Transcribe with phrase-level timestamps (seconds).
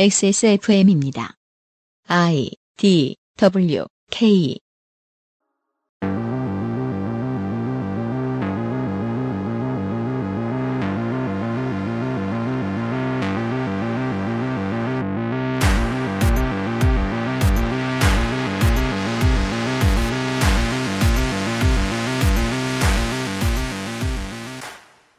[0.00, 1.34] XSFM입니다.
[2.06, 4.60] I D W K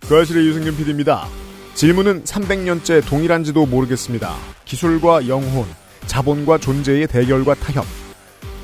[0.07, 1.48] 그알싫의 유승균 PD입니다.
[1.80, 4.36] 질문은 300년째 동일한지도 모르겠습니다.
[4.66, 5.66] 기술과 영혼,
[6.08, 7.85] 자본과 존재의 대결과 타협.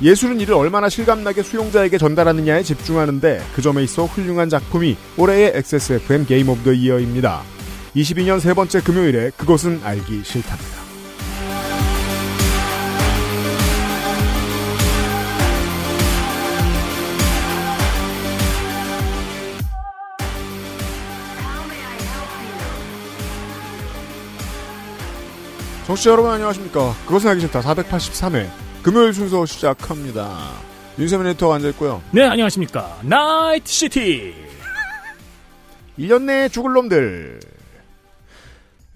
[0.02, 6.50] 예술은 이를 얼마나 실감나게 수용자에게 전달하느냐에 집중하는데 그 점에 있어 훌륭한 작품이 올해의 XSFM Game
[6.50, 7.40] of the Year입니다.
[7.94, 10.75] 22년 세 번째 금요일에 그것은 알기 싫답니다.
[25.86, 26.94] 청취자 여러분 안녕하십니까.
[27.06, 28.48] 그것은 알기 싫다 483회
[28.82, 30.36] 금요일 순서 시작합니다.
[30.98, 32.02] 윤세민 에디터가 앉아있고요.
[32.10, 32.98] 네, 안녕하십니까.
[33.02, 34.34] Night City.
[35.98, 37.40] 1년 내에 죽을 놈들.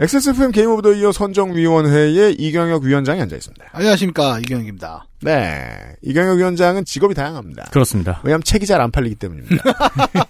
[0.01, 3.67] XSFM Game of the Year 선정위원회에 이경혁 위원장이 앉아있습니다.
[3.73, 5.05] 안녕하십니까 이경혁입니다.
[5.21, 5.69] 네.
[6.03, 7.65] 이경혁 위원장은 직업이 다양합니다.
[7.71, 8.21] 그렇습니다.
[8.25, 9.63] 왜냐하면 책이 잘 안 팔리기 때문입니다.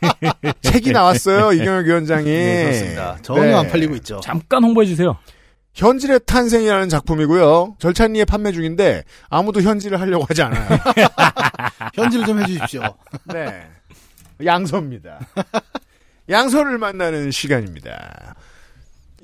[0.62, 2.24] 책이 나왔어요, 이경혁 위원장이.
[2.24, 3.18] 네, 그렇습니다.
[3.22, 3.54] 전혀 네.
[3.54, 4.20] 안 팔리고 있죠.
[4.24, 5.16] 잠깐 홍보해주세요.
[5.74, 7.76] 현질의 탄생이라는 작품이고요.
[7.78, 10.78] 절찬리에 판매 중인데 아무도 현질을 하려고 하지 않아요.
[11.94, 12.82] 현질 좀 해주십시오.
[13.32, 13.66] 네.
[14.44, 15.20] 양서입니다.
[16.28, 18.34] 양서를 만나는 시간입니다.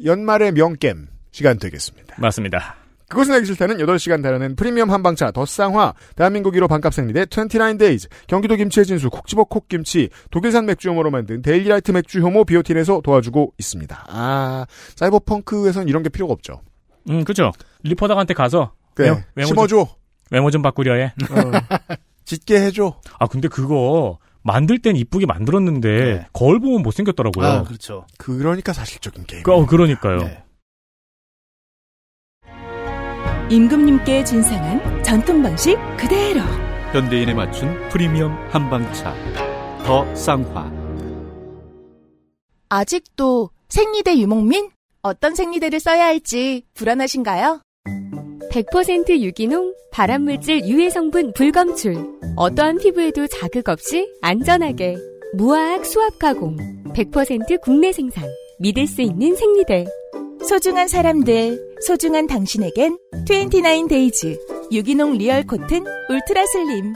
[0.05, 2.17] 연말의 명겜 시간 되겠습니다.
[2.19, 2.77] 맞습니다.
[3.09, 8.85] 그것은 알기 싫다는 8시간 달여낸 프리미엄 한방차 더쌍화 대한민국 1호 반값 생리대 29데이즈 경기도 김치의
[8.85, 14.07] 진수 콕집어 콕김치 독일산 맥주 효모로 만든 데일리라이트 맥주 효모 비오틴에서 도와주고 있습니다.
[14.09, 16.61] 아 사이버펑크에선 이런 게 필요가 없죠.
[17.09, 17.53] 음, 그죠.
[17.85, 19.89] 리포더한테 가서 그래 외- 외모 좀, 심어줘
[20.33, 21.13] 외모 좀 바꾸려 해.
[21.31, 21.95] 어.
[22.25, 26.27] 짓게 해줘 아, 근데 그거 만들 땐 이쁘게 만들었는데 네.
[26.33, 27.47] 거울 보면 못생겼더라고요.
[27.47, 28.05] 아 그렇죠.
[28.19, 30.19] 그러니까 사실적인 게임 그, 어, 그러니까요.
[30.19, 30.43] 네.
[33.49, 36.41] 임금님께 진상한 전통 방식 그대로
[36.93, 39.15] 현대인에 맞춘 프리미엄 한방차
[39.85, 40.73] 더 쌍화
[42.69, 44.71] 아직도 생리대 유목민?
[45.03, 47.61] 어떤 생리대를 써야 할지 불안하신가요?
[48.51, 51.95] 100% 유기농, 발암물질 유해 성분 불검출.
[52.35, 54.97] 어떠한 피부에도 자극 없이 안전하게.
[55.35, 56.57] 무화학 수압 가공.
[56.95, 58.25] 100% 국내 생산.
[58.59, 59.85] 믿을 수 있는 생리대.
[60.43, 66.95] 소중한 사람들, 소중한 당신에겐 29데이즈 유기농 real cotton ultra slim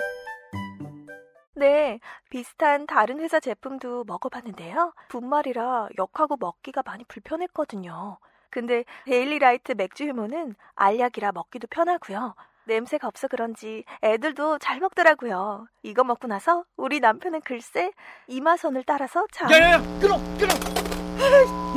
[1.54, 4.94] 네, 비슷한 다른 회사 제품도 먹어봤는데요.
[5.08, 8.16] 분말이라 역하고 먹기가 많이 불편했거든요.
[8.48, 12.34] 근데 데일리 라이트 맥주 효모는 알약이라 먹기도 편하고요.
[12.64, 15.66] 냄새가 없어 그런지 애들도 잘 먹더라고요.
[15.82, 17.92] 이거 먹고 나서 우리 남편은 글쎄
[18.28, 20.54] 이마선을 따라서 참 야야야 끊어 끊어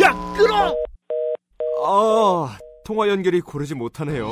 [0.01, 0.73] 야 끊어
[1.85, 4.29] 아 통화 연결이 고르지 못하네요.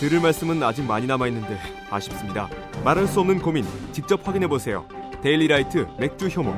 [0.00, 1.56] 들을 말씀은 아직 많이 남아있는데
[1.88, 2.48] 아쉽습니다.
[2.84, 4.88] 말할 수 없는 고민 직접 확인해보세요.
[5.22, 6.52] 데일리라이트 맥주 효모.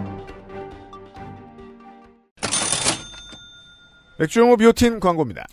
[4.19, 5.45] 맥주 효모 비오틴 광고입니다.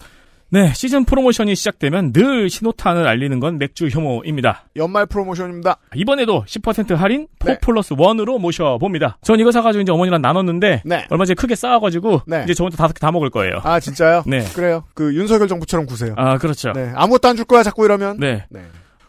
[0.49, 4.65] 네, 시즌 프로모션이 시작되면 늘 신호탄을 알리는 건 맥주 효모입니다.
[4.77, 5.77] 연말 프로모션입니다.
[5.95, 7.59] 이번에도 10% 할인 4 네.
[7.59, 9.17] 플러스 1으로 모셔봅니다.
[9.21, 11.05] 전 이거 사가지고 이제 어머니랑 나눴는데 네.
[11.09, 12.43] 얼마 전에 크게 싸워가지고 네.
[12.45, 13.59] 이제 저 혼자 다섯 개 다 먹을 거예요.
[13.63, 14.23] 아 진짜요?
[14.27, 14.45] 네.
[14.55, 14.83] 그래요.
[14.93, 16.13] 그 윤석열 정부처럼 구세요.
[16.17, 16.71] 아, 그렇죠.
[16.73, 16.91] 네.
[16.95, 18.17] 아무것도 안 줄 거야 자꾸 이러면.
[18.19, 18.45] 네.
[18.49, 18.61] 네.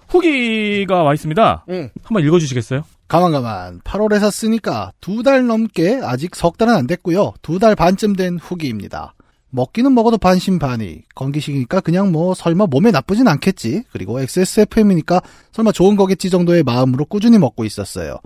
[0.08, 1.64] 후기가 와 있습니다.
[1.68, 1.90] 응.
[2.02, 2.82] 한번 읽어주시겠어요?
[3.08, 7.34] 가만 가만 8월에 샀으니까 두 달 넘게 아직 석 달은 안 됐고요.
[7.42, 9.14] 두 달 반쯤 된 후기입니다.
[9.50, 11.04] 먹기는 먹어도 반신반의.
[11.14, 13.84] 건기식이니까 그냥 뭐 설마 몸에 나쁘진 않겠지.
[13.92, 15.20] 그리고 XSFM이니까
[15.52, 18.18] 설마 좋은 거겠지 정도의 마음으로 꾸준히 먹고 있었어요.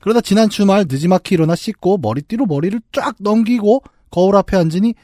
[0.00, 4.94] 그러다 지난 주말 늦지막히 일어나 씻고 머리띠로 머리를 쫙 넘기고 거울 앞에 앉으니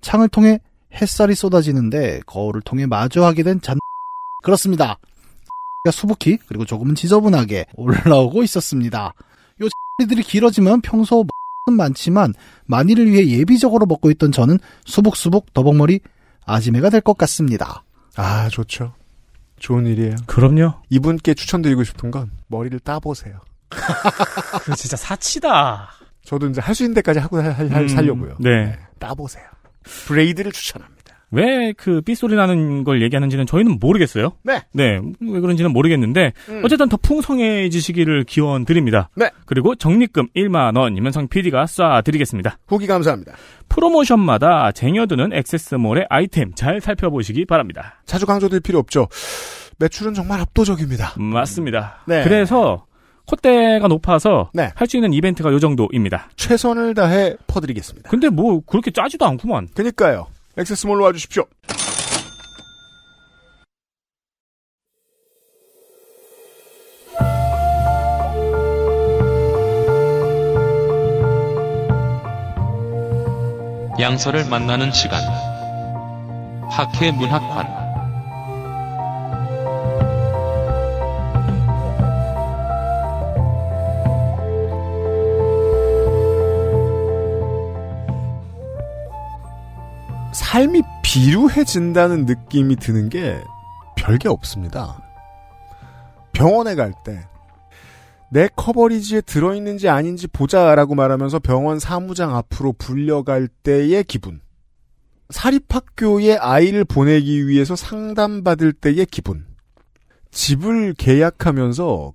[0.00, 0.60] 창을 통해
[0.94, 3.78] 햇살이 쏟아지는데 거울을 통해 마주하게 된 잔...
[4.42, 4.98] 그렇습니다.
[5.84, 9.14] 가 수북히 그리고 조금은 지저분하게 올라오고 있었습니다.
[9.62, 9.68] 요
[10.00, 11.26] X들이 길어지면 평소 은
[11.70, 12.34] 많지만
[12.66, 16.00] 만일을 위해 예비적으로 먹고 있던 저는 수북수북 더벅머리
[16.44, 17.84] 아지매가 될 것 같습니다.
[18.16, 18.94] 아 좋죠.
[19.60, 20.16] 좋은 일이에요.
[20.26, 20.74] 그럼요.
[20.90, 23.38] 이분께 추천드리고 싶은 건 머리를 따보세요.
[24.64, 25.88] 그 진짜 사치다.
[26.24, 28.36] 저도 이제 할 수 있는 데까지 하고 할, 할- 음, 살려고요.
[28.40, 28.76] 네.
[28.98, 29.44] 따보세요.
[30.06, 30.91] 브레이드를 추천합니다.
[31.32, 34.32] 왜 그 삐소리 나는 걸 얘기하는지는 저희는 모르겠어요.
[34.44, 34.62] 네.
[34.72, 36.62] 네, 왜 그런지는 모르겠는데 음.
[36.64, 39.08] 어쨌든 더 풍성해지시기를 기원 드립니다.
[39.16, 39.30] 네.
[39.46, 42.58] 그리고 적립금 1만 원 이면성 PD가 쏴 드리겠습니다.
[42.68, 43.32] 후기 감사합니다.
[43.68, 48.02] 프로모션마다 쟁여두는 액세스몰의 아이템 잘 살펴보시기 바랍니다.
[48.06, 49.08] 자주 강조될 필요 없죠.
[49.78, 51.14] 매출은 정말 압도적입니다.
[51.18, 52.02] 맞습니다.
[52.06, 52.22] 네.
[52.24, 52.86] 그래서
[53.26, 54.70] 콧대가 높아서 네.
[54.74, 56.28] 할 수 있는 이벤트가 요 정도입니다.
[56.36, 58.10] 최선을 다해 퍼드리겠습니다.
[58.10, 59.68] 근데 뭐 그렇게 짜지도 않구만.
[59.74, 60.26] 그니까요.
[60.56, 61.46] 액세스몰로 와주십시오.
[74.00, 75.22] 양서를 만나는 시간.
[76.68, 77.81] 학회 문학관.
[90.52, 93.42] 삶이 비루해진다는 느낌이 드는 게
[93.96, 95.02] 별게 없습니다.
[96.34, 97.26] 병원에 갈 때,
[98.30, 104.42] 내 커버리지에 들어있는지 아닌지 보자라고 말하면서 병원 사무장 앞으로 불려갈 때의 기분.
[105.30, 109.46] 사립학교에 아이를 보내기 위해서 상담받을 때의 기분.
[110.32, 112.12] 집을 계약하면서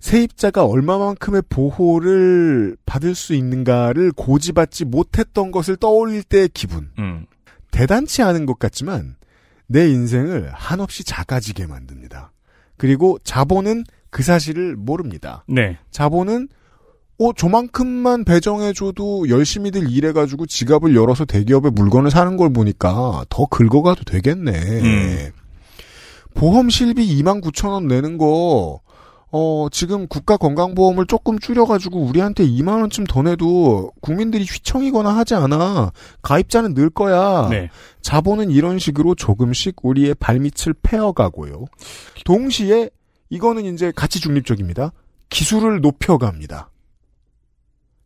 [0.00, 6.90] 세입자가 얼마만큼의 보호를 받을 수 있는가를 고지받지 못했던 것을 떠올릴 때의 기분.
[6.98, 7.26] 음.
[7.74, 9.16] 대단치 않은 것 같지만
[9.66, 12.30] 내 인생을 한없이 작아지게 만듭니다.
[12.76, 15.44] 그리고 자본은 그 사실을 모릅니다.
[15.48, 15.76] 네.
[15.90, 16.48] 자본은
[17.18, 24.52] 어 저만큼만 배정해줘도 열심히들 일해가지고 지갑을 열어서 대기업에 물건을 사는 걸 보니까 더 긁어가도 되겠네.
[24.52, 25.32] 음.
[26.34, 28.80] 보험 실비 2만 9천 원 내는 거
[29.36, 35.90] 어, 지금 국가건강보험을 조금 줄여가지고 우리한테 2만원쯤 더 내도 국민들이 휘청이거나 하지 않아.
[36.22, 37.48] 가입자는 늘 거야.
[37.50, 37.68] 네.
[38.00, 41.64] 자본은 이런 식으로 조금씩 우리의 발밑을 패어가고요.
[42.24, 42.90] 동시에
[43.28, 44.92] 이거는 이제 가치 중립적입니다.
[45.30, 46.70] 기술을 높여갑니다.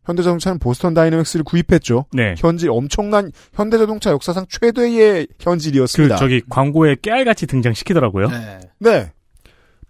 [0.05, 2.05] 현대자동차는 보스턴 다이내믹스를 구입했죠.
[2.11, 2.33] 네.
[2.39, 6.15] 현질 엄청난 현대자동차 역사상 최대의 그 현질이었습니다.
[6.15, 8.29] 저기 광고에 깨알같이 등장시키더라고요.
[8.29, 8.59] 네.
[8.79, 9.11] 네.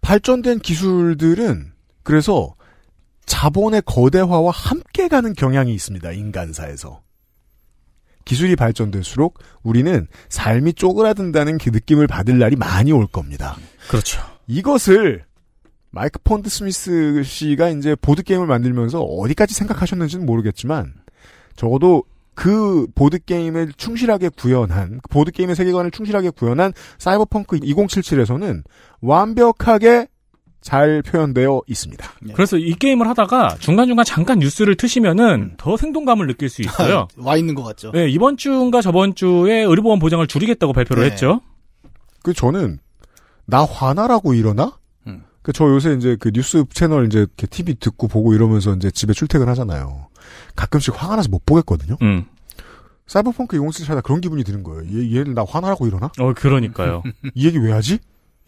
[0.02, 1.72] 발전된 기술들은
[2.04, 2.56] 그래서
[3.26, 6.12] 자본의 거대화와 함께 가는 경향이 있습니다.
[6.12, 7.02] 인간사에서.
[8.26, 13.58] 기술이 발전될수록 우리는 삶이 쪼그라든다는 그 느낌을 받을 날이 많이 올 겁니다.
[13.88, 14.22] 그렇죠.
[14.48, 15.26] 이것을
[15.92, 20.94] 마이크 폰드 스미스 씨가 이제 보드게임을 만들면서 어디까지 생각하셨는지는 모르겠지만
[21.56, 22.04] 적어도
[22.40, 28.64] 그 보드게임을 충실하게 구현한, 그 보드게임의 세계관을 충실하게 구현한 사이버펑크 2077에서는
[29.02, 30.08] 완벽하게
[30.62, 32.10] 잘 표현되어 있습니다.
[32.34, 37.10] 그래서 이 게임을 하다가 중간중간 잠깐 뉴스를 트시면은 더 생동감을 느낄 수 있어요.
[37.20, 37.92] 와 있는 것 같죠.
[37.92, 41.12] 네, 이번 주인가 저번 주에 의료보험 보장을 줄이겠다고 발표를 네.
[41.12, 41.42] 했죠.
[42.24, 42.80] 그 저는
[43.48, 44.78] 나 화나라고 이러나?
[45.08, 45.24] 음.
[45.42, 50.09] 그저 요새 이제 그 뉴스 채널 이제 이렇게 TV 듣고 보고 이러면서 이제 집에 출퇴근하잖아요.
[50.56, 51.98] 가끔씩 화가 나서 못 보겠거든요.
[52.02, 52.26] 음.
[53.08, 54.84] 사이버펑크 2077 하다 그런 기분이 드는 거예요.
[54.92, 56.12] 얘, 얘를 나 화나라고 이러나?
[56.20, 57.04] 어, 그러니까요.
[57.34, 58.00] 이 얘기 왜 하지?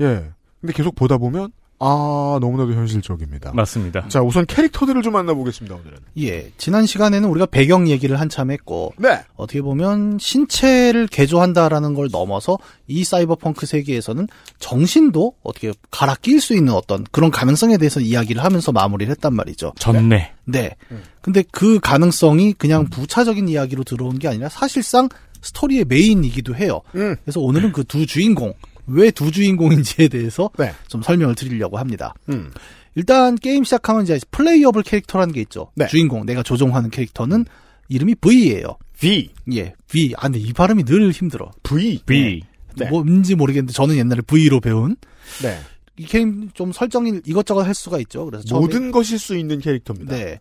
[0.02, 0.32] 예.
[0.60, 1.52] 근데 계속 보다 보면
[1.84, 3.52] 아 너무나도 현실적입니다.
[3.56, 4.08] 맞습니다.
[4.08, 5.98] 자 우선 캐릭터들을 좀 만나보겠습니다 오늘은.
[6.20, 6.52] 예.
[6.58, 9.20] 지난 시간에는 우리가 배경 얘기를 한참 했고, 네.
[9.36, 14.28] 어떻게 보면 신체를 개조한다라는 걸 넘어서 이 사이버펑크 세계에서는
[14.60, 19.74] 정신도 어떻게 갈아 끼일 수 있는 어떤 그런 가능성에 대해서 이야기를 하면서 마무리를 했단 말이죠.
[19.80, 20.34] 전네.
[20.46, 20.76] 네.
[21.22, 25.10] 근데 그 가능성이 그냥 부차적인 이야기로 들어온 게 아니라 사실상
[25.42, 26.82] 스토리의 메인이기도 해요.
[26.94, 27.16] 음.
[27.24, 28.54] 그래서 오늘은 그 두 주인공,
[28.88, 30.72] 왜 두 주인공인지에 대해서 네.
[30.88, 32.14] 좀 설명을 드리려고 합니다.
[32.30, 32.52] 음.
[32.96, 35.72] 일단 게임 시작하면 이제 playable 캐릭터라는 게 있죠.
[35.76, 35.88] 네.
[35.88, 37.46] 주인공, 내가 조종하는 캐릭터는
[37.88, 38.78] 이름이 V예요.
[39.00, 39.30] V.
[39.54, 40.14] 예, V.
[40.18, 41.52] 아, 근데 이 발음이 늘 힘들어.
[41.64, 42.02] V.
[42.06, 42.42] B.
[42.78, 42.90] 네.
[42.90, 44.96] 뭔지 모르겠는데 저는 옛날에 V로 배운
[45.42, 45.58] 네.
[45.98, 48.26] 이 게임 좀 설정이 이것저것 할 수가 있죠.
[48.26, 50.16] 그래서 처음에- 모든 것일 수 있는 캐릭터입니다.
[50.16, 50.40] 네.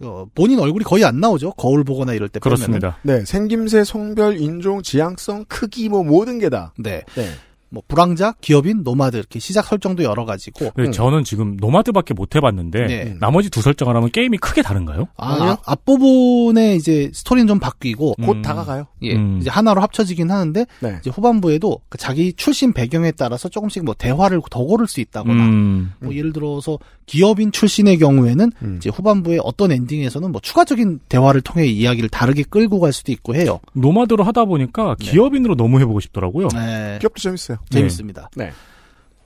[0.00, 1.52] 어, 본인 얼굴이 거의 안 나오죠.
[1.52, 2.38] 거울 보거나 이럴 때.
[2.40, 2.98] 그렇습니다.
[3.02, 6.74] 네, 생김새, 성별, 인종, 지향성, 크기 뭐 모든 게 다.
[6.78, 7.02] 네.
[7.14, 7.30] 네.
[7.68, 10.70] 뭐 부랑자, 기업인, nomad 이렇게 시작 설정도 여러 가지고.
[10.76, 10.92] 네, 음.
[10.92, 13.16] 저는 지금 nomad밖에 못 해봤는데 네.
[13.20, 15.08] 나머지 두 설정을 하면 게임이 크게 다른가요?
[15.16, 15.50] 아, 아니요.
[15.64, 18.42] 앞- 앞부분에 이제 스토리는 좀 바뀌고 곧 음.
[18.42, 18.86] 다가가요.
[19.02, 19.38] 예, 음.
[19.40, 20.96] 이제 하나로 합쳐지긴 하는데 네.
[21.00, 25.92] 이제 후반부에도 그 자기 출신 배경에 따라서 조금씩 뭐 대화를 더 고를 수 있다거나 음.
[26.00, 28.76] 뭐 예를 들어서 기업인 출신의 경우에는 음.
[28.78, 33.60] 이제 후반부에 어떤 엔딩에서는 뭐 추가적인 대화를 통해 이야기를 다르게 끌고 갈 수도 있고 해요.
[33.74, 35.10] nomad로 하다 보니까 네.
[35.10, 36.48] 기업인으로 너무 해보고 싶더라고요.
[36.48, 36.98] 네.
[37.00, 37.55] 기업도 재밌어요.
[37.70, 38.30] 재밌습니다.
[38.36, 38.52] 네.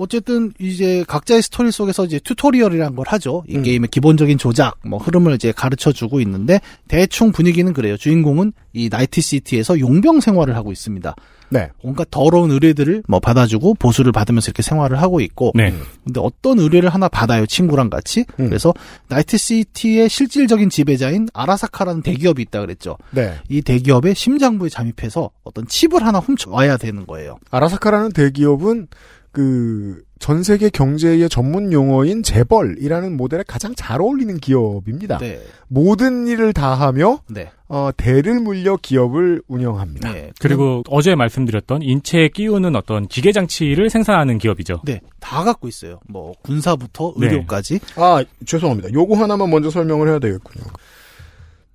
[0.01, 3.45] 어쨌든 이제 각자의 스토리 속에서 이제 tutorial이란 걸 하죠.
[3.47, 3.63] 이 음.
[3.63, 7.99] 게임의 기본적인 조작, 뭐 흐름을 이제 가르쳐 주고 있는데 대충 분위기는 그래요.
[7.99, 11.15] 주인공은 이 나이트 시티에서 용병 생활을 하고 있습니다.
[11.51, 11.69] 네.
[11.83, 15.75] 온갖 더러운 의뢰들을 뭐 받아주고 보수를 받으면서 이렇게 생활을 하고 있고 네.
[16.05, 18.49] 근데 어떤 의뢰를 하나 받아요 친구랑 같이 음.
[18.49, 18.73] 그래서
[19.09, 23.35] 나이트 시티의 실질적인 지배자인 아라사카라는 대기업이 있다 그랬죠 네.
[23.49, 28.87] 이 대기업의 심장부에 잠입해서 어떤 칩을 하나 훔쳐 와야 되는 거예요 아라사카라는 대기업은
[29.33, 35.17] 그 전 세계 경제의 전문 용어인 재벌이라는 모델에 가장 잘 어울리는 기업입니다.
[35.17, 40.13] 네, 모든 일을 다 하며 네, 어, 대를 물려 기업을 운영합니다.
[40.13, 40.31] 네.
[40.39, 44.83] 그리고 어제 말씀드렸던 인체에 끼우는 어떤 기계 장치를 생산하는 기업이죠.
[44.85, 46.01] 네, 다 갖고 있어요.
[46.07, 47.27] 뭐 군사부터 네.
[47.27, 47.81] 의료까지.
[47.97, 48.93] 아, 죄송합니다.
[48.93, 50.67] 요거 하나만 먼저 설명을 해야 되겠군요.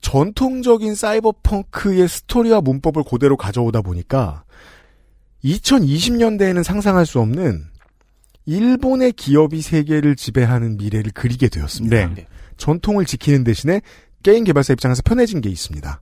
[0.01, 4.43] 전통적인 사이버펑크의 스토리와 문법을 그대로 가져오다 보니까
[5.45, 7.65] 2020년대에는 상상할 수 없는
[8.45, 12.13] 일본의 기업이 세계를 지배하는 미래를 그리게 되었습니다.
[12.13, 12.27] 네.
[12.57, 13.81] 전통을 지키는 대신에
[14.23, 16.01] 게임 개발사 입장에서 편해진 게 있습니다.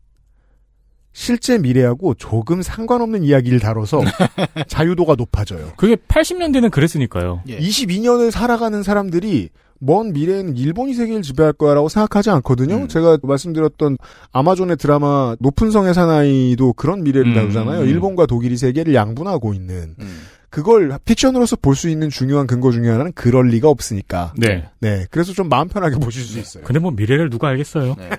[1.14, 4.02] 실제 미래하고 조금 상관없는 이야기를 다뤄서
[4.68, 5.74] 자유도가 높아져요.
[5.78, 7.44] 그게 80년대는 그랬으니까요.
[7.48, 7.60] 예.
[7.60, 9.50] 22년을 살아가는 사람들이
[9.86, 12.76] 먼 미래에는 일본이 세계를 지배할 거야라고 생각하지 않거든요.
[12.76, 12.88] 음.
[12.88, 13.98] 제가 말씀드렸던
[14.32, 17.82] 아마존의 드라마 높은 성의 사나이도 그런 미래를 음, 다루잖아요.
[17.82, 17.88] 음.
[17.88, 20.20] 일본과 독일이 세계를 양분하고 있는 음.
[20.50, 24.34] 그걸 픽션으로서 볼 수 있는 중요한 근거 중에 하나는 그럴 리가 없으니까.
[24.38, 24.66] 네.
[24.80, 26.64] 네, 그래서 좀 마음 편하게 보실 수 있어요.
[26.64, 27.96] 근데 뭐 미래를 누가 알겠어요.
[27.98, 28.10] 네.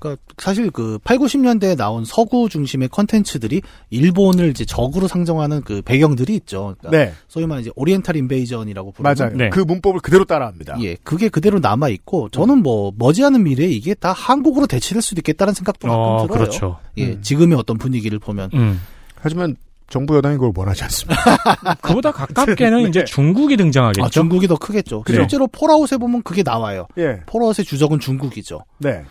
[0.00, 6.34] 그러니까 사실 그 8, 90년대에 나온 서구 중심의 컨텐츠들이 일본을 이제 적으로 상정하는 그 배경들이
[6.36, 6.74] 있죠.
[6.78, 9.36] 그러니까 네, 소위 말하는 이제 oriental invasion이라고 부르는 맞아요.
[9.36, 9.50] 네.
[9.50, 10.76] 그 문법을 그대로 따라합니다.
[10.82, 15.54] 예, 그게 그대로 남아 있고 저는 뭐 머지않은 미래에 이게 다 한국으로 대체될 수도 있겠다는
[15.54, 16.38] 생각도 가끔 어, 들어요.
[16.38, 16.78] 그렇죠.
[16.96, 17.22] 예, 음.
[17.22, 18.80] 지금의 어떤 분위기를 보면 음.
[19.14, 19.56] 하지만
[19.90, 21.20] 정부 여당이 그걸 원하지 않습니다.
[21.82, 22.88] 그보다 가깝게는 네.
[22.88, 24.04] 이제 중국이 등장하겠죠.
[24.04, 25.02] 아, 중국이 더 크겠죠.
[25.02, 25.18] 그죠.
[25.18, 26.86] 실제로 폴아웃에 보면 그게 나와요.
[26.96, 28.64] 예, 폴아웃의 주적은 중국이죠.
[28.78, 29.04] 네.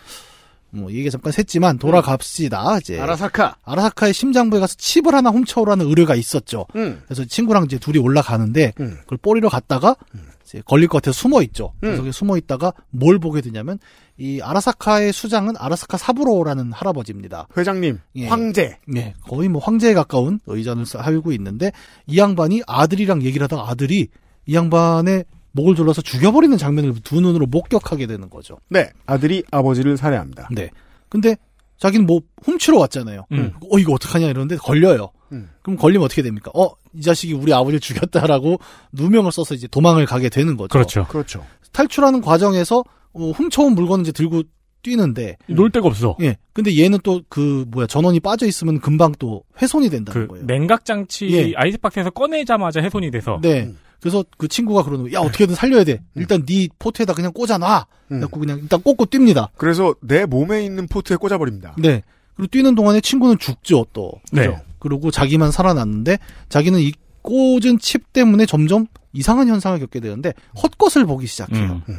[0.70, 2.78] 뭐 얘기 잠깐 샜지만 돌아갑시다.
[2.78, 3.56] 이제 아라사카.
[3.64, 6.66] 아라사카의 심장부에 가서 칩을 하나 훔쳐오라는 의뢰가 있었죠.
[6.76, 7.02] 음.
[7.04, 8.98] 그래서 친구랑 이제 둘이 올라가는데 음.
[9.00, 9.96] 그걸 뿌리러 갔다가
[10.44, 11.72] 이제 걸릴 것 같아서 숨어 있죠.
[11.84, 11.96] 음.
[11.96, 13.78] 그래서 숨어 있다가 뭘 보게 되냐면
[14.16, 17.48] 이 아라사카의 수장은 아라사카 사부로라는 할아버지입니다.
[17.56, 18.28] 회장님, 예.
[18.28, 18.76] 황제.
[18.94, 21.72] 예, 거의 뭐 황제에 가까운 의전을 하고 있는데
[22.06, 24.08] 이 양반이 아들이랑 얘기를 하다가 아들이
[24.46, 28.58] 이 양반의 목을 졸라서 죽여버리는 장면을 두 눈으로 목격하게 되는 거죠.
[28.68, 30.48] 네, 아들이 아버지를 살해합니다.
[30.52, 30.70] 네.
[31.08, 31.36] 근데
[31.78, 33.26] 자기는 뭐 훔치러 왔잖아요.
[33.32, 33.52] 음.
[33.70, 35.10] 어 이거 어떡하냐 이러는데 걸려요.
[35.32, 35.48] 음.
[35.62, 36.50] 그럼 걸리면 어떻게 됩니까?
[36.54, 38.58] 어 이 자식이 우리 아버지를 죽였다라고
[38.92, 40.68] 누명을 써서 이제 도망을 가게 되는 거죠.
[40.70, 41.06] 그렇죠.
[41.06, 41.46] 그렇죠.
[41.72, 44.42] 탈출하는 과정에서 어, 훔쳐온 물건 이제 들고
[44.82, 46.16] 뛰는데 놀 데가 없어.
[46.22, 46.36] 예.
[46.52, 50.46] 근데 얘는 또 그 뭐야 전원이 빠져 있으면 금방 또 훼손이 된다는 그 거예요.
[50.46, 51.52] 냉각 장치 예.
[51.54, 53.64] 아이스박스에서 꺼내자마자 훼손이 돼서 네.
[53.66, 53.78] 음.
[54.00, 55.20] 그래서 그 친구가 그러는 거야.
[55.20, 56.02] 야 어떻게든 살려야 돼.
[56.14, 57.86] 일단 네 포트에다 그냥 꽂아놔.
[58.12, 58.16] 음.
[58.16, 59.48] 그래갖고 그냥 일단 꽂고 뜁니다.
[59.56, 61.74] 그래서 내 몸에 있는 port에 꽂아버립니다.
[61.78, 62.02] 네.
[62.34, 64.12] 그리고 뛰는 동안에 친구는 죽죠 또.
[64.32, 64.46] 네.
[64.46, 64.60] 그죠?
[64.78, 66.92] 그리고 자기만 살아났는데 자기는 이
[67.22, 71.82] 꽂은 칩 때문에 점점 이상한 현상을 겪게 되는데 헛것을 보기 시작해요.
[71.88, 71.98] 음.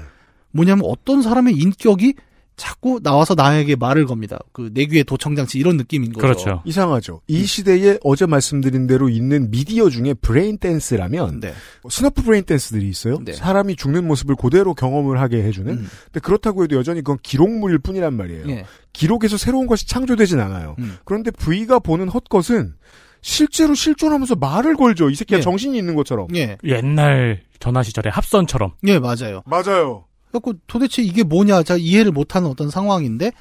[0.51, 2.15] 뭐냐면 어떤 사람의 인격이
[2.57, 4.39] 자꾸 나와서 나에게 말을 겁니다.
[4.51, 6.21] 그 내귀의 도청장치 이런 느낌인 거죠.
[6.21, 6.61] 그렇죠.
[6.65, 7.21] 이상하죠.
[7.27, 11.53] 이 시대에 어제 말씀드린 대로 있는 미디어 중에 braindance라면 네.
[11.89, 13.17] snuff braindance들이 있어요.
[13.23, 13.33] 네.
[13.33, 15.71] 사람이 죽는 모습을 그대로 경험을 하게 해주는.
[15.71, 15.87] 음.
[16.05, 18.49] 근데 그렇다고 해도 여전히 그건 기록물일 뿐이란 말이에요.
[18.49, 18.65] 예.
[18.93, 20.75] 기록에서 새로운 것이 창조되진 않아요.
[20.79, 20.97] 음.
[21.05, 22.75] 그런데 V가 보는 헛것은
[23.21, 25.09] 실제로 실존하면서 말을 걸죠.
[25.09, 25.41] 이 새끼가 예.
[25.41, 26.27] 정신이 있는 것처럼.
[26.35, 26.57] 예.
[26.63, 28.73] 옛날 전화 시절의 합선처럼.
[28.87, 29.43] 예, 맞아요.
[29.45, 30.05] 맞아요.
[30.31, 33.31] 그래갖고 도대체 이게 뭐냐, 자 이해를 못하는 어떤 상황인데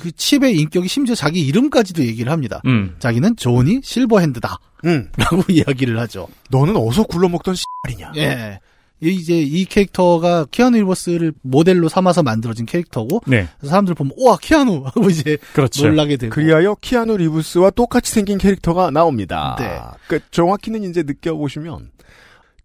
[0.00, 2.60] 그 칩의 인격이 심지어 자기 이름까지도 얘기를 합니다.
[2.66, 2.96] 음.
[2.98, 5.10] 자기는 조니 실버핸드다라고 응.
[5.48, 6.28] 이야기를 하죠.
[6.50, 7.54] 너는 어서 굴러먹던
[7.86, 8.12] 씨발이냐.
[8.16, 8.60] 예.
[9.00, 13.46] 이- 이제 이 캐릭터가 키아누 리브스를 모델로 삼아서 만들어진 캐릭터고 네.
[13.62, 15.86] 사람들 보면 우와 키아누 하고 이제 그렇죠.
[15.86, 19.54] 놀라게 되고 그리하여 키아누 리브스와 똑같이 생긴 캐릭터가 나옵니다.
[19.60, 19.78] 네.
[20.08, 21.92] 그 정확히는 이제 느껴보시면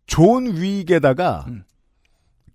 [0.07, 1.63] 존 윅에다가 음.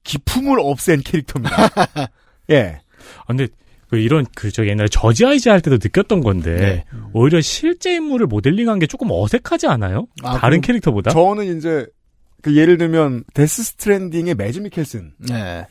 [0.05, 1.57] 기품을 없앤 캐릭터입니다.
[2.51, 2.81] 예.
[3.21, 3.49] 아, 근데
[3.91, 6.85] 그 이런 그 저 옛날에 저지 아이즈 할 때도 느꼈던 건데 네.
[7.15, 10.07] 오히려 실제 인물을 modeling한 게 조금 어색하지 않아요?
[10.23, 11.11] 아, 다른 그럼- 캐릭터보다?
[11.11, 11.87] 저는 이제
[12.43, 15.67] 그 예를 들면 데스 스트랜딩의 매즈 미켈슨 네.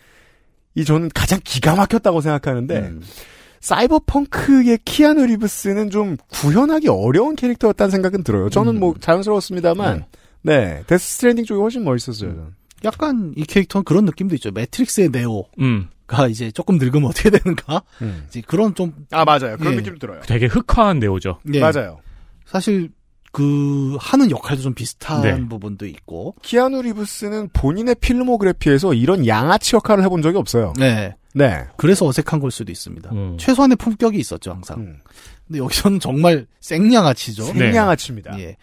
[0.75, 3.01] 이 저는 가장 기가 막혔다고 생각하는데 음.
[3.61, 8.49] 사이버펑크의 키아누 리브스는 좀 구현하기 어려운 캐릭터였다는 생각은 들어요.
[8.49, 8.79] 저는 음.
[8.79, 10.05] 뭐 자연스러웠습니다만
[10.43, 12.31] 네 데스 스트랜딩 쪽이 훨씬 멋있었어요.
[12.31, 12.45] 저는.
[12.83, 14.51] 약간 이 캐릭터는 그런 느낌도 있죠.
[14.51, 15.89] 매트릭스의 네오가 음.
[16.29, 17.81] 이제 조금 늙으면 어떻게 되는가?
[18.27, 19.57] 이제 그런 좀 아 맞아요.
[19.57, 19.77] 그런 예.
[19.77, 20.21] 느낌 들어요.
[20.27, 21.39] 되게 흑화한 네오죠.
[21.53, 21.59] 예.
[21.59, 21.99] 맞아요.
[22.45, 22.89] 사실
[23.33, 25.47] 그 하는 역할도 좀 비슷한 네.
[25.47, 26.33] 부분도 있고.
[26.41, 30.73] 키아누 리브스는 본인의 필모그래피에서 이런 양아치 역할을 해본 적이 없어요.
[30.79, 31.13] 네.
[31.33, 31.65] 네.
[31.75, 33.11] 그래서 어색한 걸 수도 있습니다.
[33.11, 33.37] 음.
[33.37, 34.79] 최소한의 품격이 있었죠 항상.
[34.79, 34.99] 음.
[35.45, 37.53] 근데 여기서는 정말 생양아치죠.
[37.53, 37.71] 네.
[37.71, 38.39] 생양아치입니다.
[38.39, 38.57] 예.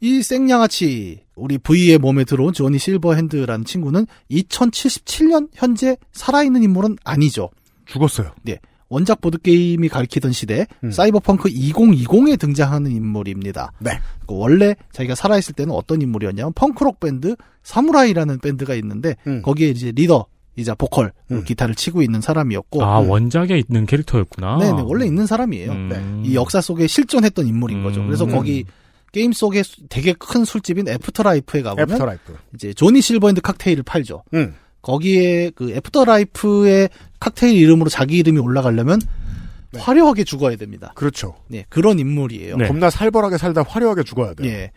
[0.00, 7.50] 이 생양아치 우리 V의 몸에 들어온 조니 실버핸드라는 친구는 2077년 현재 살아있는 인물은 아니죠.
[7.86, 8.32] 죽었어요.
[8.88, 10.90] 원작 보드게임이 가리키던 시대 음.
[10.90, 13.72] 사이버펑크 2020에 등장하는 인물입니다.
[13.78, 13.92] 네.
[14.26, 19.42] 그 원래 자기가 살아있을 때는 어떤 인물이었냐면 punk rock 밴드 사무라이라는 밴드가 있는데 음.
[19.42, 20.26] 거기에 이제 리더
[20.56, 21.44] 이자 보컬 음.
[21.44, 23.10] 기타를 치고 있는 사람이었고 아, 음.
[23.10, 24.58] 원작에 있는 캐릭터였구나.
[24.58, 25.70] 네네 원래 있는 사람이에요.
[25.70, 26.22] 음.
[26.26, 28.04] 이 역사 속에 실존했던 인물인 거죠.
[28.04, 28.30] 그래서 음.
[28.30, 28.64] 거기
[29.12, 32.36] 게임 속에 수- 되게 큰 술집인 애프터라이프에 가보면 애프터라이프.
[32.54, 34.22] 이제 조니 실버핸드 칵테일을 팔죠.
[34.34, 34.54] 음.
[34.82, 36.88] 거기에 그 애프터라이프의
[37.18, 39.00] 칵테일 이름으로 자기 이름이 올라가려면
[39.72, 39.80] 네.
[39.80, 40.92] 화려하게 죽어야 됩니다.
[40.94, 41.34] 그렇죠.
[41.48, 42.56] 네, 그런 인물이에요.
[42.56, 42.66] 네.
[42.66, 44.50] 겁나 살벌하게 살다 화려하게 죽어야 돼요.
[44.50, 44.70] 예.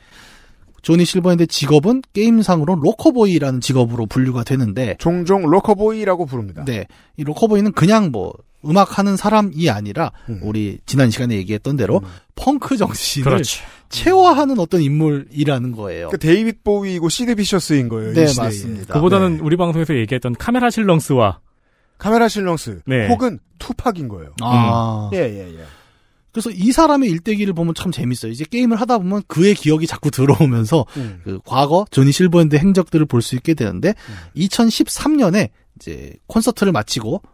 [0.82, 6.66] 조니 실버핸드의 직업은 게임상으로 rockerboy라는 직업으로 분류가 되는데, 종종 rockerboy라고 부릅니다.
[6.66, 6.86] 네,
[7.16, 8.34] 이 rockerboy는 그냥 뭐
[8.66, 10.40] 음악 하는 사람이 아니라 음.
[10.44, 12.08] 우리 지난 시간에 얘기했던 대로 음.
[12.36, 13.60] 펑크 정신을 그렇지.
[13.90, 16.10] 체화하는 어떤 인물이라는 거예요.
[16.10, 18.12] 그 데이빗 보위이고 시드 비셔스인 거예요.
[18.12, 18.26] 이 네.
[18.38, 18.94] 맞습니다.
[18.96, 19.44] 그보다는 네.
[19.44, 21.40] 우리 방송에서 얘기했던 카메라 실렁스와
[21.98, 23.08] 카메라 실렁스 네.
[23.08, 24.32] 혹은 투팍인 거예요.
[24.42, 25.10] 아.
[25.14, 25.64] 예, 예, 예.
[26.32, 28.32] 그래서 이 사람의 일대기를 보면 참 재밌어요.
[28.32, 31.22] 이제 게임을 하다 보면 그의 기억이 자꾸 들어오면서 음.
[31.24, 33.94] 그 과거 조니 실버핸드 행적들을 볼 수 있게 되는데
[34.36, 37.28] 2013년에 이제 콘서트를 마치고 그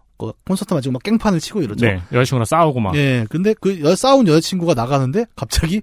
[0.46, 1.86] 콘서트 마치고 막 깽판을 치고 이러죠.
[1.86, 2.96] 네, 여자친구랑 싸우고 막.
[2.96, 3.26] 예.
[3.30, 5.82] 근데 그 여- 싸운 여자친구가 나가는데 갑자기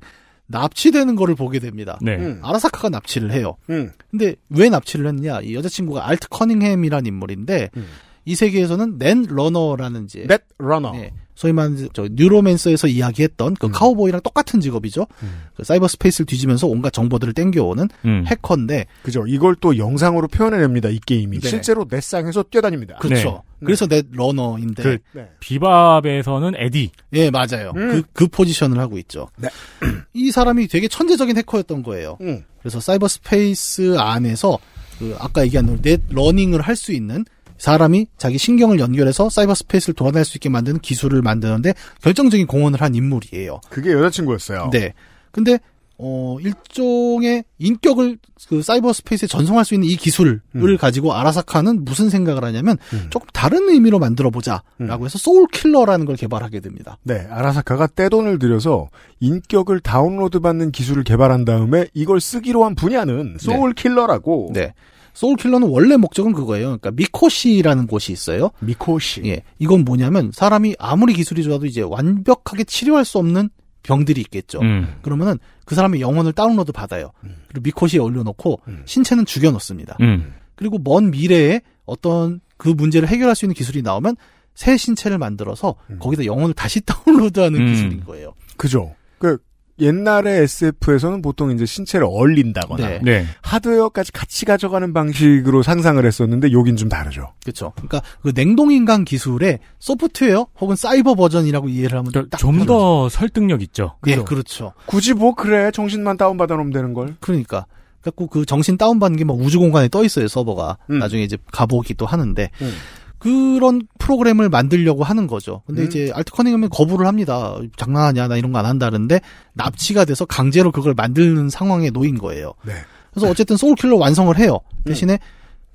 [0.48, 1.98] 납치되는 거를 보게 됩니다.
[2.02, 2.16] 네.
[2.16, 2.40] 음.
[2.42, 3.56] 아라사카가 납치를 해요.
[3.70, 3.90] 음.
[4.10, 5.40] 근데 왜 납치를 했냐?
[5.40, 7.86] 이 여자친구가 알트 커닝햄이라는 인물인데 음.
[8.24, 10.92] 이 세계에서는 netrunner라는 이제 netrunner.
[10.96, 13.72] 예, 소위 말하는 저 뉴로맨서에서 이야기했던 그 음.
[13.72, 15.06] 카우보이랑 똑같은 직업이죠.
[15.22, 15.42] 음.
[15.54, 18.24] 그 cyberspace를 뒤지면서 온갖 정보들을 땡겨오는 음.
[18.26, 19.24] 해커인데 그죠.
[19.28, 20.88] 이걸 또 영상으로 표현해냅니다.
[20.88, 21.38] 이 게임이.
[21.40, 21.48] 네.
[21.48, 22.96] 실제로 net상에서 뛰어다닙니다.
[23.00, 23.42] 그렇죠.
[23.60, 23.66] 네.
[23.66, 25.28] 그래서 넷 러너인데 그- 네.
[25.40, 26.90] 비밥에서는 에디.
[27.12, 27.72] 예 맞아요.
[27.76, 27.90] 음.
[27.90, 29.28] 그, 그 포지션을 하고 있죠.
[29.36, 29.48] 네.
[30.14, 32.16] 이 사람이 되게 천재적인 해커였던 거예요.
[32.22, 32.42] 음.
[32.60, 34.58] 그래서 cyberspace 안에서
[34.98, 37.24] 그 아까 얘기한 net running을 할 수 있는
[37.58, 42.94] 사람이 자기 신경을 연결해서 사이버 스페이스를 돌아다닐 수 있게 만드는 기술을 만드는데 결정적인 공헌을 한
[42.94, 43.60] 인물이에요.
[43.70, 44.70] 그게 여자친구였어요.
[44.72, 44.92] 네.
[45.32, 45.58] 근데
[45.98, 50.76] 어 일종의 인격을 그 사이버 스페이스에 전송할 수 있는 이 기술을 음.
[50.76, 53.06] 가지고 아라사카는 무슨 생각을 하냐면 음.
[53.08, 56.98] 조금 다른 의미로 만들어 보자라고 해서 Soul Killer라는 걸 개발하게 됩니다.
[57.02, 63.72] 네, 아라사카가 떼돈을 들여서 인격을 다운로드 받는 기술을 개발한 다음에 이걸 쓰기로 한 분야는 Soul
[63.72, 64.50] Killer라고.
[64.52, 64.74] 네.
[65.16, 66.66] Soul Killer는 원래 목적은 그거예요.
[66.66, 68.50] 그러니까 미코시라는 곳이 있어요.
[68.60, 69.22] 미코시.
[69.24, 69.42] 예.
[69.58, 73.48] 이건 뭐냐면 사람이 아무리 기술이 좋아도 이제 완벽하게 치료할 수 없는
[73.82, 74.60] 병들이 있겠죠.
[74.60, 74.96] 음.
[75.00, 77.12] 그러면은 그 사람의 영혼을 다운로드 받아요.
[77.48, 78.82] 그리고 미코시에 올려놓고 음.
[78.84, 79.96] 신체는 죽여놓습니다.
[80.02, 80.34] 음.
[80.54, 84.16] 그리고 먼 미래에 어떤 그 문제를 해결할 수 있는 기술이 나오면
[84.54, 85.98] 새 신체를 만들어서 음.
[85.98, 87.72] 거기다 영혼을 다시 다운로드하는 음.
[87.72, 88.34] 기술인 거예요.
[88.58, 88.94] 그죠.
[89.18, 89.38] 그
[89.78, 93.00] 옛날에 SF에서는 보통 이제 신체를 얼린다거나 네.
[93.02, 93.26] 네.
[93.42, 97.32] 하드웨어까지 같이 가져가는 방식으로 상상을 했었는데 여긴 좀 다르죠.
[97.42, 97.72] 그렇죠.
[97.76, 103.96] 그러니까 그 냉동 인간 기술의 소프트웨어 혹은 사이버 버전이라고 이해를 하면 딱좀더 설득력 있죠.
[104.06, 104.72] 예, 그렇죠.
[104.86, 107.16] 굳이 뭐 그래 정신만 다운 받아 놓으면 되는 걸.
[107.20, 107.66] 그러니까
[108.02, 110.98] 갖고 그 정신 다운 받는 게 막 우주 공간에 떠 있어요 서버가 음.
[111.00, 112.72] 나중에 이제 가보기도 하는데 음.
[113.18, 115.62] 그런 프로그램을 만들려고 하는 거죠.
[115.66, 115.86] 근데 음.
[115.86, 117.56] 이제 알트 커닝하면 거부를 합니다.
[117.76, 119.20] 장난하냐 나 이런 거 안 한다는데
[119.54, 122.52] 납치가 돼서 강제로 그걸 만드는 상황에 놓인 거예요.
[122.64, 122.72] 네.
[123.12, 124.58] 그래서 어쨌든 Soul Killer 완성을 해요.
[124.78, 124.84] 음.
[124.84, 125.18] 대신에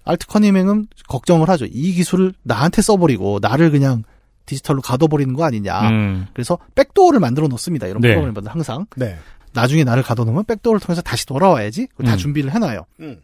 [0.04, 1.66] 알트 커닝햄은 걱정을 하죠.
[1.66, 4.04] 이 기술을 나한테 써버리고 나를 그냥
[4.46, 5.90] 디지털로 가둬버리는 거 아니냐.
[5.90, 6.28] 음.
[6.34, 7.88] 그래서 backdoor를 만들어 놓습니다.
[7.88, 8.10] 이런 네.
[8.10, 8.86] 프로그램들 항상.
[8.96, 9.18] 네.
[9.54, 11.88] 나중에 나를 가둬놓으면 backdoor를 통해서 다시 돌아와야지.
[11.88, 12.18] 그걸 다 음.
[12.18, 12.86] 준비를 해놔요.
[13.02, 13.20] 음.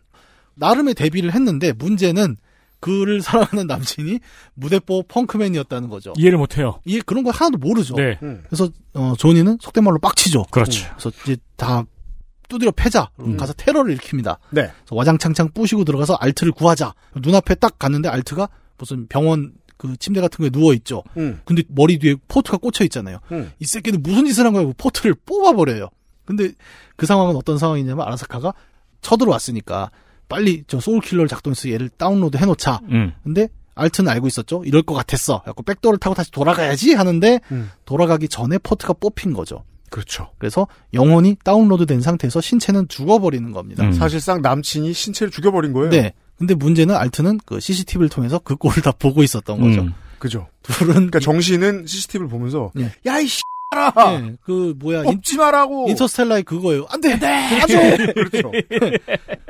[0.55, 2.35] 나름의 대비를 했는데 문제는
[2.79, 4.19] 그를 사랑하는 남친이
[4.53, 6.13] 무대뽀 펑크맨이었다는 거죠.
[6.17, 6.79] 이해를 못해요.
[6.85, 7.95] 이게 그런 거 하나도 모르죠.
[7.95, 8.17] 네.
[8.21, 8.43] 음.
[8.47, 10.45] 그래서 어, 조니는 속된 말로 빡치죠.
[10.51, 10.87] 그렇죠.
[10.97, 11.83] 그래서 이제 다
[12.49, 13.09] 두드려 패자.
[13.19, 13.37] 음.
[13.37, 14.37] 가서 테러를 일으킵니다.
[14.51, 14.61] 네.
[14.63, 16.93] 그래서 와장창창 부시고 들어가서 알트를 구하자.
[17.15, 21.03] 눈앞에 딱 갔는데 알트가 무슨 병원 그 침대 같은 거에 누워 있죠.
[21.17, 21.39] 음.
[21.45, 23.19] 근데 머리 뒤에 포트가 꽂혀 있잖아요.
[23.31, 23.51] 음.
[23.59, 24.65] 이 새끼는 무슨 짓을 한 거야?
[24.65, 25.89] 그 포트를 뽑아 버려요.
[26.25, 26.51] 근데
[26.95, 28.53] 그 상황은 어떤 상황이냐면 아라사카가
[29.01, 29.91] 쳐들어왔으니까
[30.27, 32.81] 빨리 저 Soul Killer를 작동해서 얘를 다운로드 해놓자.
[32.89, 33.13] 음.
[33.23, 34.63] 근데 알트는 알고 있었죠.
[34.65, 35.41] 이럴 것 같았어.
[35.43, 37.71] 그리고 backdoor를 타고 다시 돌아가야지 하는데 음.
[37.85, 39.63] 돌아가기 전에 포트가 뽑힌 거죠.
[39.89, 40.31] 그렇죠.
[40.37, 43.85] 그래서 영혼이 다운로드 된 상태에서 신체는 죽어버리는 겁니다.
[43.85, 43.93] 음.
[43.93, 45.89] 사실상 남친이 신체를 죽여버린 거예요.
[45.89, 46.13] 네.
[46.37, 49.81] 근데 문제는 알트는 그 CCTV를 통해서 그 꼴을 다 보고 있었던 거죠.
[49.81, 49.93] 음.
[50.19, 50.47] 그죠.
[50.63, 52.91] 둘은 그러니까 정신은 CCTV를 보면서 예.
[53.05, 53.41] 야이 씨
[53.75, 55.89] 예, 그 뭐야 인, 뽑지 마라고.
[55.89, 56.85] 인터스텔라의 그거예요.
[56.89, 57.77] 안돼, 가죠.
[58.13, 58.51] 그렇죠.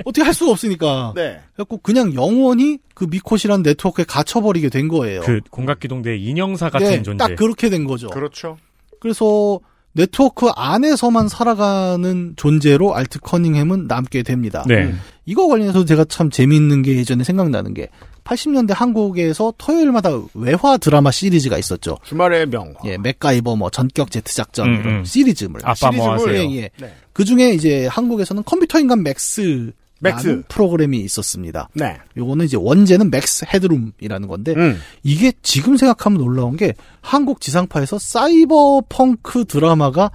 [0.05, 1.13] 어떻게 할 수가 없으니까.
[1.15, 1.39] 네.
[1.53, 5.21] 그래갖고 그냥 영원히 그 미콧이라는 네트워크에 갇혀버리게 된 거예요.
[5.21, 7.17] 그 공각기동대 인형사 같은 네, 존재.
[7.23, 8.07] 딱 그렇게 된 거죠.
[8.09, 8.57] 그렇죠.
[8.99, 9.59] 그래서
[9.93, 14.63] 네트워크 안에서만 살아가는 존재로 알트 커닝햄은 남게 됩니다.
[14.67, 14.93] 네.
[15.25, 17.89] 이거 관련해서 제가 참 재미있는 게 예전에 생각나는 게
[18.27, 21.97] 80년대 한국에서 토요일마다 외화 드라마 시리즈가 있었죠.
[22.03, 22.73] 주말의 명화.
[22.85, 25.05] 예, 맥가이버 뭐 전격 제트 작전 음, 이런 음.
[25.05, 25.61] 시리즈물.
[25.63, 26.33] 아빠 뭐 하세요?
[26.33, 26.69] 예, 예.
[26.77, 26.93] 네.
[27.13, 30.43] 그 중에 이제 한국에서는 컴퓨터 인간 맥스 맥스.
[30.47, 31.69] 프로그램이 있었습니다.
[31.73, 31.97] 네.
[32.17, 34.79] 요거는 이제 원제는 맥스 헤드룸이라는 건데 음.
[35.03, 40.11] 이게 지금 생각하면 놀라운 게 한국 지상파에서 사이버 펑크 드라마가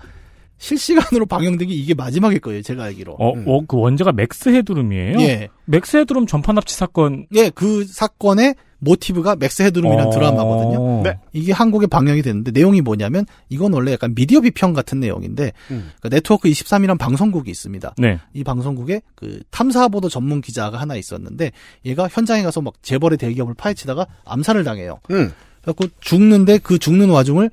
[0.63, 2.63] 실시간으로 방영된 게 이게 마지막일 거예요.
[2.63, 3.17] 제가 알기로.
[3.19, 3.45] 어, 음.
[3.49, 5.21] 어, 그 원제가 맥스 헤드룸이에요?
[5.21, 5.49] 예.
[5.65, 7.27] 맥스 헤드룸 전파 납치 사건.
[7.35, 10.11] 예, 그 사건의 모티브가 맥스 헤드룸이라는 어.
[10.11, 11.03] 드라마거든요.
[11.03, 11.19] 네.
[11.33, 15.91] 이게 한국에 방영이 됐는데 내용이 뭐냐면 이건 원래 약간 미디어 비평 같은 내용인데 음.
[15.99, 17.95] 그러니까 네트워크 23이라는 방송국이 있습니다.
[17.99, 18.19] 네.
[18.33, 21.51] 이 방송국에 그 탐사 보도 전문 기자가 하나 있었는데
[21.87, 25.01] 얘가 현장에 가서 막 재벌의 대기업을 파헤치다가 암살을 당해요.
[25.11, 25.33] 음.
[25.63, 27.51] 그래갖고 죽는데 그 죽는 와중을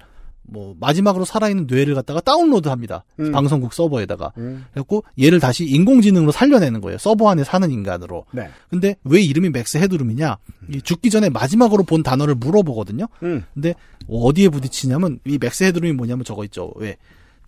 [0.52, 3.04] 뭐 마지막으로 살아있는 뇌를 갖다가 다운로드합니다.
[3.20, 3.32] 음.
[3.32, 4.34] 방송국 서버에다가.
[4.38, 4.66] 음.
[4.72, 6.98] 그래갖고 얘를 다시 인공지능으로 살려내는 거예요.
[6.98, 8.26] 서버 안에 사는 인간으로.
[8.32, 8.50] 네.
[8.70, 10.38] 근데 왜 이름이 맥스 헤드룸이냐?
[10.74, 13.08] 이 죽기 전에 마지막으로 본 단어를 물어보거든요.
[13.24, 13.44] 음.
[13.54, 13.76] 근데
[14.08, 16.72] 어디에 부딪히냐면 이 max headroom이 뭐냐면 저거 있죠.
[16.76, 16.98] 왜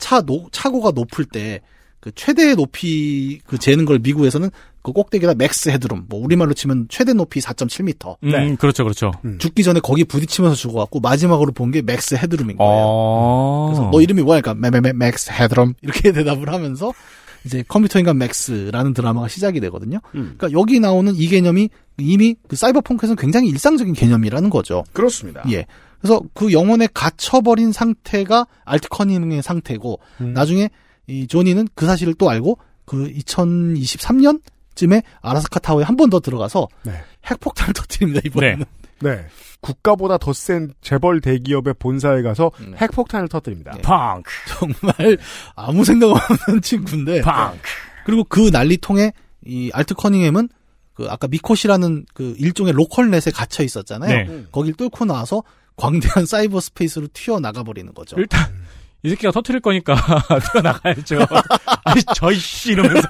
[0.02, 1.62] 차 노, 차고가 높을 때
[2.02, 4.50] 그 최대 높이 그 재는 걸 미국에서는
[4.82, 8.15] 그 꼭대기에다 max headroom 뭐 우리말로 치면 최대 높이 4.7m.
[8.24, 8.56] 음, 네.
[8.56, 9.12] 그렇죠, 그렇죠.
[9.39, 12.84] 죽기 전에 거기 부딪히면서 죽어갖고 마지막으로 본 게 max headroom인 거예요.
[12.86, 13.65] 어.
[13.72, 14.41] 그래서 너 이름이 뭐야?
[14.41, 16.94] 그러니까 맥 맥스 헤드룸 이렇게 대답을 하면서
[17.46, 20.00] 이제 컴퓨터 인간 맥스라는 드라마가 시작이 되거든요.
[20.15, 20.36] 음.
[20.38, 24.84] 그러니까 여기 나오는 이 개념이 이미 그 cyberpunk에서는 굉장히 일상적인 개념이라는 거죠.
[24.94, 25.44] 그렇습니다.
[25.52, 25.65] 예.
[26.00, 30.34] 그래서 그 영혼에 갇혀버린 상태가 알트 커닝햄의 상태고 음.
[30.34, 30.70] 나중에
[31.08, 34.41] 이 조니는 그 사실을 또 알고 그 2023년
[34.76, 36.94] 쯤에 아라사카 타워에 한 번 더 들어가서 네.
[37.30, 38.66] 핵폭탄을 터뜨립니다 이번에는.
[39.02, 39.26] 네.
[39.62, 42.76] 국가보다 더 센 재벌 대기업의 본사에 가서 음.
[42.80, 43.74] 핵폭탄을 터뜨립니다.
[43.74, 43.82] 네.
[43.82, 45.18] 펑크, 정말
[45.56, 47.22] 아무 생각 없는 친구인데.
[47.22, 47.60] 펑크.
[48.06, 49.12] 그리고 그 난리통에
[49.46, 50.50] 이 알트 커닝햄은
[50.94, 54.10] 그 아까 미코시라는 그 일종의 local net에 갇혀 있었잖아요.
[54.10, 54.26] 네.
[54.30, 54.48] 음.
[54.52, 55.44] 거길 뚫고 나와서
[55.78, 58.16] 광대한 사이버 스페이스로 튀어나가 버리는 거죠.
[58.20, 58.52] 일단
[59.04, 59.96] 이 새끼가 터트릴 거니까
[60.54, 61.20] 뛰어나가야죠.
[61.86, 63.08] 아니 저이씨 이러면서.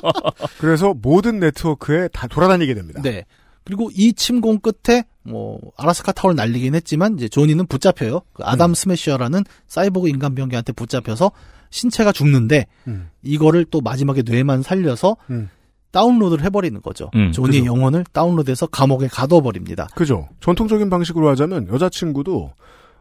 [0.58, 3.02] 그래서 모든 네트워크에 다 돌아다니게 됩니다.
[3.02, 3.24] 네.
[3.64, 8.20] 그리고 이 침공 끝에 뭐 아라스카 타워를 날리긴 했지만 이제 조니는 붙잡혀요.
[8.32, 8.74] 그 아담 음.
[8.74, 11.30] 스매셔라는 사이보그 인간 병기한테 붙잡혀서
[11.70, 13.10] 신체가 죽는데 음.
[13.22, 15.48] 이거를 또 마지막에 뇌만 살려서 음.
[15.92, 17.08] 다운로드를 해버리는 거죠.
[17.14, 17.72] 음, 조니의 그죠.
[17.72, 19.88] 영혼을 다운로드해서 감옥에 가둬버립니다.
[19.94, 20.28] 그죠.
[20.40, 22.52] 전통적인 방식으로 하자면 여자친구도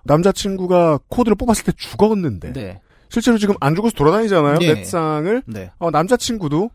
[0.03, 2.81] 남자친구가 코드를 뽑았을 때 죽었는데 네.
[3.09, 4.59] 실제로 지금 안 죽어서 돌아다니잖아요.
[4.59, 4.73] 네.
[4.73, 5.71] 넷상을 네.
[5.79, 6.69] 어, 남자친구도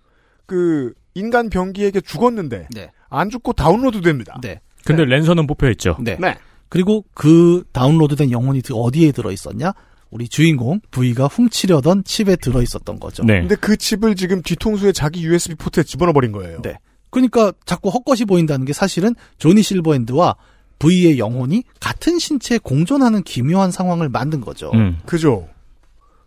[0.47, 2.91] 그 인간 병기에게 죽었는데 네.
[3.11, 4.39] 안 죽고 다운로드 됩니다.
[4.43, 4.61] 네.
[4.85, 5.97] 근데 랜선은 뽑혀 있죠.
[6.01, 6.17] 네.
[6.21, 6.37] 네.
[6.69, 9.73] 그리고 그 다운로드된 영혼이 드- 어디에 들어 있었냐?
[10.11, 13.25] 우리 주인공 V가 훔치려던 칩에 들어 있었던 거죠.
[13.25, 13.41] 네.
[13.41, 16.63] 근데 그 칩을 지금 뒤통수에 자기 USB 포트에 집어넣어 버린 거예요.
[16.63, 16.79] 네.
[17.11, 20.37] 그러니까 자꾸 헛것이 보인다는 게 사실은 조니 실버핸드와
[20.79, 24.71] V의 영혼이 같은 신체에 공존하는 기묘한 상황을 만든 거죠.
[24.75, 24.99] 음.
[25.07, 25.49] 그죠.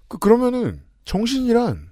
[0.07, 1.89] 그 그러면은 정신이란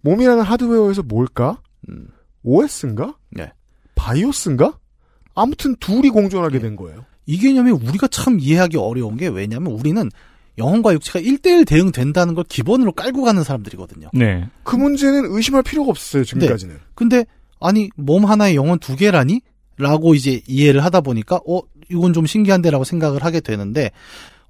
[0.00, 1.60] 몸이라는 하드웨어에서 뭘까?
[1.88, 2.08] 음.
[2.42, 3.16] OS인가?
[3.30, 3.52] 네.
[3.94, 4.78] 바이오스인가?
[5.34, 7.04] 아무튼 둘이 공존하게 된 거예요.
[7.26, 10.08] 이 개념이 우리가 참 이해하기 어려운 게 왜냐면 우리는
[10.56, 14.08] 영혼과 육체가 1대1 대응된다는 걸 기본으로 깔고 가는 사람들이거든요.
[14.12, 14.48] 네.
[14.64, 16.78] 그 문제는 의심할 필요가 없었어요, 지금까지는.
[16.94, 17.26] 근데
[17.60, 19.40] 아니 몸 하나에 영혼 두 개라니?
[19.78, 21.60] 라고 이제 이해를 하다 보니까 어
[21.90, 23.90] 이건 좀 신기한데라고 생각을 하게 되는데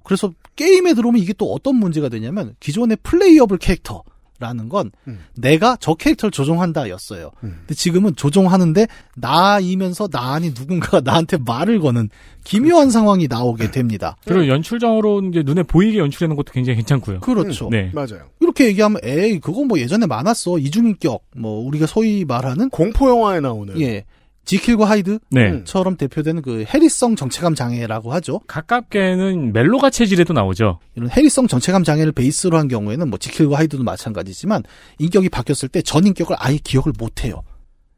[0.03, 4.03] 그래서 게임에 들어오면 이게 또 어떤 문제가 되냐면 기존의 playable 캐릭터
[4.39, 5.19] 라는 건 음.
[5.35, 7.31] 내가 저 캐릭터를 조종한다였어요.
[7.43, 7.57] 음.
[7.59, 8.87] 근데 지금은 조종하는데
[9.17, 12.09] 나이면서 나 아닌 누군가가 나한테 말을 거는
[12.45, 14.15] 기묘한 상황이 나오게 됩니다.
[14.25, 17.19] 그리고 연출상으로 이제 눈에 보이게 연출하는 것도 굉장히 괜찮고요.
[17.19, 17.67] 그렇죠.
[17.69, 17.91] 네.
[17.93, 18.29] 맞아요.
[18.39, 23.79] 이렇게 얘기하면 에이 그거 뭐 예전에 많았어 이중인격 뭐 우리가 소위 말하는 공포 영화에 나오는
[23.81, 24.05] 예
[24.45, 25.51] 지킬과 하이드 네.
[25.51, 25.61] 음.
[25.65, 28.39] 처럼 대표되는 그 해리성 정체감 장애라고 하죠.
[28.47, 30.79] 가깝게는 멜로가 체질에도 나오죠.
[30.95, 34.63] 이런 해리성 정체감 장애를 베이스로 한 경우에는 뭐 지킬과 하이드도 마찬가지지만
[34.97, 37.43] 인격이 바뀌었을 때 전 인격을 아예 기억을 못 해요.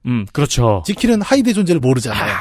[0.06, 0.84] 음, 그렇죠.
[0.86, 2.34] 지킬은 하이드의 존재를 모르잖아요.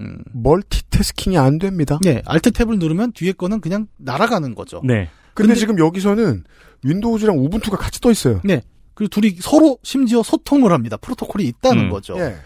[0.00, 0.18] 음.
[0.34, 1.98] 멀티태스킹이 안 됩니다.
[2.02, 4.82] 네, Alt Tab을 누르면 뒤에 거는 그냥 날아가는 거죠.
[4.84, 5.08] 네.
[5.32, 6.44] 근데, 근데- 지금 여기서는
[6.82, 8.40] Windows랑 Ubuntu가 같이 떠 있어요.
[8.44, 8.60] 네.
[8.94, 10.96] 그리고 둘이 서로 심지어 소통을 합니다.
[10.98, 11.90] 프로토콜이 있다는 음.
[11.90, 12.18] 거죠.
[12.18, 12.36] 예.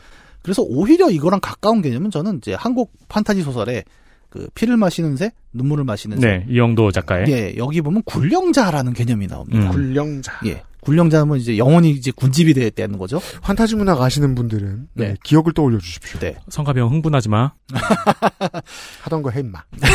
[0.42, 3.84] 그래서 오히려 이거랑 가까운 개념은 저는 이제 한국 판타지 소설에
[4.28, 6.26] 그 피를 마시는 새, 눈물을 마시는 새.
[6.26, 7.26] 네, 이영도 작가의.
[7.28, 9.66] 예, 여기 보면 굴령자라는 개념이 나옵니다.
[9.66, 9.70] 음.
[9.70, 10.32] 굴령자.
[10.46, 10.62] 예.
[10.82, 13.20] 굴령자면 이제 영원히 이제 군집이 되었다는 거죠.
[13.42, 15.14] 환타지 문학 아시는 분들은 네, 네.
[15.24, 16.20] 기억을 떠올려 주십시오.
[16.20, 16.36] 네.
[16.48, 17.52] 성가병 흥분하지 마.
[19.02, 19.62] 하던 거 해 임마.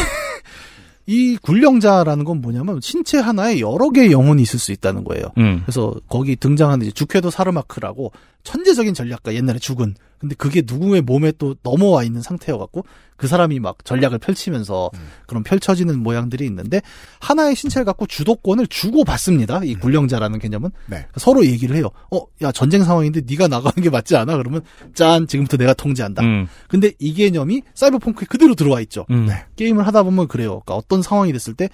[1.07, 5.25] 이 굴령자라는 건 뭐냐면 신체 하나에 여러 개의 영혼이 있을 수 있다는 거예요.
[5.37, 5.61] 음.
[5.63, 8.11] 그래서 거기 등장하는 이제 주쾌도 사르마크라고
[8.43, 12.85] 천재적인 전략가 옛날에 죽은 근데 그게 누구의 몸에 또 넘어와 있는 상태여갖고
[13.17, 14.91] 그 사람이 막 전략을 펼치면서
[15.27, 16.81] 그런 펼쳐지는 모양들이 있는데
[17.19, 19.61] 하나의 신체를 갖고 주도권을 주고 받습니다.
[19.63, 21.07] 이 굴령자라는 개념은 네.
[21.15, 21.89] 서로 얘기를 해요.
[22.11, 24.37] 어, 야 전쟁 상황인데 네가 나가는 게 맞지 않아?
[24.37, 24.61] 그러면
[24.93, 26.23] 짠 지금부터 내가 통제한다.
[26.23, 26.47] 음.
[26.67, 29.05] 근데 이 개념이 사이버펑크에 그대로 들어와 있죠.
[29.11, 29.27] 음.
[29.27, 29.45] 네.
[29.55, 30.61] 게임을 하다 보면 그래요.
[30.65, 31.69] 그러니까 어떤 상황이 됐을 때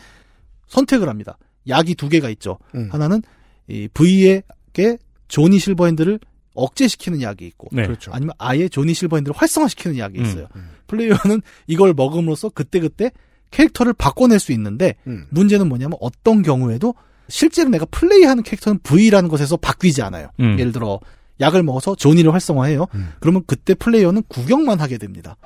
[0.67, 1.37] 선택을 합니다.
[1.67, 2.57] 약이 두 개가 있죠.
[2.75, 2.89] 음.
[2.91, 3.21] 하나는
[3.67, 6.19] 이 V에게 조니 실버핸드를
[6.53, 7.83] 억제시키는 약이 있고 네.
[7.83, 8.11] 그렇죠.
[8.13, 10.25] 아니면 아예 조니 실버핸드를 활성화시키는 약이 음.
[10.25, 10.47] 있어요.
[10.87, 13.11] 플레이어는 이걸 먹음으로써 그때그때
[13.51, 15.25] 캐릭터를 바꿔낼 수 있는데 음.
[15.29, 16.93] 문제는 뭐냐면 어떤 경우에도
[17.29, 20.29] 실제로 내가 플레이하는 캐릭터는 V라는 것에서 바뀌지 않아요.
[20.39, 20.57] 음.
[20.59, 20.99] 예를 들어
[21.39, 22.87] 약을 먹어서 조니를 활성화해요.
[22.93, 23.13] 음.
[23.19, 25.37] 그러면 그때 플레이어는 구경만 하게 됩니다.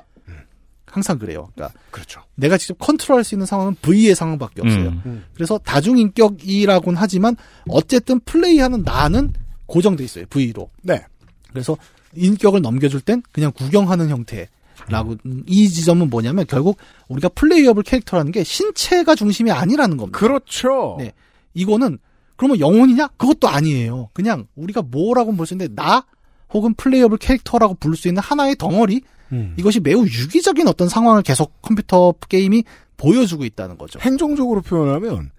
[0.96, 1.50] 항상 그래요.
[1.54, 2.22] 그러니까 그렇죠.
[2.36, 4.88] 내가 직접 컨트롤할 수 있는 상황은 V의 상황밖에 없어요.
[5.04, 5.24] 음.
[5.34, 7.36] 그래서 다중인격이라고는 하지만
[7.68, 9.34] 어쨌든 플레이하는 나는
[9.66, 10.26] 고정돼 있어요.
[10.26, 10.70] V로.
[10.82, 11.02] 네.
[11.50, 11.76] 그래서
[12.14, 14.48] 인격을 넘겨줄 땐 그냥 구경하는 형태
[14.88, 16.76] 라고 음, 이 지점은 뭐냐면 결국
[17.08, 20.18] 우리가 playable 캐릭터라는 게 신체가 중심이 아니라는 겁니다.
[20.18, 20.96] 그렇죠.
[20.98, 21.12] 네.
[21.54, 21.98] 이거는
[22.36, 23.08] 그러면 영혼이냐?
[23.16, 24.10] 그것도 아니에요.
[24.12, 26.04] 그냥 우리가 뭐라고 볼 수 있는데 나
[26.52, 29.00] 혹은 playable 캐릭터라고 부를 수 있는 하나의 덩어리
[29.32, 29.54] 음.
[29.56, 32.62] 이것이 매우 유기적인 어떤 상황을 계속 컴퓨터 게임이
[32.96, 33.98] 보여주고 있다는 거죠.
[34.00, 35.30] 행정적으로 표현하면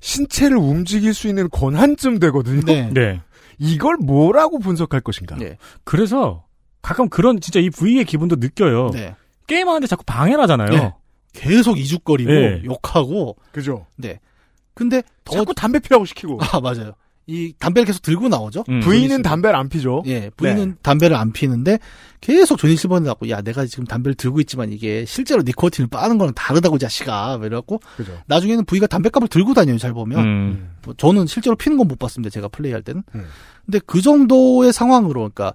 [0.00, 2.62] 신체를 움직일 수 있는 권한쯤 되거든요.
[2.66, 2.90] 네.
[2.92, 3.20] 네.
[3.58, 5.36] 이걸 뭐라고 분석할 것인가?
[5.36, 5.56] 네.
[5.84, 6.44] 그래서
[6.80, 8.90] 가끔 그런 진짜 이 V의 기분도 느껴요.
[8.90, 9.14] 네.
[9.46, 10.70] 게임하는데 자꾸 방해를 하잖아요.
[10.70, 10.92] 네.
[11.32, 12.62] 계속 이죽거리고 네.
[12.64, 13.86] 욕하고 그죠?
[13.96, 14.20] 네.
[14.74, 16.38] 근데 더 자꾸 담배 피라고 시키고.
[16.40, 16.92] 아 맞아요.
[17.26, 18.64] 이 담배를 계속 들고 나오죠.
[18.68, 18.80] 음.
[18.80, 20.02] 부인은 담배를 안 피죠.
[20.06, 21.78] 예, 부인은 담배를 안 피는데
[22.20, 26.34] 계속 조니 실버는 갖고 야 내가 지금 담배를 들고 있지만 이게 실제로 니코틴을 빠는 거랑
[26.34, 28.12] 다르다고 이 자식아 뭐 이래갖고 그죠.
[28.26, 30.70] 나중에는 부이가 담배값을 들고 다녀요 잘 보면 음.
[30.84, 33.24] 뭐 저는 실제로 피는 건 못 봤습니다 제가 플레이할 때는 음.
[33.66, 35.52] 근데 그 정도의 상황으로 그러니까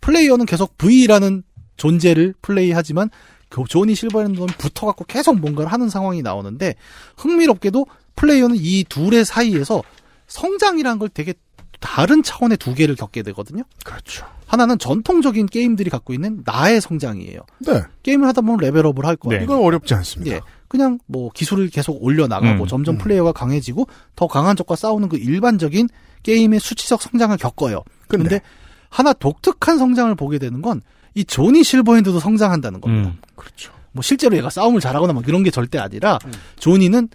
[0.00, 1.42] 플레이어는 계속 V라는
[1.76, 3.10] 존재를 플레이하지만
[3.50, 6.74] 그 조니 실버는 붙어갖고 계속 뭔가를 하는 상황이 나오는데
[7.16, 9.82] 흥미롭게도 플레이어는 이 둘의 사이에서
[10.30, 11.34] 성장이라는 걸 되게
[11.80, 13.62] 다른 차원의 두 개를 겪게 되거든요.
[13.84, 14.26] 그렇죠.
[14.46, 17.40] 하나는 전통적인 게임들이 갖고 있는 나의 성장이에요.
[17.60, 17.82] 네.
[18.02, 19.38] 게임을 하다 보면 레벨업을 할 거예요.
[19.38, 19.44] 네.
[19.44, 20.36] 이건 어렵지 않습니다.
[20.36, 20.40] 예.
[20.68, 22.98] 그냥 뭐 기술을 계속 올려나가고 음, 점점 음.
[22.98, 25.88] 플레이어가 강해지고 더 강한 적과 싸우는 그 일반적인
[26.22, 27.82] 게임의 수치적 성장을 겪어요.
[28.08, 28.40] 근데, 근데
[28.88, 30.80] 하나 독특한 성장을 보게 되는 건
[31.14, 33.10] 이 조니 실버핸드도 성장한다는 겁니다.
[33.10, 33.18] 음.
[33.34, 33.72] 그렇죠.
[33.92, 36.32] 뭐 실제로 얘가 싸움을 잘하거나 막 이런 게 절대 아니라 음.
[36.58, 37.08] 조니는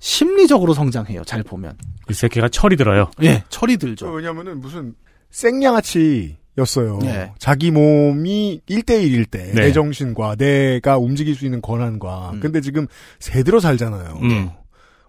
[0.00, 1.24] 심리적으로 성장해요.
[1.24, 1.76] 잘 보면.
[2.08, 3.10] 이 새끼가 철이 들어요.
[3.22, 4.10] 예, 철이 들죠.
[4.10, 4.94] 왜냐면은 무슨
[5.30, 6.98] 생양아치 였어요.
[7.02, 7.32] 네.
[7.38, 9.66] 자기 몸이 1대1일 때, 네.
[9.66, 12.30] 내 정신과 내가 움직일 수 있는 권한과.
[12.34, 12.40] 음.
[12.40, 12.86] 근데 지금
[13.18, 14.18] 새들어 살잖아요.
[14.22, 14.50] 음.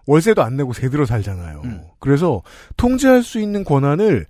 [0.06, 1.62] 월세도 안 내고 새들어 살잖아요.
[1.64, 1.82] 음.
[2.00, 2.42] 그래서
[2.76, 4.26] 통제할 수 있는 권한을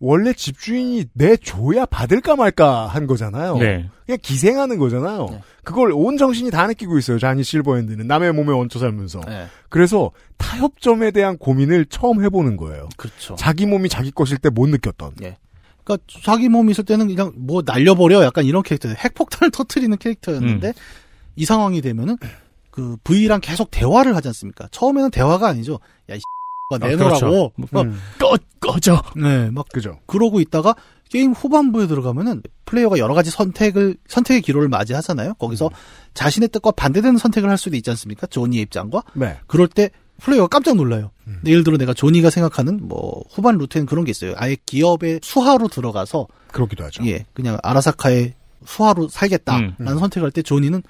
[0.00, 3.58] 원래 집주인이 내줘야 받을까 말까 한 거잖아요.
[3.58, 3.88] 네.
[4.06, 5.26] 그냥 기생하는 거잖아요.
[5.30, 5.40] 네.
[5.62, 7.18] 그걸 온 정신이 다 느끼고 있어요.
[7.18, 9.20] 자니 실버핸드는 남의 몸에 얹혀 살면서.
[9.28, 12.88] 예, 그래서 타협점에 대한 고민을 처음 해보는 거예요.
[12.96, 13.34] 그렇죠.
[13.36, 15.12] 자기 몸이 자기 것일 때 못 느꼈던.
[15.84, 18.96] 그러니까 자기 몸이 있을 때는 그냥 뭐 날려버려 약간 이런 캐릭터예요.
[18.98, 20.72] 핵폭탄을 터트리는 캐릭터였는데 음.
[21.36, 22.16] 이 상황이 되면은
[22.70, 24.66] 그 V랑 계속 대화를 하지 않습니까?
[24.70, 25.78] 처음에는 대화가 아니죠.
[26.08, 26.20] 야, 이
[26.76, 27.50] 아, 내놓으라고.
[27.50, 27.52] 그렇죠.
[27.70, 29.02] 막, 음, 꺼, 꺼져.
[29.16, 29.98] 네, 막 그죠.
[30.06, 30.74] 그러고 있다가
[31.08, 35.34] 게임 후반부에 들어가면은 플레이어가 여러 가지 선택을 선택의 기로를 맞이하잖아요.
[35.34, 35.70] 거기서 음.
[36.14, 38.26] 자신의 뜻과 반대되는 선택을 할 수도 있지 않습니까?
[38.28, 39.36] 조니의 입장과 네.
[39.48, 41.10] 그럴 때 플레이어가 깜짝 놀라요.
[41.26, 41.40] 음.
[41.46, 44.34] 예를 들어 내가 조니가 생각하는 뭐 후반 루트에는 그런 게 있어요.
[44.36, 47.04] 아예 기업의 수하로 들어가서 그러기도 하죠.
[47.06, 48.34] 예, 그냥 아라사카의
[48.66, 50.82] 수하로 살겠다라는 음, 선택을 할 때 조니는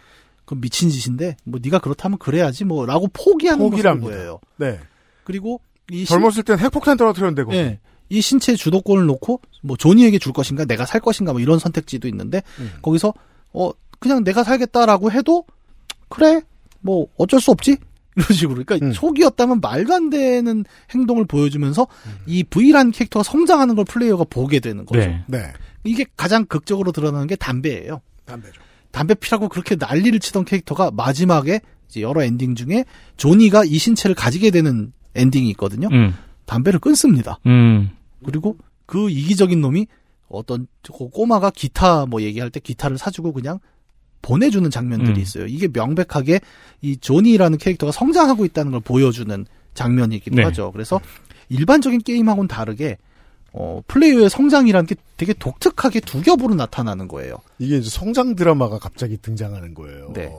[0.44, 4.10] 그 미친 짓인데 뭐 네가 그렇다면 그래야지 뭐라고 포기하는 포기랍니다.
[4.10, 4.40] 보여요.
[4.56, 4.80] 네.
[5.22, 7.44] 그리고 이 신- 젊었을 땐 핵폭탄 떨어뜨렸는데.
[7.56, 7.78] 예.
[8.12, 12.42] 이 신체 주도권을 놓고 뭐 조니에게 줄 것인가 내가 살 것인가 뭐 이런 선택지도 있는데
[12.58, 12.72] 음.
[12.82, 13.14] 거기서
[13.52, 15.44] 어 그냥 내가 살겠다라고 해도
[16.08, 16.40] 그래
[16.80, 17.76] 뭐 어쩔 수 없지
[18.16, 18.92] 이런 식으로 그러니까 음.
[18.92, 21.86] 초기였다면 말도 안 되는 행동을 보여주면서
[22.26, 24.98] 이 V라는 캐릭터가 성장하는 걸 플레이어가 보게 되는 거죠.
[25.00, 25.22] 네.
[25.28, 25.52] 네.
[25.84, 28.00] 이게 가장 극적으로 드러나는 게 담배예요.
[28.24, 28.60] 담배죠.
[28.90, 32.84] 담배 피라고 그렇게 난리를 치던 캐릭터가 마지막에 이제 여러 엔딩 중에
[33.16, 35.88] 조니가 이 신체를 가지게 되는 엔딩이 있거든요.
[35.92, 36.14] 음.
[36.46, 37.38] 담배를 끊습니다.
[37.46, 37.90] 음.
[38.24, 39.86] 그리고 그 이기적인 놈이
[40.28, 43.58] 어떤 그 꼬마가 기타 뭐 얘기할 때 기타를 사주고 그냥
[44.22, 45.20] 보내주는 장면들이 음.
[45.20, 45.46] 있어요.
[45.46, 46.40] 이게 명백하게
[46.82, 50.44] 이 조니라는 캐릭터가 성장하고 있다는 걸 보여주는 장면이기도 네.
[50.44, 50.72] 하죠.
[50.72, 51.00] 그래서
[51.48, 52.98] 일반적인 게임하고는 다르게
[53.52, 57.36] 어, 플레이어의 성장이라는 게 되게 독특하게 두 겹으로 나타나는 거예요.
[57.58, 60.12] 이게 이제 성장 드라마가 갑자기 등장하는 거예요.
[60.14, 60.32] 네.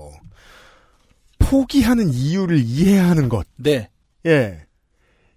[1.39, 3.45] 포기하는 이유를 이해하는 것.
[3.57, 3.89] 네.
[4.25, 4.59] 예.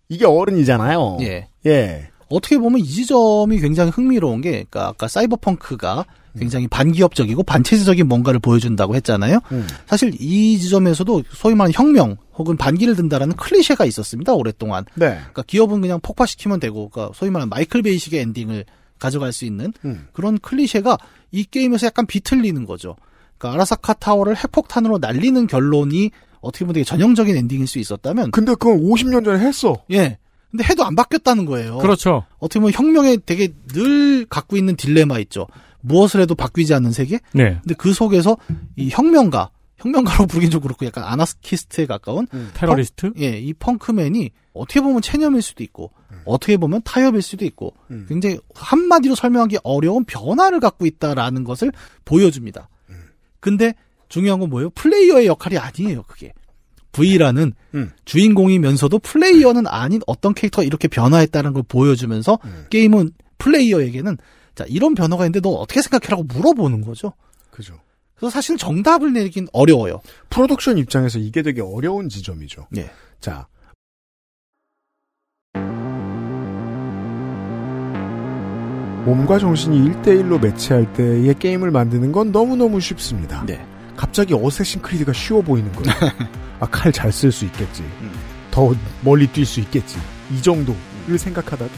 [0.08, 1.18] 이게 어른이잖아요.
[1.22, 1.48] 예.
[1.66, 2.08] 예.
[2.28, 6.04] 어떻게 보면 이 지점이 굉장히 흥미로운 게, 그러니까 아까 사이버펑크가
[6.36, 9.38] 굉장히 반기업적이고 반체제적인 뭔가를 보여준다고 했잖아요.
[9.52, 9.66] 음.
[9.86, 14.34] 사실 이 지점에서도 소위 말하는 혁명 혹은 반기를 든다라는 클리셰가 있었습니다.
[14.34, 14.84] 오랫동안.
[14.94, 15.10] 네.
[15.10, 18.64] 그러니까 기업은 그냥 폭파시키면 되고, 그러니까 소위 말하는 마이클 베이식의 엔딩을
[18.98, 20.08] 가져갈 수 있는 음.
[20.12, 20.98] 그런 클리셰가
[21.30, 22.96] 이 게임에서 약간 비틀리는 거죠.
[23.38, 26.10] 그러니까 아라사카 타워를 핵폭탄으로 날리는 결론이
[26.44, 29.74] 어떻게 보면 되게 전형적인 엔딩일 수 있었다면, 근데 그건 50년 전에 했어.
[29.90, 30.18] 예.
[30.50, 31.78] 근데 해도 안 바뀌었다는 거예요.
[31.78, 32.24] 그렇죠.
[32.38, 35.48] 어떻게 보면 혁명에 되게 늘 갖고 있는 딜레마 있죠.
[35.80, 37.18] 무엇을 해도 바뀌지 않는 세계?
[37.32, 37.58] 네.
[37.60, 38.36] 근데 그 속에서
[38.76, 43.12] 이 혁명가, 혁명가로 부르긴 좀 그렇고 약간 아나스키스트에 가까운 테러리스트?
[43.18, 45.90] 예, 이 펑크맨이 어떻게 보면 체념일 수도 있고
[46.24, 48.06] 어떻게 보면 타협일 수도 있고 음.
[48.08, 51.72] 굉장히 한마디로 설명하기 어려운 변화를 갖고 있다라는 것을
[52.04, 52.68] 보여줍니다.
[53.40, 53.74] 근데
[54.08, 54.70] 중요한 건 뭐예요?
[54.70, 56.32] 플레이어의 역할이 아니에요, 그게.
[56.92, 57.90] V라는 음.
[58.04, 62.66] 주인공이면서도 플레이어는 아닌 어떤 캐릭터가 이렇게 변화했다는 걸 보여주면서 음.
[62.70, 64.16] 게임은 플레이어에게는
[64.54, 67.12] 자, 이런 변화가 있는데 너 어떻게 생각해라고 물어보는 거죠.
[67.50, 67.80] 그죠.
[68.14, 70.00] 그래서 사실 정답을 내긴 어려워요.
[70.30, 72.68] 프로덕션 입장에서 이게 되게 어려운 지점이죠.
[72.76, 72.90] 예.
[73.20, 73.48] 자.
[79.04, 83.44] 몸과 정신이 1대1로 매치할 때의 게임을 만드는 건 너무너무 쉽습니다.
[83.44, 83.66] 네.
[83.96, 86.12] 갑자기 어쌔신 크리드가 쉬워 보이는 거예요.
[86.60, 87.82] 아, 칼 잘 쓸 수 있겠지.
[88.00, 88.12] 음.
[88.50, 89.96] 더 멀리 뛸 수 있겠지.
[90.32, 91.70] 이 정도를 생각하다가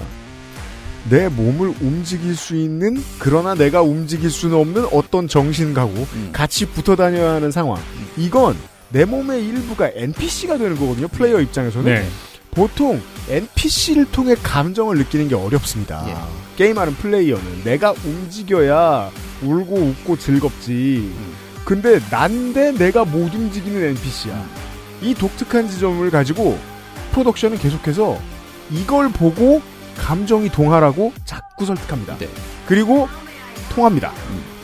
[1.09, 6.31] 내 몸을 움직일 수 있는 그러나 내가 움직일 수는 없는 어떤 정신가고 음.
[6.33, 7.81] 같이 붙어 다녀야 하는 상황.
[8.17, 8.57] 이건
[8.91, 11.09] 내 몸의 일부가 NPC가 되는 거거든요.
[11.09, 11.95] 플레이어 입장에서는.
[11.95, 12.09] 네.
[12.53, 16.05] 보통 NPC를 통해 감정을 느끼는 게 어렵습니다.
[16.09, 16.15] 예.
[16.57, 19.11] 게임하는 플레이어는 내가 움직여야
[19.43, 21.13] 울고 웃고 즐겁지.
[21.67, 21.83] 음.
[21.83, 24.45] 근데 난데 내가 못 움직이는 NPC야.
[25.03, 26.59] 이 독특한 지점을 가지고
[27.13, 28.19] 프로덕션은 계속해서
[28.71, 29.61] 이걸 보고
[29.99, 32.19] 감정이 동하라고 자꾸 설득합니다.
[32.19, 32.29] 네.
[32.67, 33.09] 그리고
[33.71, 34.13] 통합니다.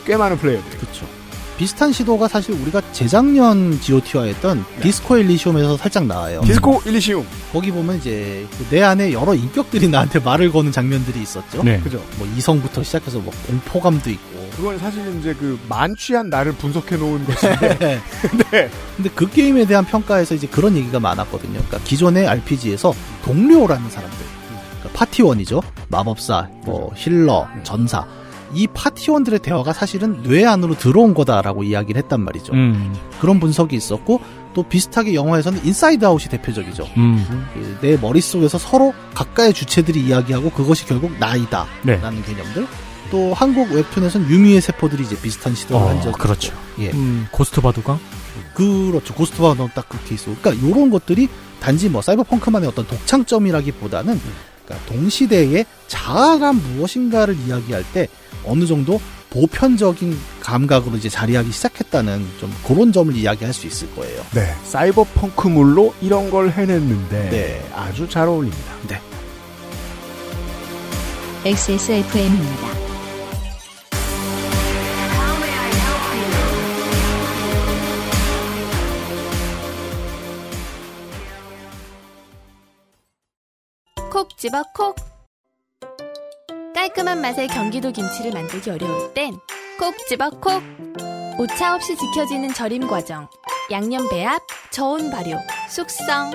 [0.05, 0.79] 꽤 많은 플레이어들이.
[0.79, 1.07] 그렇죠.
[1.63, 6.41] 비슷한 시도가 사실 우리가 재작년 GOT와 했던 디스코 엘리시움에서 살짝 나와요.
[6.45, 7.25] 디스코 일리시움.
[7.53, 11.63] 거기 보면 이제 그내 안에 여러 인격들이 나한테 말을 거는 장면들이 있었죠.
[11.63, 11.79] 네.
[11.79, 12.03] 그죠?
[12.19, 14.51] 뭐 이성부터 시작해서 뭐 공포감도 있고.
[14.57, 17.79] 그건 사실은 이제 그 만취한 나를 분석해 놓은 것인데.
[18.51, 18.71] 네.
[18.97, 21.53] 근데 그 게임에 대한 평가에서 이제 그런 얘기가 많았거든요.
[21.53, 22.93] 그러니까 기존의 RPG에서
[23.25, 24.19] 동료라는 사람들,
[24.81, 25.63] 그러니까 파티원이죠.
[25.87, 28.05] 마법사, 뭐 힐러, 전사.
[28.55, 32.53] 이 파티원들의 대화가 사실은 뇌 안으로 들어온 거다라고 이야기를 했단 말이죠.
[32.53, 32.95] 음.
[33.21, 34.21] 그런 분석이 있었고
[34.55, 36.87] 또 비슷하게 영화에서는 인사이드 아웃이 대표적이죠.
[36.97, 37.47] 음.
[37.81, 41.67] 그 내 머릿속에서 서로 각각의 주체들이 이야기하고 그것이 결국 나이다.
[41.83, 41.97] 네.
[41.97, 42.67] 라는 개념들.
[43.11, 46.49] 또 한국 웹툰에서는 유미의 세포들이 이제 비슷한 시도를 한 적이 어, 그렇죠.
[46.49, 46.83] 있고.
[46.83, 46.91] 예.
[46.93, 47.99] 음, 고스트 바둑왕?
[48.55, 49.15] 그렇죠.
[49.15, 50.35] 고스트 바둑왕 딱 그 케이스.
[50.41, 51.29] 그러니까 요런 것들이
[51.61, 54.19] 단지 뭐 사이버펑크만의 어떤 독창점이라기보다는
[54.65, 58.09] 그러니까 동시대의 자아란 무엇인가를 이야기할 때
[58.45, 59.01] 어느 정도
[59.31, 64.23] 보편적인 감각으로 이제 자리하기 시작했다는 좀 그런 점을 이야기할 수 있을 거예요.
[64.35, 64.55] 네.
[64.65, 67.71] 사이버펑크물로 이런 걸 해냈는데 네.
[67.75, 68.73] 아주 잘 어울립니다.
[68.89, 69.01] 네.
[71.45, 72.83] XSFM입니다.
[84.11, 85.12] 콕 집어 콕.
[86.75, 89.37] 깔끔한 맛의 경기도 김치를 만들기 어려울 땐
[89.79, 90.63] 콕 집어 콕.
[91.39, 93.29] 오차 없이 지켜지는 절임 과정,
[93.71, 95.37] 양념 배합, 저온 발효,
[95.69, 96.33] 숙성.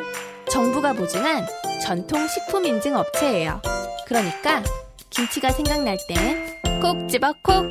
[0.49, 1.45] 정부가 보증한
[1.81, 3.61] 전통 식품 인증 업체예요.
[4.05, 4.63] 그러니까
[5.09, 7.65] 김치가 생각날 땐 콕 집어 콕.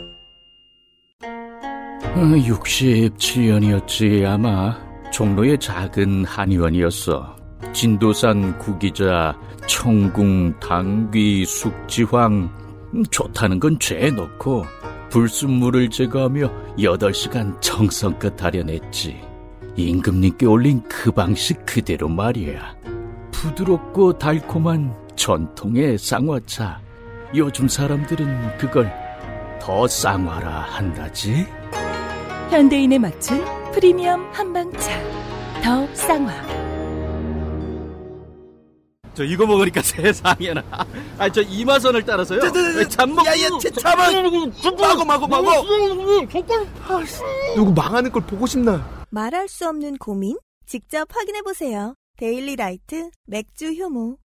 [2.14, 4.76] 67년이었지 아마
[5.12, 7.36] 종로의 작은 한의원이었어
[7.73, 12.51] 진도산 구기자 청궁 당귀 숙지황.
[12.95, 14.64] 음, 좋다는 건 죄에 넣고
[15.11, 19.21] 불순물을 제거하며 8시간 정성껏 다려냈지.
[19.77, 22.77] 임금님께 올린 그 방식 그대로 말이야.
[23.31, 26.81] 부드럽고 달콤한 전통의 쌍화차.
[27.35, 28.90] 요즘 사람들은 그걸
[29.61, 31.47] 더 쌍화라 한다지?
[32.51, 34.90] 현대인에 맞춘 프리미엄 한방차.
[35.62, 36.65] 더 쌍화
[39.17, 40.62] 저 이거 먹으니까 세상에나.
[41.19, 42.41] 아, 저 이마선을 따라서요.
[42.91, 43.25] 잠먹.
[43.27, 43.49] 야야
[44.61, 45.67] 잠깐 마고 마고 마고
[47.57, 50.37] 누구 망하는 걸 보고 싶나 말할 수 없는 고민?
[50.67, 51.95] 직접 확인해 보세요.
[52.19, 54.19] 데일리 라이트 맥주 효모.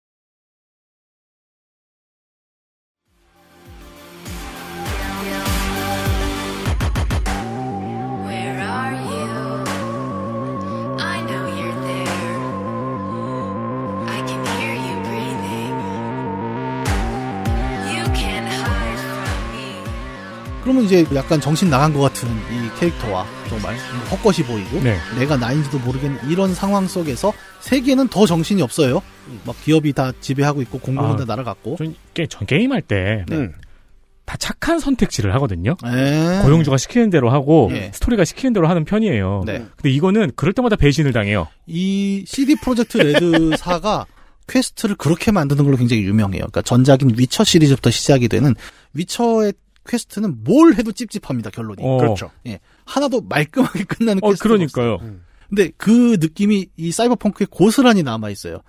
[20.63, 23.75] 그러면 이제 약간 정신 나간 것 같은 이 캐릭터와 정말
[24.11, 24.97] 헛것이 보이고 네.
[25.17, 29.01] 내가 나인지도 모르겠는 이런 상황 속에서 세계는 더 정신이 없어요.
[29.45, 31.77] 막 기업이 다 지배하고 있고 공공은 아, 다 날아갔고.
[31.77, 33.49] 전, 게- 전 게임할 때, 네.
[34.25, 35.75] 다 착한 선택지를 하거든요.
[35.83, 36.41] 에.
[36.43, 37.91] 고용주가 시키는 대로 하고, 예.
[37.93, 39.43] 스토리가 시키는 대로 하는 편이에요.
[39.45, 39.65] 네.
[39.75, 41.47] 근데 이거는 그럴 때마다 배신을 당해요.
[41.67, 44.05] 이 CD Projekt Red사가
[44.47, 46.41] 퀘스트를 그렇게 만드는 걸로 굉장히 유명해요.
[46.41, 48.53] 그러니까 전작인 위쳐 시리즈부터 시작이 되는
[48.93, 49.53] 위쳐의
[49.91, 51.81] 퀘스트는 뭘 해도 찝찝합니다, 결론이.
[51.81, 51.97] 어.
[51.97, 52.31] 그렇죠.
[52.47, 52.59] 예.
[52.85, 54.97] 하나도 말끔하게 끝나는 어, 퀘스트가 그러니까요.
[55.49, 58.61] 근데 그 느낌이 이 사이버펑크에 고스란히 남아 있어요.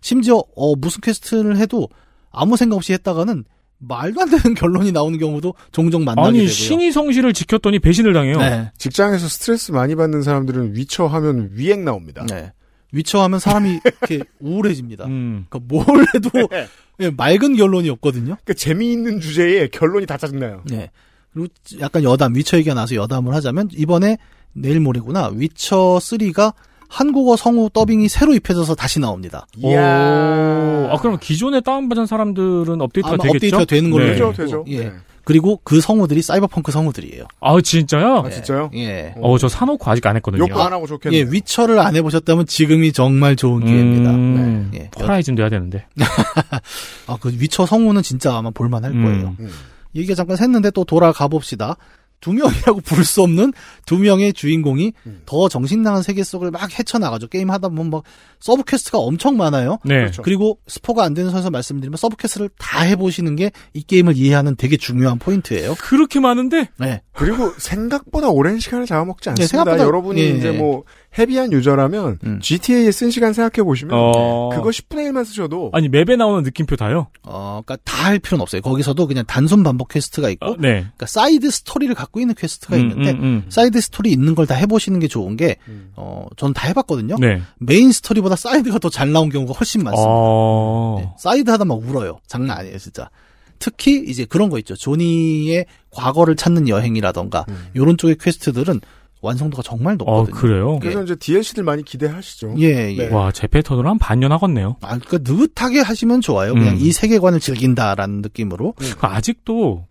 [0.00, 1.88] 심지어 어 무슨 퀘스트를 해도
[2.30, 3.44] 아무 생각 없이 했다가는
[3.78, 6.52] 말도 안 되는 결론이 나오는 경우도 종종 만나게 아니, 되고요.
[6.52, 8.38] 신이 성실을 지켰더니 배신을 당해요.
[8.38, 8.70] 네.
[8.78, 12.52] 직장에서 스트레스 많이 받는 사람들은 위쳐 하면 위액 나옵니다 네.
[12.92, 15.06] 위쳐하면 사람이 이렇게 우울해집니다.
[15.06, 15.46] 음.
[15.48, 16.30] 그러니까 뭘 해도
[17.00, 18.36] 예, 맑은 결론이 없거든요.
[18.44, 20.90] 그 재미있는 주제에 결론이 다 짜증나요 네.
[21.32, 21.48] 그리고
[21.80, 24.18] 약간 여담, 위쳐 얘기가 나서 여담을 하자면 이번에
[24.52, 25.28] 내일 모레구나.
[25.34, 26.54] 위쳐 3가
[26.88, 29.46] 한국어 성우 더빙이 새로 입혀져서 다시 나옵니다.
[29.62, 29.76] 오.
[29.76, 33.36] 아, 그럼 기존에 다운받은 사람들은 업데이트가 되겠죠?
[33.36, 34.12] 업데이트가 되는 걸로 네.
[34.12, 34.84] 되죠 되죠 예.
[34.84, 34.92] 네.
[35.28, 37.26] 그리고 그 성우들이 사이버펑크 성우들이에요.
[37.42, 38.22] 아, 진짜요?
[38.24, 38.70] 아 진짜요?
[38.76, 39.12] 예.
[39.18, 40.40] 어, 저 사놓고 아직 안 했거든요.
[40.40, 44.10] 욕도 안 하고 좋겠네요 예, 위쳐를 안 해보셨다면 지금이 정말 좋은 기회입니다.
[44.10, 44.78] 음, 네.
[44.80, 44.90] 예.
[44.98, 45.84] 호라이즌도 해야 되는데.
[47.06, 49.04] 아, 그 위쳐 성우는 진짜 아마 볼만할 음.
[49.04, 49.36] 거예요.
[49.40, 49.50] 음.
[49.94, 51.76] 얘기가 잠깐 샜는데 또 돌아가 봅시다.
[52.20, 53.52] 두 명이라고 부를 수 없는
[53.86, 55.22] 두 명의 주인공이 음.
[55.26, 57.28] 더 정신나간 세계 속을 막 헤쳐나가죠.
[57.28, 58.02] 게임 하다 보면 막
[58.40, 59.78] 서브 퀘스트가 엄청 많아요.
[59.84, 59.96] 네.
[60.00, 60.22] 그렇죠.
[60.22, 64.76] 그리고 스포가 안 되는 선에서 말씀드리면 서브 퀘스트를 다 해보시는 게 이 게임을 이해하는 되게
[64.76, 65.74] 중요한 포인트예요.
[65.78, 66.68] 그렇게 많은데?
[66.78, 67.02] 네.
[67.12, 69.64] 그리고 생각보다 오랜 시간을 잡아먹지 네, 않습니다.
[69.72, 70.28] 생각보다- 여러분이 예.
[70.30, 70.84] 이제 뭐
[71.18, 72.38] heavy한 유저라면 음.
[72.40, 74.50] GTA에 쓴 시간 생각해 보시면 어.
[74.52, 77.08] 그거 10분의 1만 쓰셔도 아니, 맵에 나오는 느낌표 다요?
[77.22, 78.62] 어, 그러니까 다 할 필요는 없어요.
[78.62, 80.80] 거기서도 그냥 단순 반복 퀘스트가 있고, 어, 네.
[80.80, 83.44] 그러니까 사이드 스토리를 갖고 있는 퀘스트가 음, 있는데 음, 음.
[83.48, 85.90] 사이드 스토리 있는 걸 다 해보시는 게 좋은 게, 음.
[85.96, 87.16] 어, 전 다 해봤거든요.
[87.20, 87.42] 네.
[87.58, 90.10] 메인 스토리보다 사이드가 더 잘 나온 경우가 훨씬 많습니다.
[90.10, 90.96] 어.
[91.00, 92.18] 네, 사이드 하다 막 울어요.
[92.26, 93.10] 장난 아니에요, 진짜.
[93.58, 94.76] 특히 이제 그런 거 있죠.
[94.76, 97.44] 조니의 과거를 찾는 여행이라던가
[97.76, 98.80] 요런 쪽의 퀘스트들은
[99.20, 99.98] 완성도가 정말 음.
[100.06, 100.40] 어, 높거든요.
[100.40, 100.78] 그래요?
[100.80, 102.54] 그래서 이제 DLC들 많이 기대하시죠.
[102.60, 103.08] 예, 예.
[103.08, 103.12] 네.
[103.12, 104.76] 와, 제 패턴으로 한 반년 하겠네요.
[104.80, 106.54] 아, 그러니까 느긋하게 하시면 좋아요.
[106.54, 106.78] 그냥 음.
[106.80, 108.74] 이 세계관을 즐긴다라는 느낌으로.
[108.78, 109.87] 그 아직도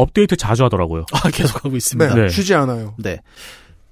[0.00, 1.04] 업데이트 자주 하더라고요.
[1.12, 2.14] 아, 계속 하고 있습니다.
[2.14, 2.28] 네, 네.
[2.28, 2.94] 쉬지 않아요.
[2.98, 3.18] 네.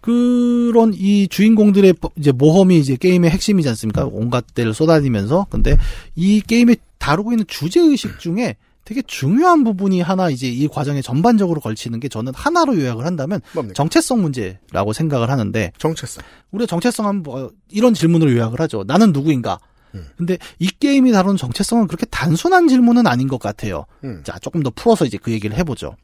[0.01, 4.07] 그런 이 주인공들의 버- 이제 모험이 이제 게임의 핵심이지 않습니까?
[4.11, 5.47] 온갖 데를 쏟아내면서.
[5.51, 5.77] 근데
[6.15, 11.61] 이 게임에 다루고 있는 주제 의식 중에 되게 중요한 부분이 하나 이제 이 과정에 전반적으로
[11.61, 13.75] 걸치는 게 저는 하나로 요약을 한다면 뭡니까?
[13.75, 16.23] 정체성 문제라고 생각을 하는데 정체성.
[16.53, 18.85] 우리가 정체성 하면 뭐 이런 질문으로 요약을 하죠.
[18.87, 19.59] 나는 누구인가?
[19.97, 20.07] 음.
[20.17, 23.87] 근데 이 게임이 다루는 정체성은 그렇게 단순한 질문은 아닌 것 같아요.
[24.05, 24.23] 음.
[24.25, 25.97] 자, 조금 더 풀어서 이제 그 얘기를 해보죠.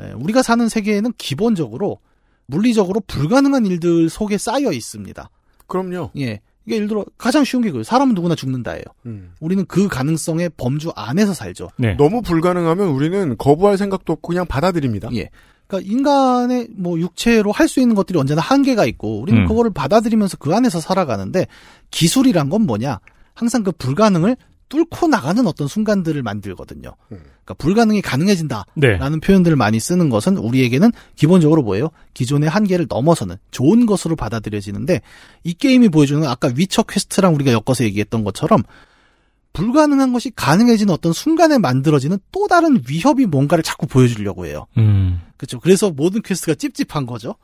[0.00, 1.98] 에, 우리가 사는 세계에는 기본적으로
[2.46, 5.30] 물리적으로 불가능한 일들 속에 쌓여 있습니다.
[5.66, 6.10] 그럼요.
[6.18, 6.40] 예.
[6.66, 7.84] 이게 예를 들어 가장 쉬운 게 그거예요.
[7.84, 8.84] 사람은 누구나 죽는다예요.
[9.06, 9.32] 음.
[9.40, 11.68] 우리는 그 가능성의 범주 안에서 살죠.
[11.76, 11.94] 네.
[11.94, 15.10] 너무 불가능하면 우리는 거부할 생각도 없고 그냥 받아들입니다.
[15.14, 15.30] 예.
[15.76, 19.48] 그러니까 인간의 뭐 육체로 할 수 있는 것들이 언제나 한계가 있고 우리는 음.
[19.48, 21.46] 그거를 받아들이면서 그 안에서 살아가는데
[21.90, 23.00] 기술이란 건 뭐냐?
[23.32, 24.36] 항상 그 불가능을
[24.68, 26.94] 뚫고 나가는 어떤 순간들을 만들거든요.
[27.12, 27.18] 음.
[27.44, 28.64] 그러니까 불가능이 가능해진다.
[28.74, 28.96] 네.
[28.96, 31.88] 라는 표현들을 많이 쓰는 것은 우리에게는 기본적으로 뭐예요?
[32.12, 35.00] 기존의 한계를 넘어서는 좋은 것으로 받아들여지는데
[35.44, 38.62] 이 게임이 보여주는 아까 위쳐 퀘스트랑 우리가 엮어서 얘기했던 것처럼
[39.54, 44.66] 불가능한 것이 가능해지는 어떤 순간에 만들어지는 또 다른 위협이 뭔가를 자꾸 보여주려고 해요.
[44.76, 45.20] 음.
[45.44, 45.60] 그렇죠.
[45.60, 47.34] 그래서 모든 퀘스트가 찝찝한 거죠.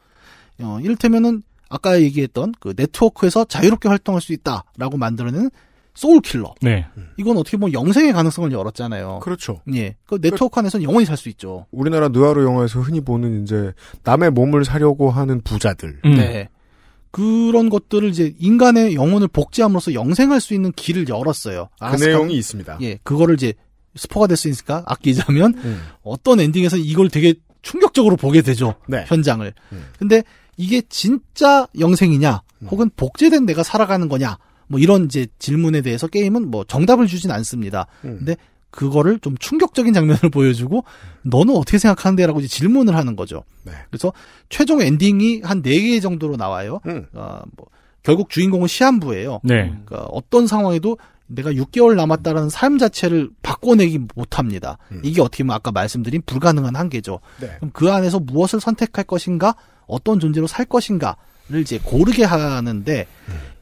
[0.61, 5.51] 어, 이를테면은 아까 얘기했던 그 네트워크에서 자유롭게 활동할 수 있다라고 만들어내는
[5.95, 6.55] 소울킬러.
[6.63, 6.87] 네.
[7.19, 9.21] 이건 어떻게 보면 영생의 가능성을 열었잖아요.
[9.23, 9.61] 그렇죠.
[9.75, 9.97] 예.
[10.07, 11.67] 그 네트워크 안에서는 영원히 살 수 있죠.
[11.73, 13.73] 우리나라 느와르 영화에서 흔히 보는 이제
[14.05, 16.01] 남의 몸을 사려고 하는 부자들.
[16.05, 16.15] 음.
[16.17, 16.49] 네.
[17.11, 21.69] 그런 것들을 이제 인간의 영혼을 복제함으로써 영생할 수 있는 길을 열었어요.
[21.79, 22.79] 그 아라스카- 내용이 있습니다.
[22.83, 22.99] 예.
[23.03, 23.53] 그거를 이제
[23.97, 25.81] 스포가 될 수 있으니까 아끼자면 음.
[26.03, 28.75] 어떤 엔딩에서 이걸 되게 충격적으로 보게 되죠.
[28.87, 29.05] 네.
[29.07, 29.53] 현장을.
[29.73, 29.85] 음.
[29.99, 30.23] 근데
[30.57, 32.69] 이게 진짜 영생이냐, 음.
[32.69, 37.87] 혹은 복제된 내가 살아가는 거냐, 뭐 이런 이제 질문에 대해서 게임은 뭐 정답을 주진 않습니다.
[38.05, 38.19] 음.
[38.19, 38.37] 근데
[38.71, 40.85] 그거를 좀 충격적인 장면을 보여주고
[41.23, 43.43] 너는 어떻게 생각하는데라고 이제 질문을 하는 거죠.
[43.65, 43.73] 네.
[43.91, 44.13] 그래서
[44.49, 46.81] 최종 엔딩이 한 4개 정도로 나와요.
[46.87, 47.07] 음.
[47.15, 47.67] 아, 뭐
[48.03, 49.41] 결국 주인공은 시한부예요.
[49.43, 49.75] 네.
[49.85, 50.99] 그러니까 어떤 상황에도
[51.31, 54.79] 내가 6개월 남았다라는 삶 자체를 바꿔내기 못합니다.
[55.03, 57.21] 이게 어떻게 보면 아까 말씀드린 불가능한 한계죠.
[57.41, 57.51] 네.
[57.57, 59.55] 그럼 그 안에서 무엇을 선택할 것인가,
[59.87, 61.17] 어떤 존재로 살 것인가를
[61.61, 63.07] 이제 고르게 하는데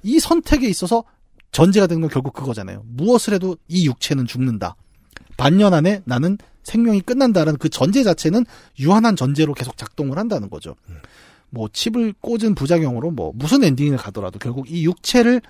[0.02, 1.04] 이 선택에 있어서
[1.52, 2.82] 전제가 되는 건 결국 그거잖아요.
[2.86, 4.76] 무엇을 해도 이 육체는 죽는다.
[5.36, 8.44] 반년 안에 나는 생명이 끝난다라는 그 전제 자체는
[8.78, 10.74] 유한한 전제로 계속 작동을 한다는 거죠.
[11.50, 15.40] 뭐 칩을 꽂은 부작용으로 뭐 무슨 엔딩을 가더라도 결국 이 육체를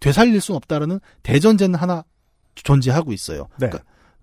[0.00, 2.04] 되살릴 수는 없다라는 대전제는 하나
[2.54, 3.48] 존재하고 있어요.
[3.58, 3.70] 네.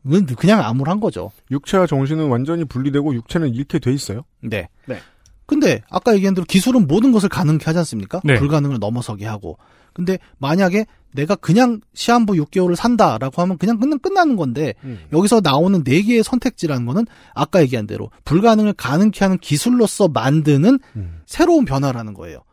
[0.04, 1.32] 그러니까 그냥 암울한 거죠.
[1.52, 4.24] 육체와 정신은 완전히 분리되고 육체는 잃게 돼 있어요.
[4.42, 4.70] 네.
[4.88, 5.00] 네.
[5.46, 8.22] 근데 아까 얘기한 대로 기술은 모든 것을 가능케 하지 않습니까?
[8.24, 8.36] 네.
[8.36, 9.58] 불가능을 넘어서게 하고.
[9.94, 15.00] 근데 만약에 내가 그냥 시한부 6개월을 산다라고 하면 그냥 끝나, 끝나는 건데 음.
[15.12, 21.22] 여기서 나오는 네 개의 선택지라는 거는 아까 얘기한 대로 불가능을 가능케 하는 기술로서 만드는 음.
[21.26, 22.44] 새로운 변화라는 거예요.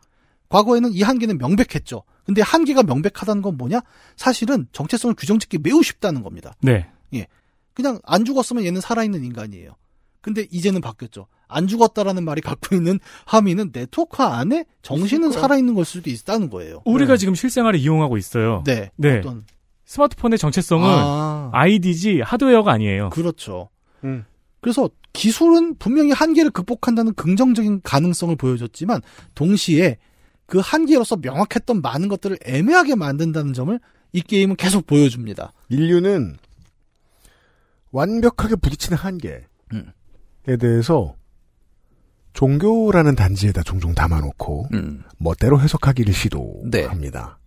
[0.49, 2.03] 과거에는 이 한계는 명백했죠.
[2.25, 3.81] 근데 한계가 명백하다는 건 뭐냐?
[4.15, 6.55] 사실은 정체성을 규정짓기 매우 쉽다는 겁니다.
[6.61, 6.87] 네.
[7.13, 7.27] 예.
[7.73, 9.75] 그냥 안 죽었으면 얘는 살아있는 인간이에요.
[10.21, 11.27] 근데 이제는 바뀌었죠.
[11.47, 15.39] 안 죽었다라는 말이 갖고 있는 함의는 네트워크 안에 정신은 있을.
[15.39, 16.81] 살아있는 걸 수도 있다는 거예요.
[16.85, 18.63] 우리가 지금 실생활에 이용하고 있어요.
[18.65, 18.89] 네.
[18.95, 19.19] 네.
[19.19, 19.45] 어떤
[19.85, 21.49] 스마트폰의 정체성은 아.
[21.53, 23.09] 아이디지 하드웨어가 아니에요.
[23.11, 23.69] 그렇죠.
[24.03, 24.25] 음.
[24.61, 29.01] 그래서 기술은 분명히 한계를 극복한다는 긍정적인 가능성을 보여줬지만
[29.35, 29.97] 동시에
[30.45, 33.79] 그 한계로서 명확했던 많은 것들을 애매하게 만든다는 점을
[34.13, 35.51] 이 게임은 계속 보여줍니다.
[35.69, 36.37] 인류는
[37.91, 39.41] 완벽하게 부딪히는 한계에
[40.59, 41.15] 대해서
[42.33, 44.69] 종교라는 단지에다 종종 담아놓고
[45.17, 47.39] 멋대로 해석하기를 시도합니다.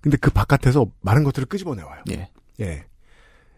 [0.00, 2.04] 근데 그 바깥에서 많은 것들을 끄집어내와요.
[2.12, 2.30] 예.
[2.60, 2.84] 예.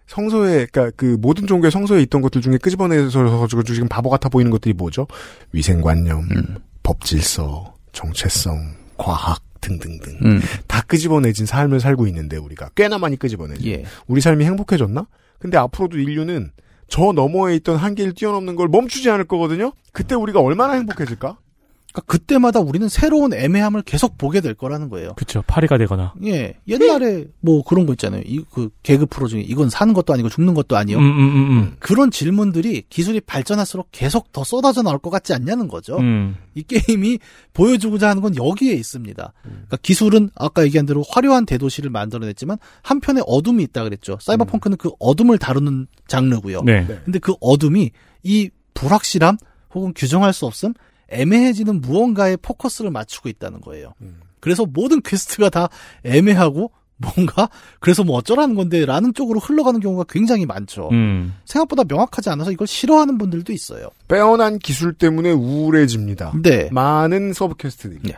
[0.07, 4.74] 성서에, 그니까 그 모든 종교의 성서에 있던 것들 중에 끄집어내서 지금 바보 같아 보이는 것들이
[4.74, 5.07] 뭐죠?
[5.53, 6.26] 위생관념,
[6.83, 10.18] 법질서, 정체성, 과학 등등등.
[10.24, 10.40] 음.
[10.66, 13.64] 다 끄집어내진 삶을 살고 있는데 우리가 꽤나 많이 끄집어내죠.
[13.68, 13.84] 예.
[14.07, 15.07] 우리 삶이 행복해졌나?
[15.38, 16.53] 근데 앞으로도 인류는
[16.88, 19.72] 저 너머에 있던 한계를 뛰어넘는 걸 멈추지 않을 거거든요?
[19.93, 21.38] 그때 우리가 얼마나 행복해질까?
[21.93, 25.12] 그러니까 그때마다 우리는 새로운 애매함을 계속 보게 될 거라는 거예요.
[25.14, 25.43] 그쵸.
[25.47, 26.14] 파리가 되거나.
[26.24, 26.55] 예.
[26.66, 28.22] 옛날에 뭐 그런 거 있잖아요.
[28.24, 30.99] 이, 그 개그 프로 중에 이건 사는 것도 아니고 죽는 것도 아니요.
[30.99, 31.76] 음, 음, 음, 음.
[31.78, 35.99] 그런 질문들이 기술이 발전할수록 계속 더 쏟아져 나올 것 같지 않냐는 거죠.
[35.99, 36.36] 음.
[36.55, 37.18] 이 게임이
[37.53, 39.32] 보여주고자 하는 건 여기에 있습니다.
[39.43, 44.16] 그러니까 기술은 아까 얘기한 대로 화려한 대도시를 만들어냈지만 한편에 어둠이 있다 그랬죠.
[44.20, 46.62] 사이버펑크는 그 어둠을 다루는 장르고요.
[46.62, 46.86] 네.
[47.05, 47.90] 근데 그 어둠이
[48.22, 49.36] 이 불확실함
[49.74, 50.72] 혹은 규정할 수 없음
[51.13, 53.95] 애매해지는 무언가에 포커스를 맞추고 있다는 거예요.
[54.41, 55.69] 그래서 모든 퀘스트가 다
[56.05, 57.49] 애매하고 뭔가
[57.81, 60.89] 그래서 뭐 어쩌라는 건데라는 쪽으로 흘러가는 경우가 굉장히 많죠.
[60.93, 61.35] 음.
[61.45, 63.89] 생각보다 명확하지 않아서 이걸 싫어하는 분들도 있어요.
[64.09, 66.35] 빼어난 기술 때문에 우울해집니다.
[66.43, 66.69] 네.
[66.71, 68.01] 많은 서브 퀘스트들이.
[68.05, 68.17] 네.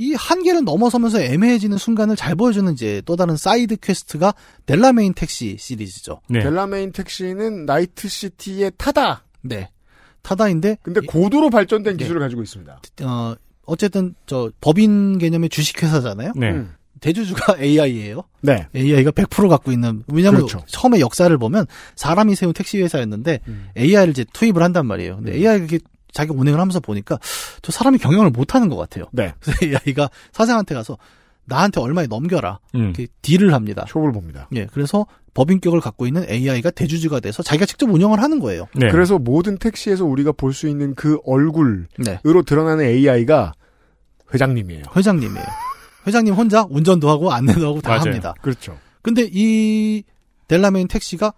[0.00, 4.32] 이 한계를 넘어서면서 애매해지는 순간을 잘 보여주는 이제 또 다른 사이드 퀘스트가
[4.64, 6.20] 델라메인 택시 시리즈죠.
[6.28, 6.40] 네.
[6.40, 9.24] 델라메인 택시는 나이트 시티의 타다.
[9.42, 9.70] 네.
[10.28, 12.80] 타다인데 근데 고도로 발전된 기술을 가지고 있습니다.
[13.04, 16.32] 어 어쨌든 저 법인 개념의 주식 회사잖아요.
[16.36, 16.50] 네.
[16.50, 16.74] 음.
[17.00, 18.24] 대주주가 AI예요.
[18.42, 18.66] 네.
[18.74, 20.64] AI가 100% 갖고 있는 왜냐하면 그렇죠.
[20.66, 21.66] 처음에 역사를 보면
[21.96, 23.68] 사람이 세운 택시 회사였는데 음.
[23.76, 25.16] AI를 이제 투입을 한단 말이에요.
[25.16, 25.78] 근데 AI가 이렇게
[26.12, 27.18] 자기 운행을 하면서 보니까
[27.62, 29.06] 저 사람이 경영을 못 하는 것 같아요.
[29.12, 29.32] 네.
[29.40, 30.98] 그래서 AI가 사장한테 가서
[31.48, 32.58] 나한테 얼마에 넘겨라.
[32.74, 32.80] 음.
[32.80, 33.84] 이렇게 딜을 합니다.
[33.88, 34.48] 쇼를 봅니다.
[34.54, 38.66] 예, 그래서 법인격을 갖고 있는 AI가 대주주가 돼서 자기가 직접 운영을 하는 거예요.
[38.74, 38.88] 네.
[38.90, 42.18] 그래서 모든 택시에서 우리가 볼 수 있는 그 얼굴으로 네.
[42.46, 43.52] 드러나는 AI가
[44.34, 44.82] 회장님이에요.
[44.96, 45.46] 회장님이에요.
[46.06, 48.02] 회장님 혼자 운전도 하고 안내도 하고 다 맞아요.
[48.02, 48.34] 합니다.
[48.42, 48.78] 그렇죠.
[49.02, 50.02] 근데 이
[50.48, 51.32] 델라메인 택시가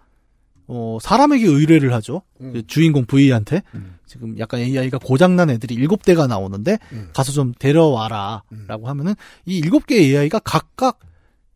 [0.67, 2.21] 어, 사람에게 의뢰를 하죠.
[2.39, 2.53] 음.
[2.53, 3.95] 그 주인공 V한테 음.
[4.11, 7.11] 지금 약간 AI가 고장난 애들이 일곱 대가 나오는데 음.
[7.13, 10.99] 가서 좀 데려와라라고 하면은 이 일곱 개 AI가 각각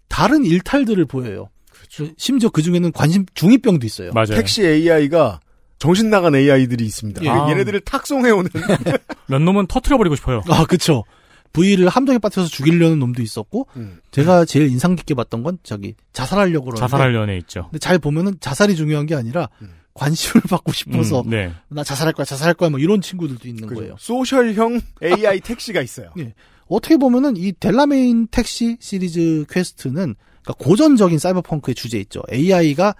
[0.07, 1.49] 다른 일탈들을 보여요.
[1.97, 4.13] 그 심지어 그 중에는 관심 중이병도 있어요.
[4.13, 4.27] 맞아요.
[4.27, 5.41] 택시 AI가
[5.79, 7.25] 정신 나간 AI들이 있습니다.
[7.25, 7.29] 예.
[7.29, 7.49] 아.
[7.49, 8.49] 얘네들을 탁송해 오는.
[9.27, 10.41] 몇 놈은 터트려 버리고 싶어요.
[10.47, 11.03] 아, 그쵸.
[11.51, 13.99] V를 함정에 빠뜨려서 죽이려는 놈도 있었고, 음.
[14.11, 17.63] 제가 제일 인상 깊게 봤던 건 저기 자살하려고 그러는데 자살하려는 애 있죠.
[17.63, 19.73] 근데 잘 보면은 자살이 중요한 게 아니라 음.
[19.95, 21.51] 관심을 받고 싶어서 음, 네.
[21.69, 23.81] 나 자살할 거야, 자살할 거야, 뭐 이런 친구들도 있는 그죠.
[23.81, 23.95] 거예요.
[23.97, 26.11] 소셜형 AI 택시가 있어요.
[26.19, 26.33] 예.
[26.67, 32.21] 어떻게 보면은 이 델라메인 택시 시리즈 퀘스트는 그러니까 고전적인 사이버펑크의 주제 있죠.
[32.31, 32.95] AI가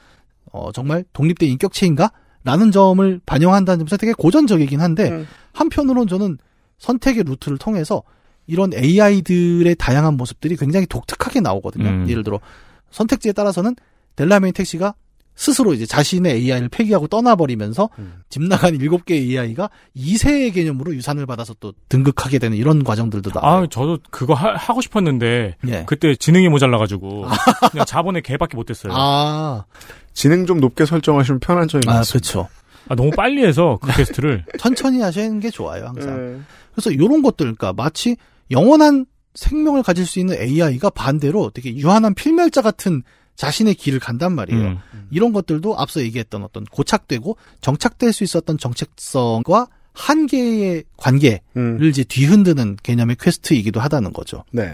[0.51, 2.11] 어, 정말 독립된 인격체인가?
[2.43, 5.27] 라는 점을 반영한다는 점에서 되게 고전적이긴 한데 음.
[5.53, 6.37] 한편으로는 저는
[6.77, 8.03] 선택의 루트를 통해서
[8.45, 11.89] 이런 AI들의 다양한 모습들이 굉장히 독특하게 나오거든요.
[11.89, 12.05] 음.
[12.07, 12.39] 예를 들어
[12.91, 13.75] 선택지에 따라서는
[14.15, 14.93] 델라메인 택시가
[15.35, 17.89] 스스로 이제 자신의 AI를 폐기하고 떠나버리면서
[18.29, 23.63] 집 나간 일곱 개의 AI가 2세의 개념으로 유산을 받아서 또 등극하게 되는 이런 과정들도 나와요.
[23.63, 25.83] 아, 저도 그거 하, 고 싶었는데 예.
[25.85, 27.25] 그때 지능이 모자라가지고
[27.71, 28.93] 그냥 자본의 개밖에 못했어요.
[28.95, 29.65] 아,
[30.13, 32.31] 지능 좀 높게 설정하시면 편한 점이 아, 많습니다.
[32.31, 32.49] 그렇죠.
[32.87, 36.15] 아, 너무 빨리 해서 그 퀘스트를 천천히 하시는 게 좋아요, 항상.
[36.15, 36.39] 네.
[36.73, 38.15] 그래서 이런 것들, 그러니까 마치
[38.51, 43.03] 영원한 생명을 가질 수 있는 AI가 반대로 되게 유한한 필멸자 같은
[43.35, 44.67] 자신의 길을 간단 말이에요.
[44.93, 45.07] 음.
[45.11, 51.83] 이런 것들도 앞서 얘기했던 어떤 고착되고 정착될 수 있었던 정체성과 한계의 관계를 음.
[51.83, 54.43] 이제 뒤흔드는 개념의 퀘스트이기도 하다는 거죠.
[54.51, 54.71] 네.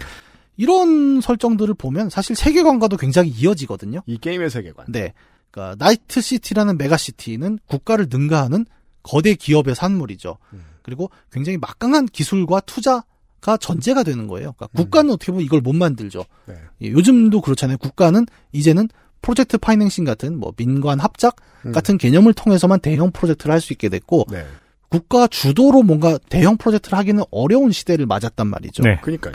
[0.56, 4.02] 이런 설정들을 보면 사실 세계관과도 굉장히 이어지거든요.
[4.06, 4.86] 이 게임의 세계관.
[4.88, 5.12] 네.
[5.50, 8.66] 그러니까 나이트 시티라는 메가 시티는 국가를 능가하는
[9.02, 10.38] 거대 기업의 산물이죠.
[10.82, 13.04] 그리고 굉장히 막강한 기술과 투자
[13.42, 14.52] 가 전제가 되는 거예요.
[14.56, 16.24] 그러니까 국가는 어떻게 보면 이걸 못 만들죠.
[16.46, 16.54] 네.
[16.82, 17.76] 예, 요즘도 그렇잖아요.
[17.76, 18.88] 국가는 이제는
[19.20, 21.36] 프로젝트 파이낸싱 같은 뭐 민관 합작
[21.66, 21.72] 음.
[21.72, 24.46] 같은 개념을 통해서만 대형 프로젝트를 할 수 있게 됐고 네.
[24.88, 28.84] 국가 주도로 뭔가 대형 프로젝트를 하기는 어려운 시대를 맞았단 말이죠.
[28.84, 28.98] 네.
[29.02, 29.34] 그러니까요.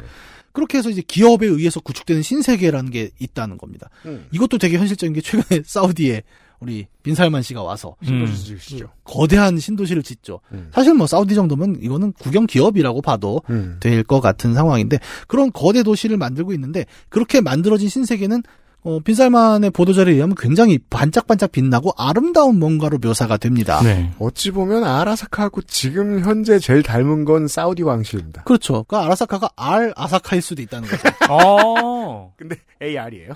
[0.54, 3.90] 그렇게 해서 이제 기업에 의해서 구축되는 신세계라는 게 있다는 겁니다.
[4.06, 4.26] 음.
[4.32, 6.24] 이것도 되게 현실적인 게 최근에 사우디에
[6.60, 8.90] 우리 빈살만 씨가 와서 신도시 지으시죠.
[9.04, 10.40] 거대한 신도시를 짓죠.
[10.52, 10.70] 음.
[10.74, 13.78] 사실 뭐 사우디 정도면 이거는 국영 기업이라고 봐도 음.
[13.80, 18.44] 될것 같은 상황인데 그런 거대 도시를 만들고 있는데 그렇게 만들어진 신세계는
[18.84, 23.82] 어, 빈살만의 보도자료에 의하면 굉장히 반짝반짝 빛나고 아름다운 뭔가로 묘사가 됩니다.
[23.84, 24.14] 네.
[24.18, 28.44] 어찌 보면 아라사카하고 지금 현재 제일 닮은 건 사우디 왕실입니다.
[28.44, 28.84] 그렇죠.
[28.84, 31.04] 그 아라사카가 알 아사카일 수도 있다는 거죠.
[31.30, 32.34] 어.
[32.38, 33.34] 근데 AR이에요.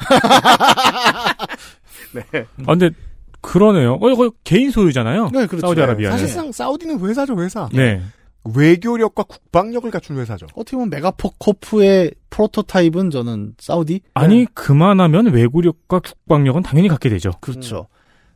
[2.14, 2.24] 네.
[2.66, 2.92] 아, 근데
[3.42, 3.98] 그러네요.
[4.02, 5.30] 어, 이거 개인 소유잖아요.
[5.34, 5.68] 네, 그렇죠.
[5.68, 6.18] 사우디아라비아는.
[6.18, 7.68] 사실상 사우디는 회사죠, 회사.
[7.74, 8.02] 네.
[8.44, 10.48] 외교력과 국방력을 갖춘 회사죠.
[10.56, 14.02] 어떻게 보면 메가포코프의 프로토타입은 저는 사우디?
[14.16, 17.32] 아니 그만하면 외구력과 국방력은 당연히 갖게 되죠.
[17.40, 17.88] 그렇죠.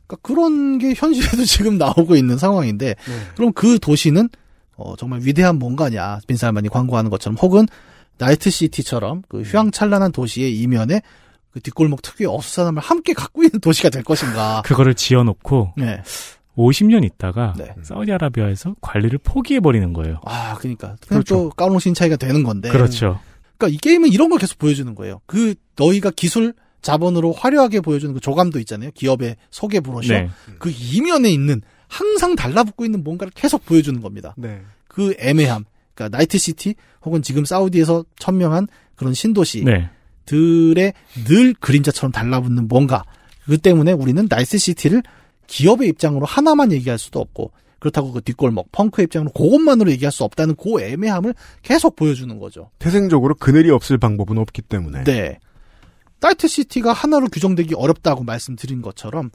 [0.06, 3.12] 그러니까 그런 게 현실에도 지금 나오고 있는 상황인데 네.
[3.36, 4.28] 그럼 그 도시는
[4.76, 7.66] 어, 정말 위대한 뭔가냐 빈살만이 광고하는 것처럼 혹은
[8.18, 11.00] 나이트시티처럼 그 휘황찬란한 도시의 이면에
[11.56, 14.60] 그 뒷골목 특유의 어수선함을 함께 갖고 있는 도시가 될 것인가.
[14.66, 16.02] 그거를 지어놓고 네.
[16.54, 17.74] 50년 있다가 네.
[17.82, 20.20] 사우디아라비아에서 관리를 포기해 버리는 거예요.
[20.26, 21.34] 아, 그러니까 그냥 그렇죠.
[21.34, 22.68] 또 까롱신 차이가 되는 건데.
[22.68, 23.20] 그렇죠.
[23.56, 25.22] 그러니까 이 게임은 이런 걸 계속 보여주는 거예요.
[25.24, 26.52] 그 너희가 기술
[26.82, 28.90] 자본으로 화려하게 보여주는 그 조감도 있잖아요.
[28.92, 30.12] 기업의 소개 브로셔.
[30.12, 30.28] 네.
[30.58, 34.34] 그 이면에 있는 항상 달라붙고 있는 뭔가를 계속 보여주는 겁니다.
[34.36, 34.60] 네.
[34.88, 35.64] 그 애매함.
[35.94, 39.88] 그러니까 나이트 시티 혹은 지금 사우디에서 천명한 그런 신도시 네.
[40.26, 40.92] 들의
[41.26, 43.04] 늘 그림자처럼 달라붙는 뭔가.
[43.46, 45.02] 그 때문에 우리는 나이트시티를
[45.46, 50.56] 기업의 입장으로 하나만 얘기할 수도 없고 그렇다고 그 뒷골목 펑크의 입장으로 그것만으로 얘기할 수 없다는
[50.56, 52.70] 그 애매함을 계속 보여주는 거죠.
[52.78, 55.04] 태생적으로 그늘이 없을 방법은 없기 때문에.
[55.04, 55.38] 네.
[56.20, 59.30] 나이트시티가 하나로 규정되기 어렵다고 말씀드린 것처럼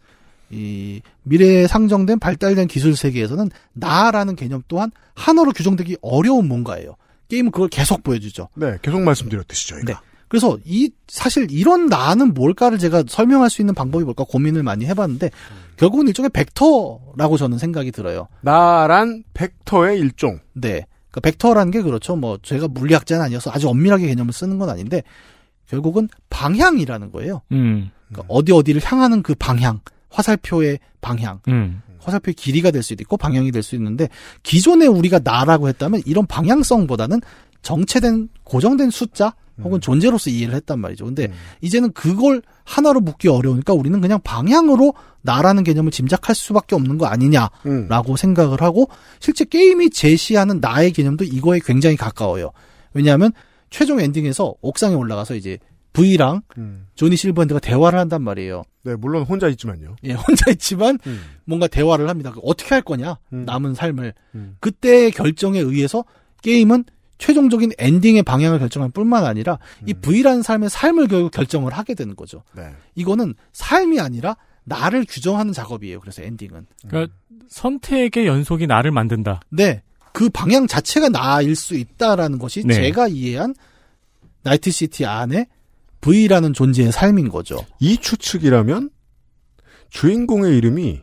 [0.49, 6.95] 이 미래에 상정된 발달된 기술 세계에서는 나라는 개념 또한 하나로 규정되기 어려운 뭔가예요.
[7.29, 8.49] 게임은 그걸 계속 보여주죠.
[8.55, 9.93] 네, 계속 말씀드렸듯이 저희가.
[9.93, 10.10] 네.
[10.31, 15.29] 그래서 이 사실 이런 나는 뭘까를 제가 설명할 수 있는 방법이 뭘까 고민을 많이 해봤는데
[15.75, 18.29] 결국은 일종의 벡터라고 저는 생각이 들어요.
[18.39, 20.39] 나란 벡터의 일종.
[20.53, 20.85] 네.
[21.09, 22.15] 그러니까 벡터라는 게 그렇죠.
[22.15, 25.03] 뭐 제가 물리학자는 아니어서 아주 엄밀하게 개념을 쓰는 건 아닌데
[25.67, 27.41] 결국은 방향이라는 거예요.
[27.51, 27.91] 음.
[28.07, 31.81] 그러니까 어디 어디를 향하는 그 방향, 화살표의 방향, 음.
[31.99, 34.07] 화살표의 길이가 될 수도 있고 방향이 될 수 있는데
[34.43, 37.19] 기존에 우리가 나라고 했다면 이런 방향성보다는
[37.61, 39.33] 정체된 고정된 숫자
[39.63, 41.05] 혹은 존재로서 이해를 했단 말이죠.
[41.05, 41.31] 근데
[41.61, 48.17] 이제는 그걸 하나로 묶기 어려우니까 우리는 그냥 방향으로 나라는 개념을 짐작할 수밖에 없는 거 아니냐라고
[48.17, 48.89] 생각을 하고
[49.19, 52.51] 실제 게임이 제시하는 나의 개념도 이거에 굉장히 가까워요.
[52.93, 53.33] 왜냐하면
[53.69, 55.59] 최종 엔딩에서 옥상에 올라가서 이제
[55.93, 56.41] V랑
[56.95, 58.63] 조니 실버핸드가 대화를 한단 말이에요.
[58.83, 59.95] 네, 물론 혼자 있지만요.
[60.05, 60.97] 예, 혼자 있지만
[61.45, 62.33] 뭔가 대화를 합니다.
[62.41, 63.19] 어떻게 할 거냐?
[63.33, 63.45] 음.
[63.45, 64.13] 남은 삶을.
[64.59, 66.03] 그때의 결정에 의해서
[66.41, 66.85] 게임은
[67.21, 72.43] 최종적인 엔딩의 방향을 결정할 뿐만 아니라 이 V라는 삶의 삶을 결국 결정을 하게 되는 거죠.
[72.53, 72.73] 네.
[72.95, 75.99] 이거는 삶이 아니라 나를 규정하는 작업이에요.
[75.99, 76.65] 그래서 엔딩은.
[76.87, 77.13] 그러니까
[77.47, 79.41] 선택의 연속이 나를 만든다.
[79.49, 79.83] 네.
[80.13, 82.73] 그 방향 자체가 나일 수 있다라는 것이 네.
[82.73, 83.53] 제가 이해한
[84.41, 85.45] 나이트시티 안에
[86.01, 87.63] V라는 존재의 삶인 거죠.
[87.79, 88.89] 이 추측이라면
[89.91, 91.01] 주인공의 이름이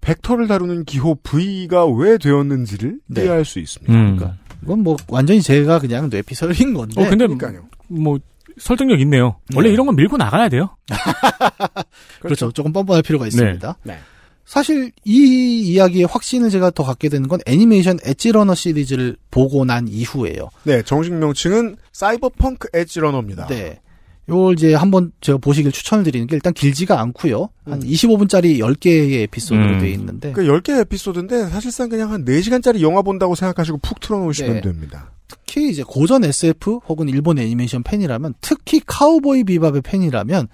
[0.00, 3.22] 벡터를 다루는 기호 V가 왜 되었는지를 네.
[3.22, 3.92] 이해할 수 있습니다.
[3.92, 4.16] 음.
[4.16, 7.00] 그러니까 이건 뭐 완전히 제가 그냥 뇌피설인 건데.
[7.00, 7.66] 어, 근데 그러니까요.
[7.88, 8.18] 뭐
[8.58, 9.36] 설득력 있네요.
[9.54, 9.72] 원래 네.
[9.72, 10.76] 이런 건 밀고 나가야 돼요.
[12.20, 12.52] 그렇죠.
[12.52, 13.76] 조금 뻔뻔할 필요가 있습니다.
[13.84, 13.98] 네.
[14.44, 20.50] 사실 이 이야기의 확신을 제가 더 갖게 되는 건 애니메이션 엣지러너 시리즈를 보고 난 이후예요.
[20.64, 23.46] 네, 정식 명칭은 사이버펑크 엣지러너입니다.
[23.46, 23.80] 네.
[24.28, 27.48] 요걸 이제 한번 제가 보시길 추천을 드리는 게 일단 길지가 않고요.
[27.64, 29.78] 한 25분짜리 10개의 에피소드로 음.
[29.80, 34.54] 되어 있는데 그 10개 에피소드인데 사실상 그냥 한 4시간짜리 영화 본다고 생각하시고 푹 틀어 놓으시면
[34.54, 34.60] 네.
[34.60, 35.10] 됩니다.
[35.26, 40.48] 특히 이제 고전 SF 혹은 일본 애니메이션 팬이라면 특히 카우보이 비밥의 팬이라면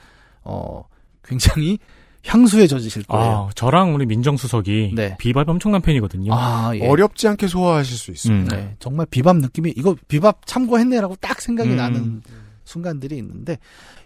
[0.44, 0.84] 어
[1.22, 1.78] 굉장히
[2.26, 3.48] 향수에 젖으실 거예요.
[3.48, 6.32] 아, 저랑 우리 민정수석이 비밥 엄청난 팬이거든요.
[6.34, 6.86] 아, 예.
[6.86, 8.56] 어렵지 않게 소화하실 수 있습니다.
[8.56, 11.76] 네, 정말 비밥 느낌이 이거 비밥 참고했네라고 딱 생각이 음.
[11.76, 12.22] 나는
[12.68, 13.58] 순간들이 있는데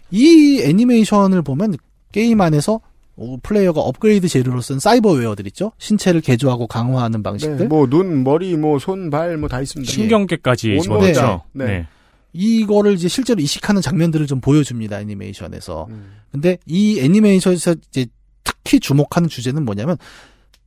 [0.09, 1.75] 이 애니메이션을 보면
[2.11, 2.79] 게임 안에서
[3.15, 5.71] 어, 플레이어가 업그레이드 재료로 쓴 사이버웨어들 있죠.
[5.77, 7.57] 신체를 개조하고 강화하는 방식들.
[7.57, 9.91] 네, 뭐 눈, 머리, 뭐 손, 발 뭐 다 있습니다.
[9.91, 11.19] 신경계까지 집어넣죠.
[11.21, 11.43] 다.
[11.51, 11.65] 네.
[11.65, 11.87] 네.
[12.33, 15.85] 이거를 이제 실제로 이식하는 장면들을 좀 보여줍니다 애니메이션에서.
[15.91, 16.13] 음.
[16.31, 18.07] 근데 이 애니메이션에서 이제
[18.43, 19.97] 특히 주목하는 주제는 뭐냐면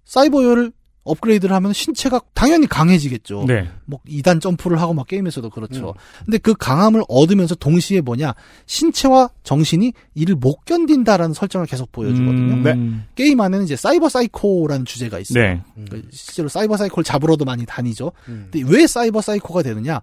[0.05, 0.71] cyberware를
[1.07, 3.45] 업그레이드를 하면 신체가 당연히 강해지겠죠.
[3.47, 3.69] 네.
[3.85, 5.95] 뭐 2단 점프를 하고 막 게임에서도 그렇죠.
[6.25, 8.35] 근데 그 강함을 얻으면서 동시에 뭐냐
[8.67, 12.55] 신체와 정신이 이를 못 견딘다라는 설정을 계속 보여주거든요.
[12.55, 12.63] 음.
[12.63, 13.07] 네.
[13.15, 15.43] 게임 안에는 이제 사이버 사이코라는 주제가 있어요.
[15.43, 15.63] 네.
[15.89, 18.13] 그 실제로 사이버 사이코를 잡으러도 많이 다니죠.
[18.25, 20.01] 근데 왜 사이버 사이코가 되느냐?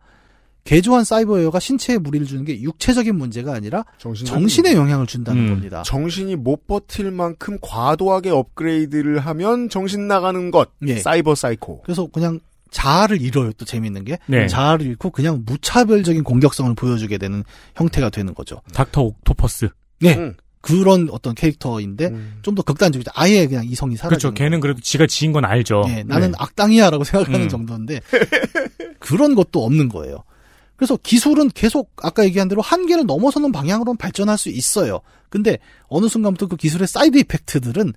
[0.64, 5.80] 개조한 cyberware가 신체에 무리를 주는 게 육체적인 문제가 아니라 정신에 영향을 준다는 겁니다.
[5.80, 5.84] 음.
[5.84, 10.70] 정신이 못 버틸 만큼 과도하게 업그레이드를 하면 정신 나가는 것.
[10.88, 10.97] 예.
[10.97, 11.82] 사이버 사이코.
[11.82, 12.39] 그래서 그냥
[12.72, 13.51] 자아를 잃어요.
[13.53, 14.47] 또 재밌는 게 네.
[14.47, 17.43] 자아를 잃고 그냥 무차별적인 공격성을 보여주게 되는
[17.76, 18.61] 형태가 되는 거죠.
[18.74, 19.70] 닥터 옥토퍼스.
[19.99, 20.18] 네.
[20.18, 20.36] 음.
[20.61, 22.09] 그런 어떤 캐릭터인데
[22.41, 23.11] 좀더 극단적이죠.
[23.16, 24.03] 아예 그냥 이성이 그렇죠.
[24.03, 25.84] 사라지는 걔는 그래도 지가 지인 건 알죠.
[25.89, 27.49] 예, 나는 악당이야라고 생각하는 음.
[27.49, 27.99] 정도인데
[28.99, 30.24] 그런 것도 없는 거예요.
[30.84, 35.00] 그래서 기술은 계속 아까 얘기한 대로 한계를 넘어서는 방향으로는 발전할 수 있어요.
[35.30, 37.93] 근데 어느 순간부터 그 기술의 side effect들은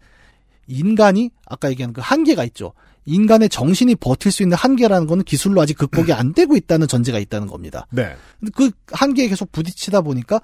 [0.69, 2.75] 인간이 아까 얘기한 그 한계가 있죠.
[3.05, 7.49] 인간의 정신이 버틸 수 있는 한계라는 거는 기술로 아직 극복이 안 되고 있다는 전제가 있다는
[7.49, 7.89] 겁니다.
[7.91, 8.15] 네.
[8.55, 10.41] 그 한계에 계속 부딪히다 보니까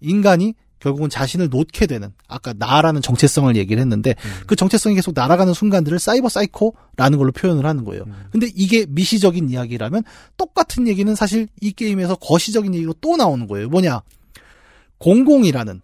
[0.00, 4.14] 인간이 결국은 자신을 놓게 되는 아까 나라는 정체성을 얘기를 했는데
[4.46, 8.04] 그 정체성이 계속 날아가는 순간들을 사이버 사이코라는 걸로 표현을 하는 거예요.
[8.30, 10.02] 근데 이게 미시적인 이야기라면
[10.36, 13.68] 똑같은 얘기는 사실 이 게임에서 거시적인 얘기로 또 나오는 거예요.
[13.68, 14.02] 뭐냐?
[14.98, 15.80] 공공이라는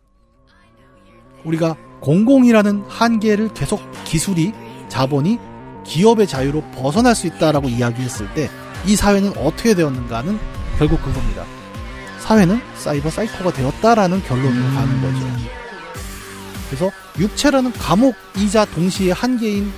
[1.45, 4.53] 우리가 공공이라는 한계를 계속 기술이
[4.89, 5.39] 자본이
[5.85, 8.49] 기업의 자유로 벗어날 수 있다라고 이야기했을 때
[8.87, 10.39] 이 사회는 어떻게 되었는가는
[10.79, 11.45] 결국 그겁니다.
[12.33, 15.27] 사회는 사이버 사이코가 되었다라는 결론으로 가는 거죠.
[16.69, 19.71] 그래서 육체라는 감옥이자 동시에 한계인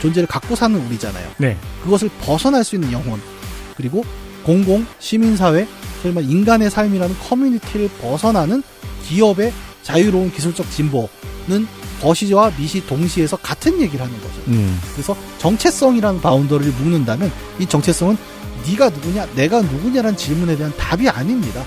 [0.00, 1.30] 존재를 갖고 사는 우리잖아요.
[1.36, 1.58] 네.
[1.84, 3.20] 그것을 벗어날 수 있는 영혼
[3.76, 4.02] 그리고
[4.44, 5.68] 공공 시민사회
[6.00, 8.62] 설마 인간의 삶이라는 커뮤니티를 벗어나는
[9.06, 11.66] 기업의 자유로운 기술적 진보는
[12.00, 14.40] 거시와 미시 동시에서 같은 얘기를 하는 거죠.
[14.48, 14.80] 음.
[14.94, 18.16] 그래서 정체성이라는 boundary를 묶는다면 이 정체성은
[18.66, 21.62] 네가 누구냐, 내가 누구냐라는 질문에 대한 답이 아닙니다.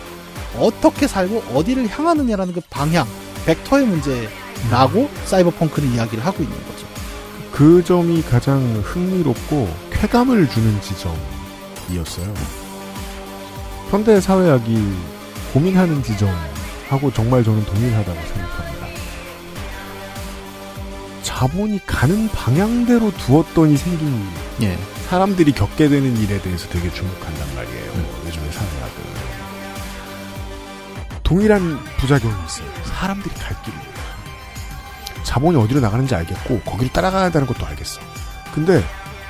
[0.58, 3.08] 어떻게 살고 어디를 향하느냐라는 그 방향,
[3.46, 6.88] 벡터의 문제라고 사이버펑크는 이야기를 하고 있는 거죠.
[7.52, 12.34] 그 점이 가장 흥미롭고 쾌감을 주는 지점이었어요.
[13.90, 14.92] 현대 사회학이
[15.54, 18.74] 고민하는 지점하고 정말 저는 동일하다고 생각합니다.
[21.22, 24.26] 자본이 가는 방향대로 두었더니 생긴
[24.62, 24.78] 예.
[25.10, 27.83] 사람들이 겪게 되는 일에 대해서 되게 주목한단 말이에요.
[31.34, 32.68] 동일한 부작용이 있어요.
[32.84, 34.02] 사람들이 갈 길입니다.
[35.24, 38.02] 자본이 어디로 나가는지 알겠고 거기를 따라가야 한다는 것도 알겠어.
[38.54, 38.84] 근데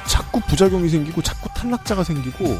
[0.05, 2.59] 자꾸 부작용이 생기고 자꾸 탈락자가 생기고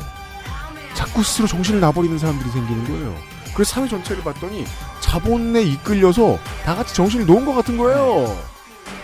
[0.93, 3.17] 자꾸 스스로 정신을 놔버리는 사람들이 생기는 거예요.
[3.53, 4.63] 그래서 사회 전체를 봤더니
[5.01, 8.41] 자본에 이끌려서 다 같이 정신을 놓은 것 같은 거예요.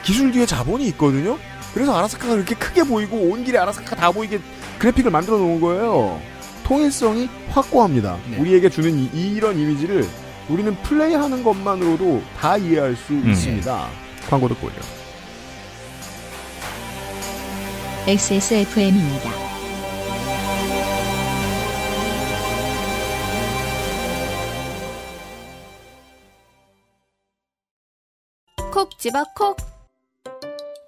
[0.04, 1.38] 기술 뒤에 자본이 있거든요.
[1.74, 4.40] 그래서 아라사카가 그렇게 크게 보이고 온 길에 아라사카 다 보이게
[4.78, 6.22] 그래픽을 만들어 놓은 거예요.
[6.64, 8.18] 통일성이 확고합니다.
[8.38, 10.08] 우리에게 주는 이, 이런 이미지를
[10.50, 13.90] 우리는 플레이하는 것만으로도 다 이해할 수 있습니다.
[14.30, 14.76] 광고 듣고 오죠.
[18.08, 19.30] XSFM입니다.
[28.72, 29.58] 콕 집어 콕.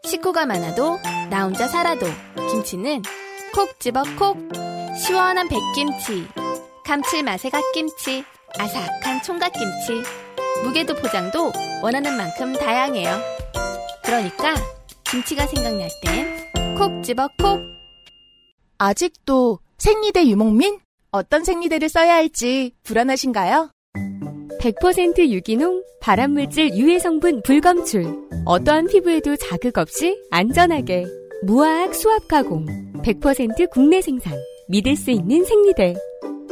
[0.06, 0.98] 식구가 많아도
[1.30, 2.08] 나 혼자 살아도
[2.50, 3.04] 김치는
[3.54, 4.38] 콕 집어 콕.
[5.06, 6.28] 시원한 백김치,
[6.86, 8.24] 감칠맛의 갓김치,
[8.60, 10.04] 아삭한 총각김치.
[10.64, 13.20] 무게도 포장도 원하는 만큼 다양해요.
[14.04, 14.56] 그러니까
[15.04, 17.60] 김치가 생각날 땐 콕 집어 콕.
[18.78, 20.80] 아직도 생리대 유목민?
[21.12, 23.70] 어떤 생리대를 써야 할지 불안하신가요?
[24.60, 28.06] 100% 유기농 발암물질 유해 성분 불검출.
[28.46, 31.06] 어떠한 피부에도 자극 없이 안전하게.
[31.44, 32.66] 무화학 수압 가공.
[33.04, 34.34] 100% 국내 생산.
[34.70, 35.96] 믿을 수 있는 생리대.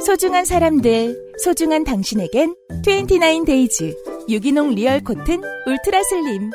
[0.06, 6.50] 소중한 사람들, 소중한 당신에겐 29데이즈 유기농 리얼 코튼 울트라 슬림.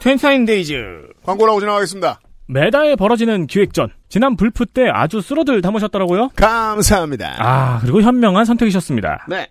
[0.00, 1.22] 29데이즈.
[1.24, 2.20] 광고라고 지나가겠습니다.
[2.46, 3.90] 매달 벌어지는 기획전.
[4.08, 6.30] 지난 불프 때 아주 쓸어들 담으셨더라고요.
[6.36, 7.36] 감사합니다.
[7.38, 9.26] 아, 그리고 현명한 선택이셨습니다.
[9.28, 9.48] 네.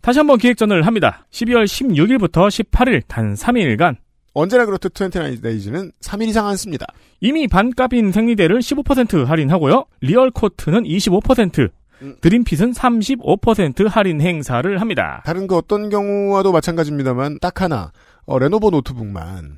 [0.00, 1.26] 다시 한번 기획전을 합니다.
[1.32, 3.96] 12월 16일부터 18일 단 3일간
[4.34, 6.86] 언제나 그렇듯 29데이즈는 3일 이상 안 씁니다.
[7.20, 9.86] 이미 반값인 생리대를 15% 할인하고요.
[10.00, 11.70] 리얼 코튼은 25%,
[12.20, 15.22] 드림핏은 35% 할인 행사를 합니다.
[15.24, 17.92] 다른 그 어떤 경우와도 마찬가지입니다만 딱 하나
[18.26, 19.56] 어, 레노버 노트북만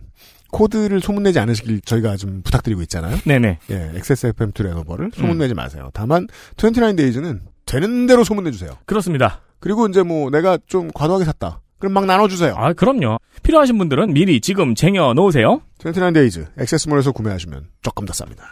[0.50, 3.16] 코드를 소문내지 않으시길 저희가 좀 부탁드리고 있잖아요.
[3.24, 3.58] 네네.
[3.70, 5.10] 예, XSFM2 레노버를 음.
[5.12, 5.90] 소문내지 마세요.
[5.92, 8.70] 다만 29데이즈는 되는 대로 소문내주세요.
[8.84, 9.42] 그렇습니다.
[9.60, 11.60] 그리고 이제 뭐 내가 좀 과도하게 샀다.
[11.80, 12.54] 그럼 막 나눠주세요.
[12.56, 13.18] 아, 그럼요.
[13.42, 15.62] 필요하신 분들은 미리 지금 쟁여 놓으세요.
[15.78, 18.42] 29데이즈 액세스몰에서 구매하시면 조금 더 쌉니다.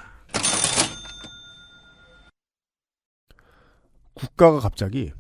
[4.15, 5.13] 국가가 갑자기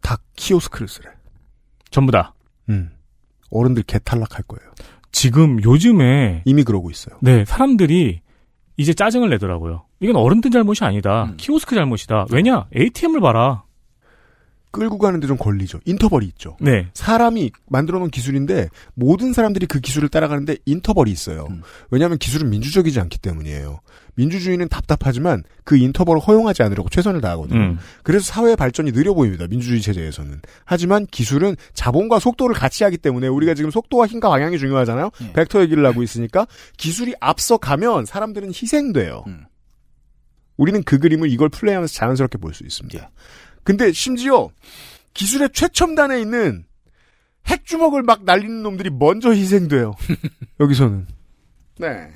[0.00, 1.10] 다 키오스크를 쓰래.
[1.90, 2.32] 전부 다.
[2.68, 2.90] 음.
[3.50, 4.70] 어른들 개 탈락할 거예요.
[5.10, 7.18] 지금 요즘에 이미 그러고 있어요.
[7.20, 8.20] 네, 사람들이
[8.76, 9.84] 이제 짜증을 내더라고요.
[9.98, 11.24] 이건 어른들 잘못이 아니다.
[11.24, 11.36] 음.
[11.36, 12.26] 키오스크 잘못이다.
[12.30, 12.66] 왜냐?
[12.74, 13.64] ATM을 봐라.
[14.70, 15.80] 끌고 가는데 좀 걸리죠.
[15.84, 16.56] 인터벌이 있죠.
[16.60, 16.88] 네.
[16.94, 21.48] 사람이 만들어 놓은 기술인데 모든 사람들이 그 기술을 따라가는데 인터벌이 있어요.
[21.90, 23.80] 왜냐하면 기술은 민주적이지 않기 때문이에요.
[24.14, 27.58] 민주주의는 답답하지만 그 인터벌을 허용하지 않으려고 최선을 다하거든요.
[27.58, 27.78] 음.
[28.02, 29.46] 그래서 사회의 발전이 느려 보입니다.
[29.48, 30.40] 민주주의 체제에서는.
[30.64, 35.10] 하지만 기술은 자본과 속도를 같이 하기 때문에 우리가 지금 속도와 힘과 방향이 중요하잖아요.
[35.32, 36.46] 벡터 얘기를 하고 있으니까
[36.76, 39.24] 기술이 앞서가면 사람들은 희생돼요.
[40.56, 43.10] 우리는 그 그림을 이걸 플레이하면서 자연스럽게 볼 수 있습니다.
[43.70, 44.50] 근데 심지어
[45.14, 46.64] 기술의 최첨단에 있는
[47.46, 49.94] 핵주먹을 막 날리는 놈들이 먼저 희생돼요.
[50.58, 51.06] 여기서는.
[51.78, 52.10] 네.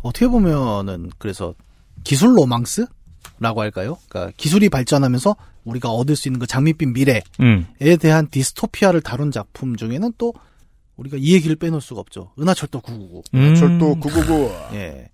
[0.00, 1.56] 어떻게 보면은 그래서
[2.04, 3.98] 기술 로망스라고 할까요?
[4.08, 7.66] 그러니까 기술이 발전하면서 우리가 얻을 수 있는 그 장밋빛 미래에 음.
[8.00, 10.32] 대한 디스토피아를 다룬 작품 중에는 또
[10.94, 12.30] 우리가 이 얘기를 빼놓을 수가 없죠.
[12.38, 13.22] 은하철도 999.
[13.34, 13.54] 음.
[13.56, 14.52] 철도 999.
[14.78, 15.10] 예.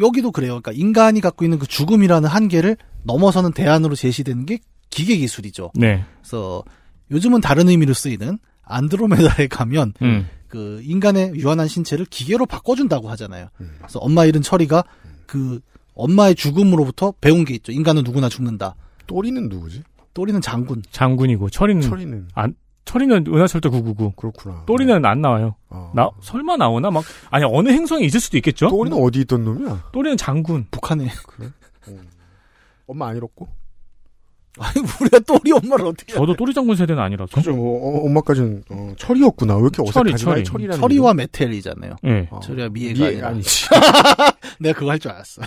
[0.00, 0.60] 여기도 그래요.
[0.60, 5.70] 그러니까 인간이 갖고 있는 그 죽음이라는 한계를 넘어서는 대안으로 제시되는 게 기계 기술이죠.
[5.74, 6.04] 네.
[6.20, 6.64] 그래서
[7.10, 10.26] 요즘은 다른 의미로 쓰이는 안드로메다에 가면 음.
[10.48, 13.48] 그 인간의 유한한 신체를 기계로 바꿔준다고 하잖아요.
[13.56, 14.84] 그래서 엄마 잃은 철이가
[15.26, 15.60] 그
[15.94, 17.72] 엄마의 죽음으로부터 배운 게 있죠.
[17.72, 18.74] 인간은 누구나 죽는다.
[19.06, 19.82] 또리는 누구지?
[20.14, 20.82] 또리는 장군.
[20.90, 22.54] 장군이고 철이는 철이는 안
[22.90, 24.12] 철이는 은하철도 999.
[24.16, 24.64] 그렇구나.
[24.66, 25.54] 또리는 안 나와요.
[25.94, 28.68] 나 설마 나오나 막 아니 어느 행성에 있을 수도 있겠죠.
[28.68, 29.90] 또리는 어디 있던 놈이야?
[29.92, 30.66] 또리는 장군.
[30.72, 31.08] 북한에.
[31.28, 31.48] 그래?
[32.88, 33.46] 엄마 안 잃었고?
[34.58, 36.12] 아니 우리가 또리 엄마를 어떻게?
[36.14, 37.32] 저도 또리 장군 세대는 아니라서.
[37.36, 37.52] 그죠.
[37.54, 39.54] 어, 엄마까지는 어, 철이었구나.
[39.54, 40.24] 왜 이렇게 철이, 어색하지?
[40.24, 40.44] 철이.
[40.44, 41.94] 철이라는 철이와 메텔이잖아요.
[42.06, 42.28] 예.
[42.32, 42.40] 어.
[42.40, 43.22] 철이와 미애가 미애.
[43.22, 43.66] 아니지.
[44.58, 45.42] 내가 그거 할 줄 알았어.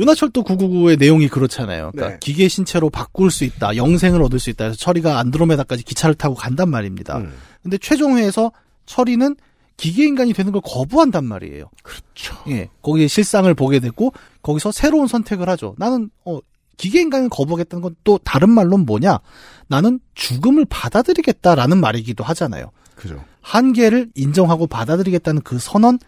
[0.00, 1.90] 은하철도 999의 내용이 그렇잖아요.
[1.92, 2.18] 그러니까 네.
[2.20, 4.64] 기계 신체로 바꿀 수 있다, 영생을 얻을 수 있다.
[4.64, 7.18] 해서 철이가 안드로메다까지 기차를 타고 간단 말입니다.
[7.18, 7.32] 음.
[7.62, 8.52] 근데 최종회에서
[8.86, 9.36] 철이는
[9.76, 11.70] 기계 인간이 되는 걸 거부한단 말이에요.
[11.82, 12.36] 그렇죠.
[12.48, 14.12] 예, 거기에 실상을 보게 됐고
[14.42, 15.74] 거기서 새로운 선택을 하죠.
[15.78, 16.38] 나는 어
[16.76, 19.20] 기계 인간을 거부하겠다는 건 또 다른 말로는 뭐냐?
[19.68, 22.70] 나는 죽음을 받아들이겠다라는 말이기도 하잖아요.
[22.94, 23.24] 그죠.
[23.40, 25.98] 한계를 인정하고 받아들이겠다는 그 선언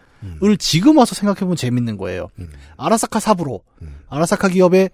[0.43, 2.29] 을 지금 와서 생각해보면 재밌는 거예요.
[2.77, 3.61] 아라사카 사부로,
[4.09, 4.89] 아라사카 기업의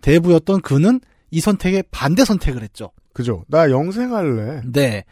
[0.00, 1.00] 대부였던 그는
[1.30, 2.90] 이 선택에 반대 선택을 했죠.
[3.12, 3.44] 그죠.
[3.48, 4.62] 나 영생할래.
[4.66, 5.04] 네.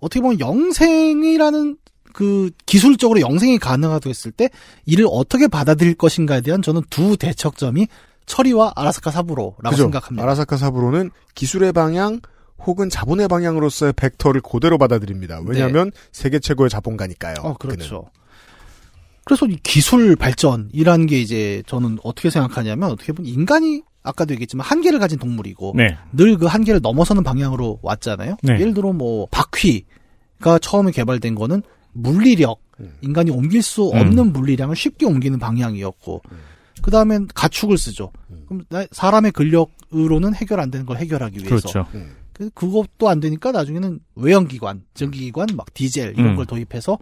[0.00, 1.76] 어떻게 보면 영생이라는
[2.12, 4.48] 그 기술적으로 영생이 가능하다고 했을 때
[4.86, 7.86] 이를 어떻게 받아들일 것인가에 대한 저는 두 대척점이
[8.26, 9.82] 철이와 아라사카 사부로라고 그죠.
[9.84, 10.22] 생각합니다.
[10.22, 12.20] 아라사카 사부로는 기술의 방향
[12.64, 15.40] 혹은 자본의 방향으로서의 벡터를 그대로 받아들입니다.
[15.44, 17.36] 왜냐하면 세계 최고의 자본가니까요.
[17.42, 18.04] 어, 그렇죠.
[18.12, 18.20] 그
[19.30, 24.98] 래서 이 기술 발전이라는 게 이제 저는 어떻게 생각하냐면 어떻게 보면 인간이 아까도 얘기했지만 한계를
[24.98, 25.96] 가진 동물이고 네.
[26.12, 28.36] 늘그 한계를 넘어서는 방향으로 왔잖아요.
[28.42, 28.54] 네.
[28.54, 31.62] 예를 들어 뭐 바퀴가 처음에 개발된 거는
[31.92, 32.60] 물리력,
[33.02, 36.22] 인간이 옮길 수 없는 물리량을 쉽게 옮기는 방향이었고
[36.82, 38.10] 그 다음엔 가축을 쓰죠.
[38.46, 41.86] 그럼 나- 사람의 근력으로는 해결 안 되는 걸 해결하기 위해서 그렇죠.
[42.32, 46.36] 그- 그것도 안 되니까 나중에는 외연기관, 전기기관, 막 디젤 이런 음.
[46.36, 46.96] 걸 도입해서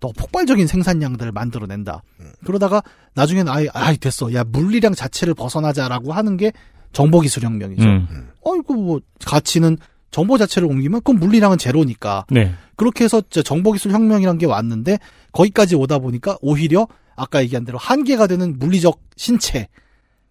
[0.00, 2.02] 더 폭발적인 생산량들을 만들어낸다.
[2.44, 2.82] 그러다가
[3.14, 6.52] 나중에는 아예 아이 됐어, 야 물리량 자체를 벗어나자라고 하는 게
[6.92, 7.84] 정보기술혁명이죠.
[7.84, 8.28] 음.
[8.42, 9.78] 어이구 뭐 가치는
[10.10, 12.26] 정보 자체를 옮기면 그럼 물리량은 제로니까.
[12.30, 12.54] 네.
[12.76, 14.98] 그렇게 해서 저 정보기술 혁명이란 게 왔는데
[15.32, 16.86] 거기까지 오다 보니까 오히려
[17.16, 19.68] 아까 얘기한 대로 한계가 되는 물리적 신체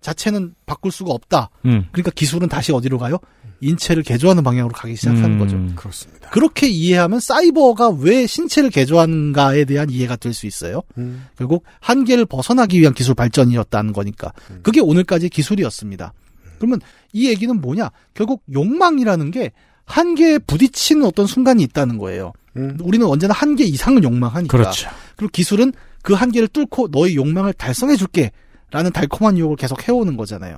[0.06, 1.50] 자체는 바꿀 수가 없다.
[1.66, 1.88] 음.
[1.92, 3.18] 그러니까 기술은 다시 어디로 가요?
[3.62, 5.40] 인체를 개조하는 방향으로 가기 시작하는 음.
[5.40, 5.76] 거죠.
[5.76, 6.30] 그렇습니다.
[6.30, 10.82] 그렇게 이해하면 사이버가 왜 신체를 개조하는가에 대한 이해가 될 수 있어요.
[10.98, 11.26] 음.
[11.38, 14.32] 결국 한계를 벗어나기 위한 기술 발전이었다는 거니까.
[14.62, 16.14] 그게 오늘까지 기술이었습니다.
[16.60, 16.82] 그러면
[17.14, 17.90] 이 얘기는 뭐냐?
[18.14, 19.52] 결국 욕망이라는 게
[19.86, 22.34] 한계에 부딪히는 어떤 순간이 있다는 거예요.
[22.82, 24.56] 우리는 언제나 한계 이상을 욕망하니까.
[24.58, 24.90] 그렇죠.
[25.16, 28.32] 그리고 기술은 그 한계를 뚫고 너의 욕망을 달성해 줄게.
[28.72, 30.58] 라는 달콤한 유혹을 계속 해오는 거잖아요.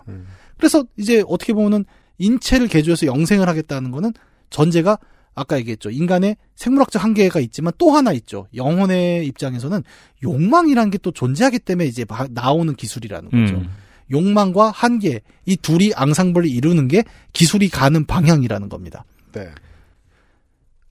[0.58, 1.86] 그래서 이제 어떻게 보면은
[2.18, 4.14] 인체를 개조해서 영생을 하겠다는 거는
[4.50, 4.98] 전제가
[5.36, 5.92] 아까 얘기했죠.
[5.92, 8.48] 인간의 생물학적 한계가 있지만 또 하나 있죠.
[8.56, 9.84] 영혼의 입장에서는
[10.24, 13.56] 욕망이라는 게 또 존재하기 때문에 이제 바- 나오는 기술이라는 거죠.
[13.58, 13.70] 음.
[14.10, 17.04] 욕망과 한계 이 둘이 앙상블을 이루는 게
[17.34, 19.06] 기술이 가는 방향이라는 겁니다.
[19.34, 19.50] 네.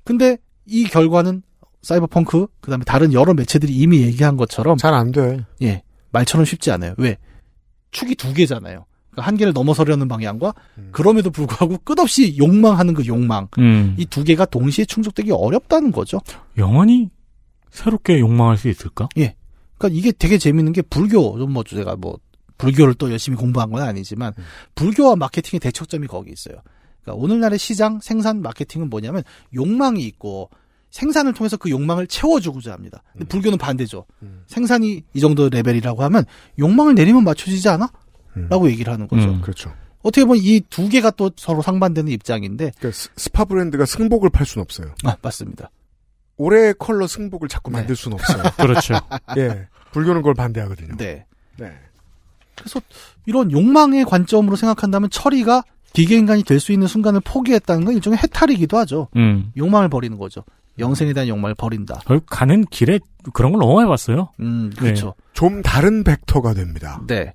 [0.05, 0.37] 근데
[0.67, 1.43] 이 결과는
[1.83, 5.45] 사이버펑크 그다음에 다른 여러 매체들이 이미 얘기한 것처럼 잘 안 돼.
[5.63, 5.83] 예.
[6.17, 6.95] 말처럼 쉽지 않아요.
[6.97, 7.19] 왜?
[7.91, 8.87] 축이 두 개잖아요.
[9.11, 10.55] 그러니까 한계를 넘어서려는 방향과
[10.93, 13.49] 그럼에도 불구하고 끝없이 욕망하는 그 욕망.
[13.59, 13.95] 음.
[13.99, 16.21] 이두 개가 동시에 충족되기 어렵다는 거죠.
[16.57, 17.11] 영원히
[17.71, 19.09] 새롭게 욕망할 수 있을까?
[19.19, 19.35] 예.
[19.77, 22.19] 그러니까 이게 되게 재밌는 게 불교, 좀뭐 제가 뭐
[22.57, 24.33] 불교를 또 열심히 공부한 건 아니지만
[24.75, 26.57] 불교와 마케팅의 대척점이 거기 있어요.
[27.03, 29.23] 그러니까 오늘날의 시장 생산 마케팅은 뭐냐면
[29.55, 30.49] 욕망이 있고
[30.97, 33.03] 생산을 통해서 그 욕망을 채워주고자 합니다.
[33.13, 34.07] 근데 불교는 반대죠.
[34.47, 36.25] 생산이 이 정도 레벨이라고 하면
[36.59, 37.91] 욕망을 내리면 맞춰지지 않아?
[38.49, 39.29] 라고 얘기를 하는 거죠.
[39.29, 39.73] 음, 그렇죠.
[40.03, 42.73] 어떻게 보면 이 두 개가 또 서로 상반되는 입장인데.
[42.79, 44.95] 그러니까 스- 스파 브랜드가 승복을 팔 수는 없어요.
[45.05, 45.71] 아, 맞습니다.
[46.39, 48.43] 올해의 컬러 승복을 자꾸 만들 수는 없어요.
[48.57, 48.95] 그렇죠.
[49.39, 49.69] 예.
[49.93, 50.97] 불교는 그걸 반대하거든요.
[50.97, 51.25] 네.
[51.59, 51.73] 네.
[52.55, 52.81] 그래서
[53.27, 58.77] 이런 욕망의 관점으로 생각한다면 철이가 기계 인간이 될 수 있는 순간을 포기했다는 건 일종의 해탈이기도
[58.79, 59.09] 하죠.
[59.17, 59.51] 음.
[59.57, 60.43] 욕망을 버리는 거죠.
[60.79, 62.01] 영생에 대한 욕망을 버린다.
[62.27, 62.99] 가는 길에
[63.33, 64.31] 그런 걸 너무 해봤어요.
[64.41, 65.15] 음, 그렇죠.
[65.33, 67.01] 좀 다른 벡터가 됩니다.
[67.07, 67.35] 네.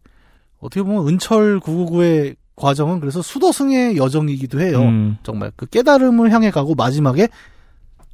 [0.59, 4.81] 어떻게 보면 은철 999의 과정은 그래서 수도승의 여정이기도 해요.
[4.81, 5.17] 음.
[5.23, 7.27] 정말 그 깨달음을 향해 가고 마지막에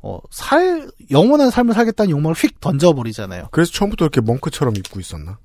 [0.01, 3.49] 어, 살 영원한 삶을 살겠다는 욕망을 휙 던져버리잖아요.
[3.51, 5.37] 그래서 처음부터 이렇게 멍크처럼 입고 있었나?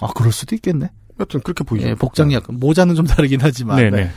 [0.00, 0.90] 아, 그럴 수도 있겠네.
[1.20, 1.88] 여튼 그렇게 보이죠.
[1.88, 3.76] 예, 복장이 약간 모자는 좀 다르긴 하지만.
[3.76, 3.90] 네네.
[3.90, 4.10] 네.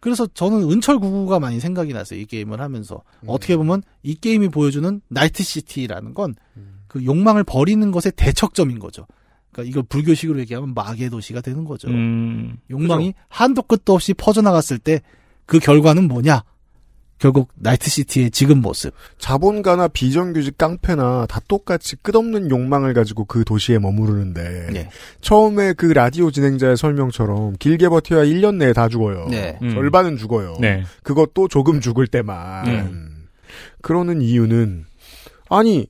[0.00, 2.18] 그래서 저는 은철 99가 많이 생각이 났어요.
[2.20, 3.02] 이 게임을 하면서.
[3.26, 6.34] 어떻게 보면 이 게임이 보여주는 나이트 시티라는 건
[6.90, 9.06] 그 욕망을 버리는 것의 대척점인 거죠.
[9.52, 11.86] 그러니까 이걸 불교식으로 얘기하면 마계 도시가 되는 거죠.
[11.88, 12.58] 음.
[12.68, 15.00] 욕망이 한도 끝도 없이 퍼져나갔을 때
[15.46, 16.42] 그 결과는 뭐냐?
[17.20, 18.94] 결국 나이트 시티의 지금 모습.
[19.18, 24.88] 자본가나 비정규직 깡패나 다 똑같이 끝없는 욕망을 가지고 그 도시에 머무르는데 네.
[25.20, 29.26] 처음에 그 라디오 진행자의 설명처럼 길게 버텨야 1년 내에 다 죽어요.
[29.30, 29.58] 네.
[29.60, 29.70] 음.
[29.70, 30.56] 절반은 죽어요.
[30.60, 30.82] 네.
[31.02, 32.64] 그것도 조금 죽을 때만.
[32.64, 32.80] 네.
[32.80, 33.26] 음.
[33.82, 34.86] 그러는 이유는
[35.50, 35.88] 아니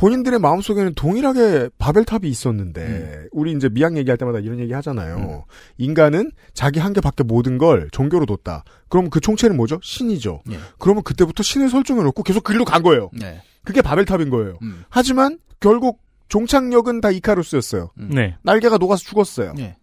[0.00, 3.28] 본인들의 마음속에는 동일하게 바벨탑이 있었는데 음.
[3.32, 5.44] 우리 이제 미학 얘기할 때마다 이런 얘기 하잖아요.
[5.76, 8.64] 인간은 자기 한계밖에 모든 걸 종교로 뒀다.
[8.88, 9.78] 그럼 그 총체는 뭐죠?
[9.82, 10.42] 신이죠.
[10.52, 10.58] 예.
[10.78, 13.10] 그러면 그때부터 신을 설정해 놓고 계속 그 길로 간 거예요.
[13.12, 13.42] 네.
[13.62, 14.58] 그게 바벨탑인 거예요.
[14.62, 14.84] 음.
[14.88, 17.90] 하지만 결국 종착역은 다 이카루스였어요.
[17.96, 18.36] 네.
[18.40, 19.52] 날개가 녹아서 죽었어요.
[19.58, 19.76] 예.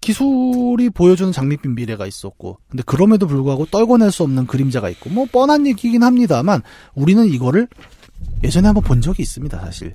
[0.00, 5.66] 기술이 보여주는 장밋빛 미래가 있었고, 근데 그럼에도 불구하고 떨궈낼 수 없는 그림자가 있고, 뭐 뻔한
[5.66, 6.62] 얘기긴 합니다만,
[6.94, 7.66] 우리는 이거를
[8.44, 9.94] 예전에 한번 본 적이 있습니다, 사실.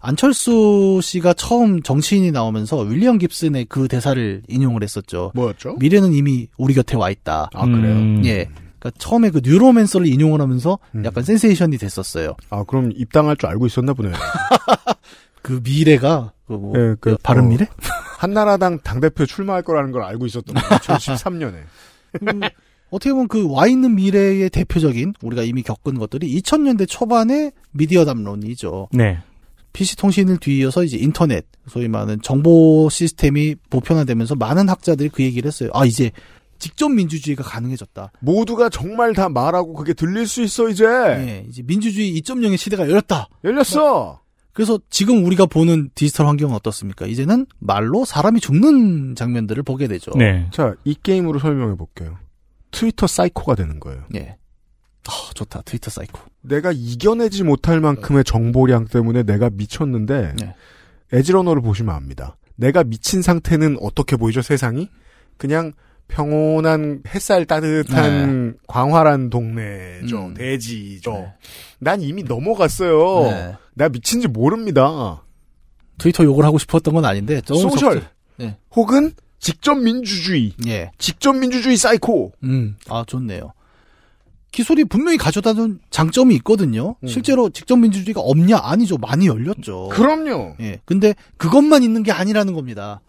[0.00, 5.30] 안철수 씨가 처음 정치인이 나오면서 윌리엄 깁슨의 그 대사를 인용을 했었죠.
[5.34, 5.76] 뭐였죠?
[5.78, 7.50] 미래는 이미 우리 곁에 와 있다.
[7.52, 7.96] 아 그래요?
[7.96, 8.22] 음.
[8.24, 8.48] 예.
[8.78, 12.34] 그러니까 처음에 그 뉴로맨서를 인용을 하면서 약간 센세이션이 됐었어요.
[12.48, 14.14] 아 그럼 입당할 줄 알고 있었나 보네요.
[15.42, 17.66] 그 미래가 그 뭐, 예, 그, 바른 어, 미래?
[18.18, 20.68] 한나라당 당대표 출마할 거라는 걸 알고 있었던 거예요.
[20.80, 21.54] 2013년에.
[22.12, 22.40] 그
[22.90, 28.88] 어떻게 보면 그 와 있는 미래의 대표적인 우리가 이미 겪은 것들이 2000년대 초반의 미디어 담론이죠.
[28.92, 29.18] 네.
[29.72, 35.70] PC 통신을 뒤이어서 이제 인터넷, 소위 말하는 정보 시스템이 보편화되면서 많은 학자들이 그 얘기를 했어요.
[35.72, 36.10] 아, 이제
[36.58, 38.12] 직접 민주주의가 가능해졌다.
[38.20, 40.84] 모두가 정말 다 말하고 그게 들릴 수 있어 이제.
[40.84, 43.28] 예, 이제 민주주의 2.0의 시대가 열렸다.
[43.44, 44.20] 열렸어.
[44.52, 47.06] 그래서 지금 우리가 보는 디지털 환경은 어떻습니까?
[47.06, 50.10] 이제는 말로 사람이 죽는 장면들을 보게 되죠.
[50.16, 50.48] 네.
[50.52, 52.18] 자, 이 게임으로 설명해 볼게요.
[52.70, 54.04] 트위터 사이코가 되는 거예요.
[54.14, 54.36] 예.
[55.08, 55.62] 아, 좋다.
[55.62, 56.20] 트위터 사이코.
[56.42, 60.54] 내가 이겨내지 못할 만큼의 정보량 때문에 내가 미쳤는데 네.
[61.12, 62.36] 에지러너를 보시면 압니다.
[62.56, 64.88] 내가 미친 상태는 어떻게 보이죠 세상이?
[65.38, 65.72] 그냥
[66.08, 70.26] 평온한 햇살 따뜻한 광활한 동네죠.
[70.26, 70.34] 음.
[70.34, 71.32] 대지죠.
[71.78, 73.22] 난 이미 넘어갔어요.
[73.30, 73.56] 네.
[73.74, 75.22] 나 미친지 모릅니다.
[75.98, 78.02] 트위터 욕을 하고 싶었던 건 아닌데 소셜.
[78.36, 78.56] 네.
[78.74, 80.92] 혹은 직접 민주주의, 예.
[80.98, 82.32] 직접 민주주의 사이코.
[82.44, 83.52] 음, 아, 좋네요.
[84.52, 86.96] 기술이 분명히 가져다 준 장점이 있거든요.
[87.02, 87.08] 음.
[87.08, 88.58] 실제로 직접 민주주의가 없냐?
[88.60, 88.98] 아니죠.
[88.98, 89.88] 많이 열렸죠.
[89.88, 90.56] 그럼요.
[90.60, 90.80] 예.
[90.84, 93.00] 근데 그것만 있는 게 아니라는 겁니다.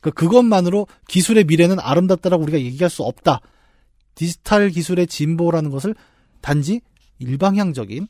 [0.00, 3.40] 그 그것만으로 기술의 미래는 아름답다라고 우리가 얘기할 수 없다.
[4.14, 5.94] 디지털 기술의 진보라는 것을
[6.40, 6.80] 단지
[7.18, 8.06] 일방향적인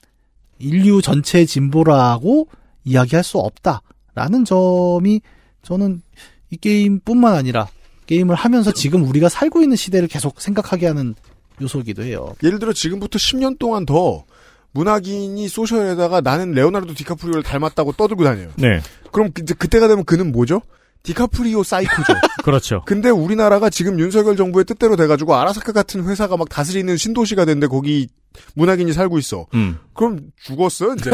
[0.59, 2.49] 인류 전체의 진보라고
[2.85, 5.23] 이야기할 수 없다라는 점이
[5.63, 6.03] 저는
[6.51, 7.69] 이 게임뿐만 아니라
[8.07, 11.15] 게임을 하면서 지금 우리가 살고 있는 시대를 계속 생각하게 하는
[11.61, 12.35] 요소이기도 해요.
[12.43, 14.25] 예를 들어 지금부터 10년 동안 더
[14.73, 18.51] 문학인이 소셜에다가 나는 레오나르도 디카프리오를 닮았다고 떠들고 다녀요.
[18.57, 18.81] 네.
[19.11, 20.61] 그럼 이제 그때가 되면 그는 뭐죠?
[21.03, 22.13] 디카프리오 사이코죠.
[22.45, 22.83] 그렇죠.
[22.85, 28.09] 근데 우리나라가 지금 윤석열 정부의 뜻대로 돼가지고 아라사카 같은 회사가 막 다스리는 신도시가 됐는데 거기
[28.55, 29.47] 문학인이 살고 있어.
[29.55, 29.79] 음.
[29.95, 31.11] 그럼 죽었어 이제.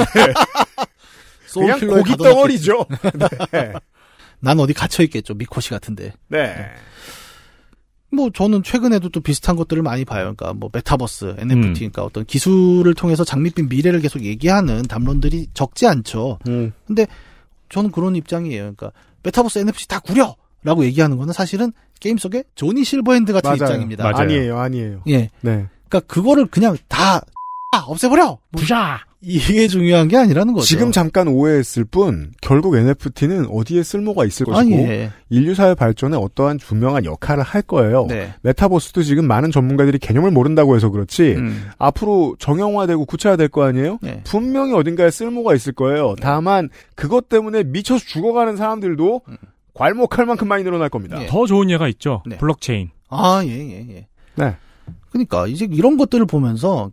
[1.47, 2.17] 소울 그냥 고기.
[2.17, 2.87] 덩어리죠.
[3.53, 3.73] 네.
[4.43, 6.13] 난 어디 갇혀 있겠죠 미코시 같은데.
[6.29, 6.67] 네.
[8.11, 10.35] 뭐 저는 최근에도 또 비슷한 것들을 많이 봐요.
[10.37, 11.73] 그러니까 뭐 메타버스, NFT, 음.
[11.75, 16.39] 그러니까 어떤 기술을 통해서 장밋빛 미래를 계속 얘기하는 담론들이 적지 않죠.
[16.49, 16.73] 음.
[16.87, 17.07] 근데
[17.71, 18.75] 저는 그런 입장이에요.
[18.75, 23.57] 그러니까 메타버스, NFT 다 구려 라고 얘기하는 거는 사실은 게임 속에 조니 실버핸드 같은 맞아요.
[23.63, 24.07] 입장입니다.
[24.15, 25.03] 아니에요, 아니에요.
[25.09, 25.31] 예.
[25.41, 25.67] 네.
[25.89, 27.21] 그러니까 그거를 그냥 다
[27.87, 28.39] 없애버려.
[28.53, 29.01] 부수자.
[29.23, 30.67] 이게 중요한 게 아니라는 거죠.
[30.67, 35.11] 지금 잠깐 오해했을 뿐 결국 NFT는 어디에 쓸모가 있을 것이고 아니, 예.
[35.31, 38.07] 인류 사회 발전에 어떠한 분명한 역할을 할 거예요.
[38.09, 38.35] 네.
[38.43, 41.71] 메타버스도 지금 많은 전문가들이 개념을 모른다고 해서 그렇지 음.
[41.79, 43.99] 앞으로 정형화되고 구체화될 거 아니에요?
[44.03, 44.23] 네.
[44.25, 46.17] 분명히 어딘가에 쓸모가 있을 거예요.
[46.21, 49.37] 다만 그것 때문에 미쳐서 죽어가는 사람들도 음.
[49.75, 51.23] 괄목할 만큼 많이 늘어날 겁니다.
[51.23, 51.27] 예.
[51.27, 52.23] 더 좋은 예가 있죠.
[52.27, 52.37] 네.
[52.39, 52.91] 블록체인.
[53.09, 54.07] 아, 예, 예, 예.
[54.35, 54.57] 네.
[55.11, 56.91] 그러니까 이제 이런 것들을 보면서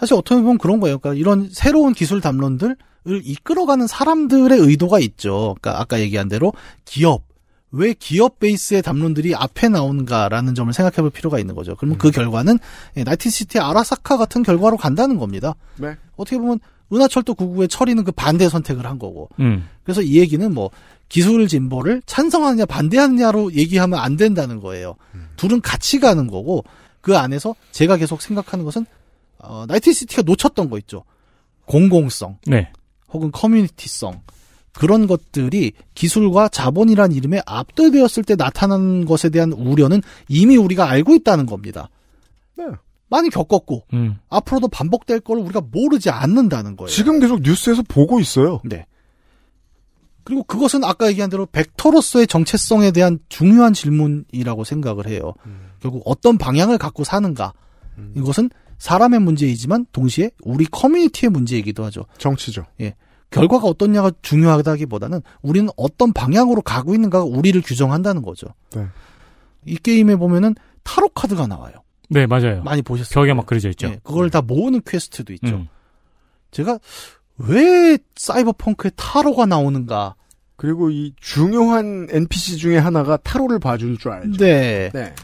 [0.00, 0.98] 사실 어떻게 보면 그런 거예요.
[0.98, 2.74] 그러니까 이런 새로운 기술 담론들을
[3.04, 5.56] 이끌어가는 사람들의 의도가 있죠.
[5.60, 6.54] 그러니까 아까 얘기한 대로
[6.86, 7.24] 기업
[7.70, 11.76] 왜 기업 베이스의 담론들이 앞에 나오는가라는 점을 생각해 볼 필요가 있는 거죠.
[11.76, 12.58] 그러면 그 결과는
[12.96, 15.54] 예, 나이트시티 아라사카 같은 결과로 간다는 겁니다.
[15.76, 15.94] 네.
[16.16, 16.60] 어떻게 보면
[16.92, 19.28] 은하철도 9구의 처리는 그 반대 선택을 한 거고.
[19.38, 19.68] 음.
[19.84, 20.70] 그래서 이 얘기는 뭐
[21.10, 24.96] 기술 진보를 찬성하느냐 반대하느냐로 얘기하면 안 된다는 거예요.
[25.36, 26.64] 둘은 같이 가는 거고
[27.00, 28.86] 그 안에서 제가 계속 생각하는 것은
[29.42, 31.04] 어, 나이트 시티가 놓쳤던 거 있죠.
[31.66, 32.72] 공공성 네.
[33.12, 34.22] 혹은 커뮤니티성
[34.72, 41.46] 그런 것들이 기술과 자본이란 이름에 압도되었을 때 나타나는 것에 대한 우려는 이미 우리가 알고 있다는
[41.46, 41.90] 겁니다.
[42.56, 42.64] 네.
[43.08, 44.18] 많이 겪었고 음.
[44.28, 46.88] 앞으로도 반복될 걸 우리가 모르지 않는다는 거예요.
[46.88, 48.60] 지금 계속 뉴스에서 보고 있어요.
[48.64, 48.86] 네.
[50.22, 55.34] 그리고 그것은 아까 얘기한 대로 벡터로서의 정체성에 대한 중요한 질문이라고 생각을 해요.
[55.80, 57.52] 결국 어떤 방향을 갖고 사는가.
[58.16, 62.04] 이것은 사람의 문제이지만 동시에 우리 커뮤니티의 문제이기도 하죠.
[62.18, 62.64] 정치죠.
[62.80, 62.94] 예.
[63.30, 68.48] 결과가 어떻냐가 중요하다기보다는 우리는 어떤 방향으로 가고 있는가가 우리를 규정한다는 거죠.
[68.74, 68.86] 네.
[69.66, 71.74] 이 게임에 보면은 타로 카드가 나와요.
[72.08, 72.62] 네, 맞아요.
[72.64, 73.14] 많이 보셨어요?
[73.14, 73.86] 벽에 막 그려져 있죠.
[73.86, 75.56] 예, 그걸 다 모으는 퀘스트도 있죠.
[75.56, 75.68] 음.
[76.50, 76.78] 제가
[77.38, 80.16] 왜 사이버펑크에 타로가 나오는가?
[80.56, 84.36] 그리고 이 중요한 NPC 중에 하나가 타로를 봐줄 줄 알죠.
[84.38, 84.90] 네.
[84.92, 85.14] 네.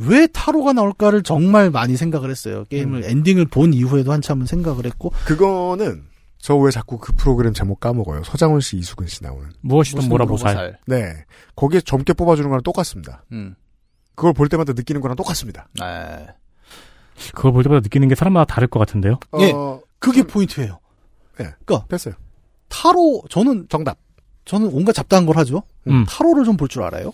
[0.00, 2.64] 왜 타로가 나올까를 정말 많이 생각을 했어요.
[2.70, 6.04] 게임을 엔딩을 본 이후에도 한참은 생각을 했고 그거는
[6.38, 8.22] 저 왜 자꾸 그 프로그램 제목 까먹어요.
[8.22, 9.48] 서장훈 씨, 이수근 씨 나오는.
[9.60, 10.78] 무엇이든 몰아보살.
[10.86, 11.24] 네.
[11.56, 13.24] 거기에 젊게 뽑아주는 거랑 똑같습니다.
[13.32, 13.56] 음.
[14.14, 15.68] 그걸 볼 때마다 느끼는 거랑 똑같습니다.
[15.80, 16.26] 네.
[17.34, 19.18] 그걸 볼 때마다 느끼는 게 사람마다 다를 것 같은데요.
[19.40, 19.50] 예.
[19.50, 20.78] 어, 그게 포인트예요.
[21.38, 21.46] 네.
[21.64, 22.14] 그러니까 됐어요.
[22.68, 23.98] 타로 저는 정답.
[24.44, 25.64] 저는 온갖 잡다한 걸 하죠.
[25.88, 26.04] 음.
[26.08, 27.12] 타로를 좀 볼 줄 알아요.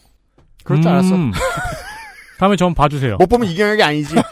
[0.65, 1.15] 그럴 줄 알았어.
[2.35, 2.39] 음.
[2.39, 3.17] 다음에 좀 봐주세요.
[3.17, 4.15] 못 보면 이경혁이 아니지.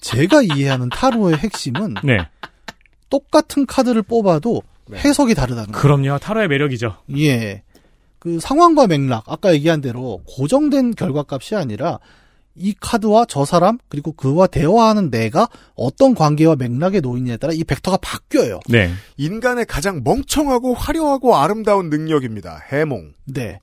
[0.00, 2.18] 제가 이해하는 타로의 핵심은 네.
[3.10, 4.98] 똑같은 카드를 뽑아도 네.
[4.98, 5.82] 해석이 다르다는 거예요.
[5.82, 6.18] 그럼요.
[6.18, 6.96] 타로의 매력이죠.
[7.18, 7.62] 예.
[8.18, 11.98] 그 상황과 맥락, 아까 얘기한 대로 고정된 결과값이 아니라
[12.56, 17.98] 이 카드와 저 사람, 그리고 그와 대화하는 내가 어떤 관계와 맥락에 놓이냐에 따라 이 벡터가
[17.98, 18.58] 바뀌어요.
[18.68, 18.90] 네.
[19.16, 22.60] 인간의 가장 멍청하고 화려하고 아름다운 능력입니다.
[22.72, 23.12] 해몽.
[23.26, 23.60] 네.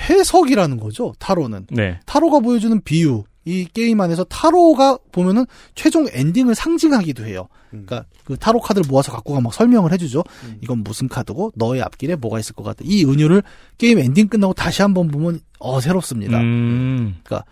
[0.00, 1.66] 해석이라는 거죠, 타로는.
[1.70, 2.00] 네.
[2.06, 7.48] 타로가 보여주는 비유, 이 게임 안에서 타로가 보면은 최종 엔딩을 상징하기도 해요.
[7.70, 10.22] 그러니까 그 타로 카드를 모아서 갖고 가면 막 설명을 해주죠.
[10.60, 12.80] 이건 무슨 카드고 너의 앞길에 뭐가 있을 것 같다.
[12.84, 13.42] 이 은유를
[13.78, 16.38] 게임 엔딩 끝나고 다시 한번 보면 어 새롭습니다.
[16.38, 17.16] 음.
[17.22, 17.46] 그러니까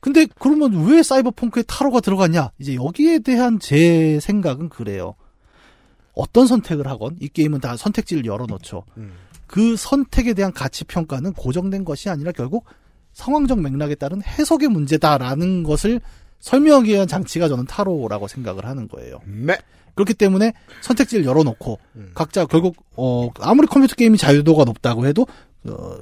[0.00, 2.50] 근데 그러면 왜 사이버펑크에 타로가 들어갔냐?
[2.58, 5.14] 이제 여기에 대한 제 생각은 그래요.
[6.14, 8.84] 어떤 선택을 하건 이 게임은 다 선택지를 열어놓죠.
[9.54, 12.64] 그 선택에 대한 가치 평가는 고정된 것이 아니라 결국
[13.12, 16.00] 상황적 맥락에 따른 해석의 문제다라는 것을
[16.40, 19.20] 설명하기 위한 장치가 저는 타로라고 생각을 하는 거예요.
[19.24, 19.56] 네.
[19.94, 21.78] 그렇기 때문에 선택지를 열어놓고
[22.14, 25.24] 각자 결국 어 아무리 컴퓨터 게임이 자유도가 높다고 해도
[25.68, 25.98] 어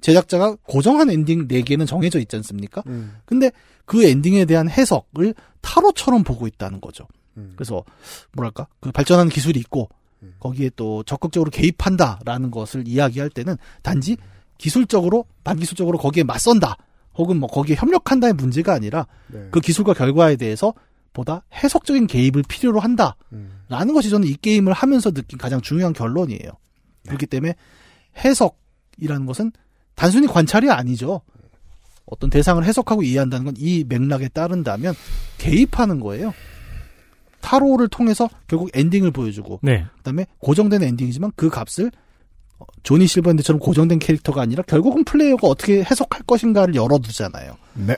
[0.00, 2.82] 제작자가 고정한 엔딩 4개는 정해져 있지 않습니까?
[3.24, 3.52] 근데
[3.84, 7.06] 그 엔딩에 대한 해석을 타로처럼 보고 있다는 거죠.
[7.54, 7.84] 그래서
[8.32, 9.88] 뭐랄까 그 발전한 기술이 있고
[10.40, 14.16] 거기에 또 적극적으로 개입한다라는 것을 이야기할 때는 단지
[14.58, 16.76] 기술적으로 반기술적으로 거기에 맞선다
[17.14, 19.48] 혹은 뭐 거기에 협력한다의 문제가 아니라 네.
[19.50, 20.74] 그 기술과 결과에 대해서
[21.12, 26.50] 보다 해석적인 개입을 필요로 한다라는 것이 저는 이 게임을 하면서 느낀 가장 중요한 결론이에요.
[27.06, 27.54] 그렇기 때문에
[28.24, 29.52] 해석이라는 것은
[29.94, 31.22] 단순히 관찰이 아니죠.
[32.06, 34.94] 어떤 대상을 해석하고 이해한다는 건 이 맥락에 따른다면
[35.38, 36.32] 개입하는 거예요.
[37.40, 39.84] 타로를 통해서 결국 엔딩을 보여주고 네.
[39.98, 41.90] 그다음에 고정된 엔딩이지만 그 값을
[42.58, 47.56] 어, 조니 실버핸드처럼 고정된 캐릭터가 아니라 결국은 플레이어가 어떻게 해석할 것인가를 열어두잖아요.
[47.74, 47.96] 네.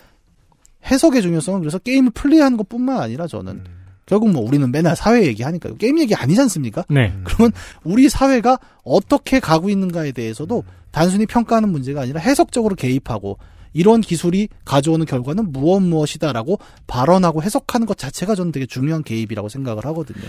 [0.91, 3.65] 해석의 중요성은 그래서 게임을 플레이하는 것뿐만 아니라 저는
[4.07, 5.77] 결국 뭐 우리는 맨날 사회 얘기하니까요.
[5.77, 6.85] 게임 얘기 아니지 않습니까?
[6.89, 7.15] 네.
[7.23, 7.53] 그러면
[7.85, 13.39] 우리 사회가 어떻게 가고 있는가에 대해서도 단순히 평가하는 문제가 아니라 해석적으로 개입하고
[13.73, 19.85] 이런 기술이 가져오는 결과는 무엇 무엇이다라고 발언하고 해석하는 것 자체가 저는 되게 중요한 개입이라고 생각을
[19.87, 20.25] 하거든요.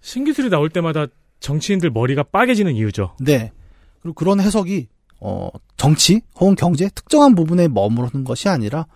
[0.00, 1.06] 신기술이 나올 때마다
[1.40, 3.16] 정치인들 머리가 빠개지는 이유죠.
[3.20, 3.52] 네.
[4.00, 4.88] 그리고 그런 해석이
[5.20, 8.86] 어 정치 혹은 경제 특정한 부분에 머무르는 것이 아니라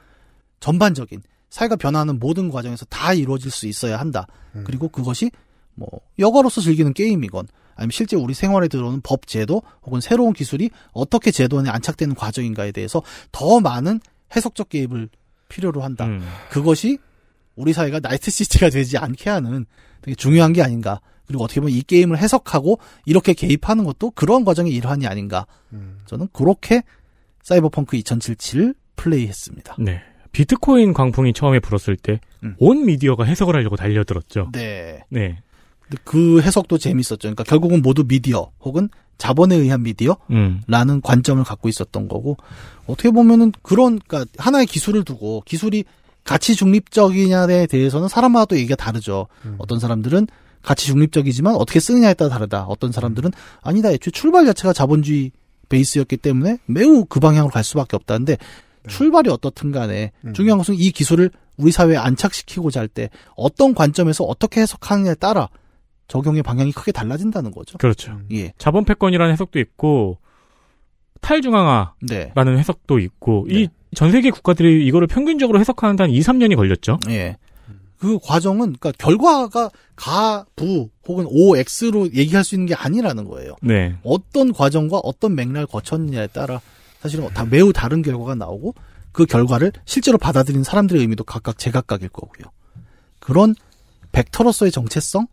[0.60, 4.26] 전반적인 사회가 변화하는 모든 과정에서 다 이루어질 수 있어야 한다.
[4.64, 5.30] 그리고 그것이
[5.74, 5.88] 뭐
[6.18, 7.48] 여가로서 즐기는 게임이건
[7.80, 12.72] 아니면 실제 우리 생활에 들어오는 법 제도 혹은 새로운 기술이 어떻게 제도 안에 안착되는 과정인가에
[12.72, 13.02] 대해서
[13.32, 14.00] 더 많은
[14.36, 15.08] 해석적 개입을
[15.48, 16.04] 필요로 한다.
[16.04, 16.22] 음.
[16.50, 16.98] 그것이
[17.56, 19.64] 우리 사회가 나이트 시티가 되지 않게 하는
[20.02, 21.00] 되게 중요한 게 아닌가.
[21.26, 25.46] 그리고 어떻게 보면 이 게임을 해석하고 이렇게 개입하는 것도 그런 과정의 일환이 아닌가.
[26.06, 26.82] 저는 그렇게
[27.42, 29.76] 사이버펑크 2077을 플레이했습니다.
[29.78, 30.02] 네.
[30.32, 34.42] 비트코인 광풍이 처음에 불었을 때온 미디어가 해석을 하려고 달려들었죠.
[34.42, 34.52] 음.
[34.52, 35.00] 네.
[35.08, 35.38] 네.
[36.04, 37.18] 그 해석도 재밌었죠.
[37.20, 38.88] 그러니까 결국은 모두 미디어 혹은
[39.18, 41.00] 자본에 의한 미디어라는 음.
[41.02, 42.36] 관점을 갖고 있었던 거고
[42.86, 45.84] 어떻게 보면은 그런 그러니까 하나의 기술을 두고 기술이
[46.24, 49.26] 가치 중립적이냐에 대해서는 사람마다 또 얘기가 다르죠.
[49.58, 50.26] 어떤 사람들은
[50.62, 52.64] 가치 중립적이지만 어떻게 쓰느냐에 따라 다르다.
[52.64, 53.90] 어떤 사람들은 아니다.
[53.90, 55.32] 애초에 출발 자체가 자본주의
[55.68, 58.36] 베이스였기 때문에 매우 그 방향으로 갈 수밖에 없다는데
[58.88, 64.62] 출발이 어떻든 간에 중요한 것은 이 기술을 우리 사회에 안착시키고자 할 때 어떤 관점에서 어떻게
[64.62, 65.48] 해석하느냐에 따라
[66.10, 67.78] 적용의 방향이 크게 달라진다는 거죠.
[67.78, 68.20] 그렇죠.
[68.32, 68.52] 예.
[68.58, 70.18] 자본 패권이라는 해석도 있고
[71.20, 72.32] 탈중앙화라는 네.
[72.34, 76.98] 해석도 있고 이전 세계 국가들이 이거를 평균적으로 해석하는 데 한 2, 3년이 걸렸죠.
[77.08, 77.36] 예.
[77.98, 83.54] 그 과정은 그러니까 결과가 가, 부 혹은 O, X로 얘기할 수 있는 게 아니라는 거예요.
[83.62, 83.96] 네.
[84.02, 86.60] 어떤 과정과 어떤 맥락을 거쳤느냐에 따라
[87.00, 88.74] 사실은 다 매우 다른 결과가 나오고
[89.12, 92.50] 그 결과를 실제로 받아들이는 사람들의 의미도 각각 제각각일 거고요.
[93.18, 93.54] 그런
[94.12, 95.26] 벡터로서의 정체성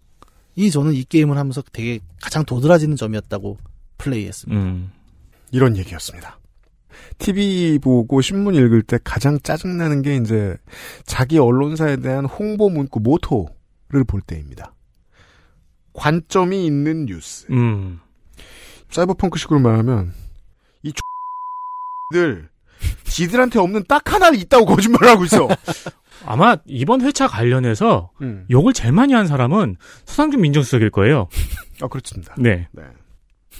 [0.57, 3.57] 이 저는 이 게임을 하면서 되게 가장 도드라지는 점이었다고
[3.99, 4.59] 플레이했습니다.
[4.59, 4.91] 음.
[5.51, 6.39] 이런 얘기였습니다.
[7.19, 10.57] TV 보고 신문 읽을 때 가장 짜증나는 게 이제
[11.05, 14.73] 자기 언론사에 대한 홍보 문구 모토를 볼 때입니다.
[15.93, 17.45] 관점이 있는 뉴스.
[17.51, 17.99] 음.
[18.89, 20.11] 사이버펑크식으로 말하면
[20.81, 22.49] 이들
[23.03, 25.47] 지들한테 없는 딱 하나는 있다고 거짓말하고 있어.
[26.25, 28.45] 아마 이번 회차 관련해서 음.
[28.49, 29.75] 욕을 제일 많이 한 사람은
[30.05, 31.27] 서상준 민정수석일 거예요.
[31.81, 32.35] 아 그렇습니다.
[32.37, 32.67] 네.
[32.71, 32.83] 네.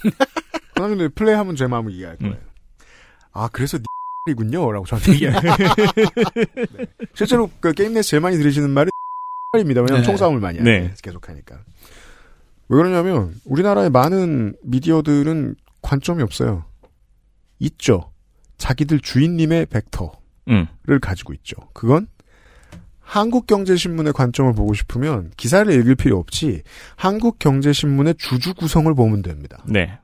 [0.74, 2.34] 그러면 플레이하면 제 마음을 이해할 거예요.
[2.34, 2.40] 음.
[3.32, 3.78] 아 그래서
[4.28, 5.40] 이군요 라고 저한테 얘기해요.
[5.40, 6.86] 네.
[7.14, 8.90] 실제로 그 게임 내에서 제일 많이 들으시는 말이
[9.58, 9.80] 입니다.
[9.80, 10.06] 왜냐면 네.
[10.06, 10.78] 총싸움을 많이 네.
[10.78, 11.56] 하니까 계속 하니까.
[12.68, 16.64] 왜 그러냐면 우리나라의 많은 미디어들은 관점이 없어요.
[17.60, 18.12] 있죠.
[18.58, 20.10] 자기들 주인님의 벡터를
[20.48, 20.66] 음.
[21.00, 21.56] 가지고 있죠.
[21.72, 22.08] 그건
[23.08, 26.62] 한국경제신문의 관점을 보고 싶으면 기사를 읽을 필요 없이
[26.96, 29.64] 한국경제신문의 주주 구성을 보면 됩니다.
[29.66, 29.98] 네.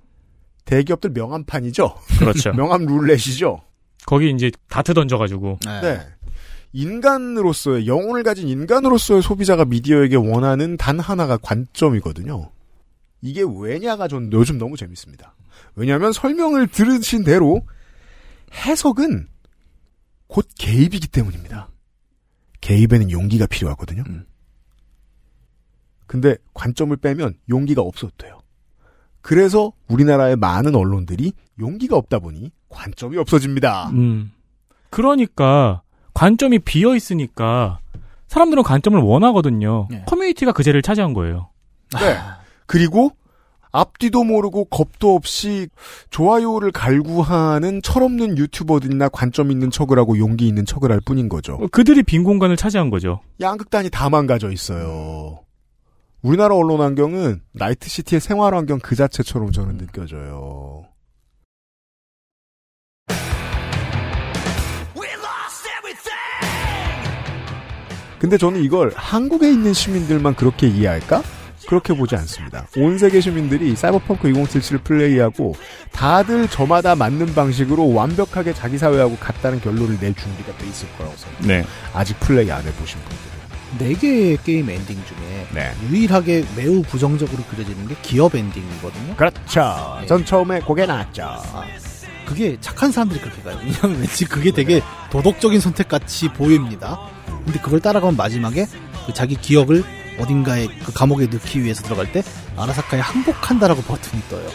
[0.64, 1.94] 대기업들 명함판이죠.
[2.18, 2.52] 그렇죠.
[2.56, 3.60] 명함 룰렛이죠.
[4.06, 5.58] 거기 이제 다트 던져가지고.
[5.82, 6.00] 네.
[6.72, 12.50] 인간으로서의 영혼을 가진 인간으로서의 소비자가 미디어에게 원하는 단 하나가 관점이거든요.
[13.20, 15.34] 이게 왜냐가 전 요즘 너무 재밌습니다.
[15.76, 17.60] 왜냐하면 설명을 들으신 대로
[18.54, 19.28] 해석은
[20.26, 21.68] 곧 개입이기 때문입니다.
[22.64, 24.02] 개입에는 용기가 필요하거든요.
[26.06, 28.40] 근데 관점을 빼면 용기가 없어도 돼요.
[29.20, 33.90] 그래서 우리나라의 많은 언론들이 용기가 없다 보니 관점이 없어집니다.
[33.90, 34.32] 음.
[34.88, 35.82] 그러니까
[36.14, 37.80] 관점이 비어 있으니까
[38.28, 39.88] 사람들은 관점을 원하거든요.
[40.06, 41.50] 커뮤니티가 그 자리를 차지한 거예요.
[42.00, 42.16] 네.
[42.66, 43.12] 그리고
[43.74, 45.68] 앞뒤도 모르고 겁도 없이
[46.10, 51.58] 좋아요를 갈구하는 철없는 유튜버들이나 관점 있는 척을 하고 용기 있는 척을 할 뿐인 거죠.
[51.72, 53.20] 그들이 빈 공간을 차지한 거죠.
[53.40, 55.40] 양극단이 다 망가져 있어요.
[56.22, 60.86] 우리나라 언론 환경은 나이트시티의 생활 환경 그 자체처럼 저는 느껴져요.
[68.20, 71.22] 근데 저는 이걸 한국에 있는 시민들만 그렇게 이해할까?
[71.66, 72.66] 그렇게 보지 않습니다.
[72.76, 75.54] 온 세계 시민들이 사이버펑크 2077을 플레이하고
[75.92, 81.54] 다들 저마다 맞는 방식으로 완벽하게 자기 사회하고 같다는 결론을 낼 준비가 돼 있을 거라고 생각합니다.
[81.54, 81.66] 네.
[81.92, 83.34] 아직 플레이 안 해보신 분들은.
[83.78, 85.72] 네 개의 게임 엔딩 중에 네.
[85.90, 89.16] 유일하게 매우 부정적으로 그려지는 게 기업 엔딩이거든요.
[89.16, 89.98] 그렇죠.
[90.06, 91.42] 전 처음에 그게 나왔죠.
[92.24, 93.58] 그게 착한 사람들이 그렇게 가요.
[93.62, 94.80] 왜냐하면 왠지 그게 되게
[95.10, 96.98] 도덕적인 선택 같이 보입니다.
[97.44, 98.66] 근데 그걸 따라가면 마지막에
[99.06, 99.84] 그 자기 기억을
[100.18, 102.22] 어딘가에 그 감옥에 넣기 위해서 들어갈 때
[102.56, 104.46] 아라사카에 항복한다라고 버튼이 떠요.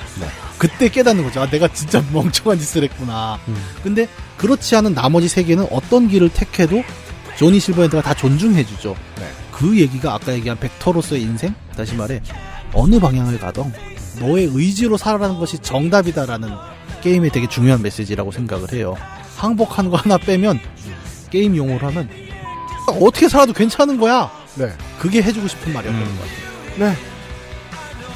[0.58, 1.42] 그때 깨닫는 거죠.
[1.42, 3.40] 아, 내가 진짜 멍청한 짓을 했구나.
[3.84, 4.08] 근데
[4.38, 6.84] 그렇지 않은 나머지 세 개는 어떤 길을 택해도
[7.38, 8.96] 조니 실버핸드가 다 존중해주죠.
[9.52, 11.54] 그 얘기가 아까 얘기한 벡터로서의 인생?
[11.76, 12.22] 다시 말해
[12.74, 13.74] 어느 방향을 가던
[14.20, 16.50] 너의 의지로 살아가는 것이 정답이다라는
[17.02, 18.96] 게임의 되게 중요한 메시지라고 생각을 해요.
[19.38, 20.60] 항복하는 거 하나 빼면
[21.30, 22.10] 게임 용어로 하면
[23.02, 24.32] 어떻게 살아도 괜찮은 거야.
[24.60, 24.74] 네.
[25.00, 26.80] 그게 해주고 싶은 말이었던 것 같아요.
[26.92, 26.96] 네.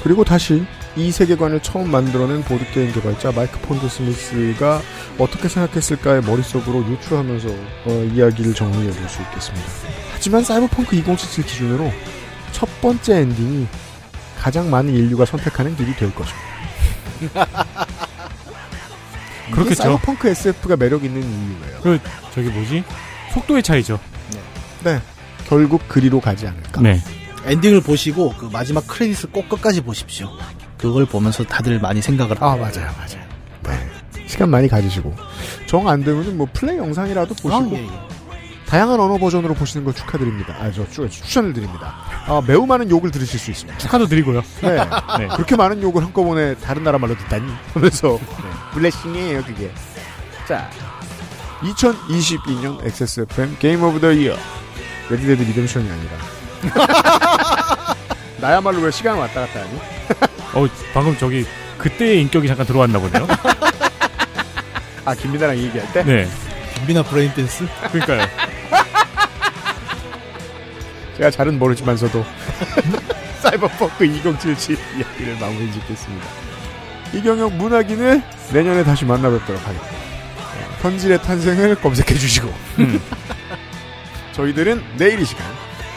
[0.04, 0.66] 그리고 다시
[0.96, 4.82] 이 세계관을 처음 만들어낸 보드게임 개발자 마이크 폰드스미스가
[5.18, 7.48] 어떻게 생각했을까의 머릿속으로 유추하면서
[7.86, 9.66] 어, 이야기를 정리해 볼 수 있겠습니다.
[10.14, 11.92] 하지만 사이버펑크 2077 기준으로
[12.52, 13.68] 첫 번째 엔딩이
[14.40, 16.44] 가장 많은 인류가 선택하는 길이 될 것입니다.
[19.52, 19.84] 그렇겠죠.
[19.84, 21.82] 사이버펑크 SF가 매력 있는 이유예요.
[21.82, 22.00] 그
[22.34, 22.84] 저기 뭐지?
[23.34, 24.00] 속도의 차이죠.
[24.84, 25.02] 네.
[25.48, 26.82] 결국 그리로 가지 않을까.
[26.82, 27.02] 네.
[27.46, 30.30] 엔딩을 보시고 그 마지막 크레딧을 꼭 끝까지 보십시오.
[30.78, 33.24] 그걸 보면서 다들 많이 생각을 아 맞아요, 맞아요.
[33.64, 34.28] 네.
[34.28, 35.14] 시간 많이 가지시고
[35.68, 37.90] 정 안 되면은 뭐 플레이 영상이라도 보시고 아, 예, 예.
[38.66, 40.56] 다양한 언어 버전으로 보시는 걸 축하드립니다.
[40.60, 41.94] 아, 저 추- 추천을 드립니다.
[42.26, 43.78] 아, 매우 많은 욕을 들으실 수 있습니다.
[43.78, 44.42] 축하도 드리고요.
[44.62, 44.76] 네.
[45.20, 45.28] 네.
[45.36, 48.18] 그렇게 많은 욕을 한꺼번에 다른 나라 말로 듣다니 하면서
[48.74, 49.72] blessing이에요, 그게.
[50.48, 50.70] 자,
[51.62, 54.36] 2022년 XSFM Game of the
[55.10, 56.12] Year 레드 데드 리뎀션이 아니라
[58.40, 59.80] 나야말로 왜 시간 왔다 갔다 하니?
[60.54, 61.46] 어, 방금 저기
[61.78, 63.28] 그때의 인격이 잠깐 들어왔나 보네요.
[65.06, 66.04] 아, 김민아랑 얘기할 때?
[66.04, 66.28] 네.
[66.76, 67.66] 김민아 brain dance?
[67.92, 68.28] 그러니까요.
[71.18, 72.26] 제가 잘은 모르지만서도
[73.42, 76.26] 사이버펑크 2077 이야기를 마무리 짓겠습니다.
[77.14, 78.22] 이경영 문학인을
[78.54, 79.96] 내년에 다시 만나뵙도록 하겠습니다.
[79.96, 82.52] 어, 현질의 탄생을 검색해 주시고
[84.34, 85.46] 저희들은 내일 이 시간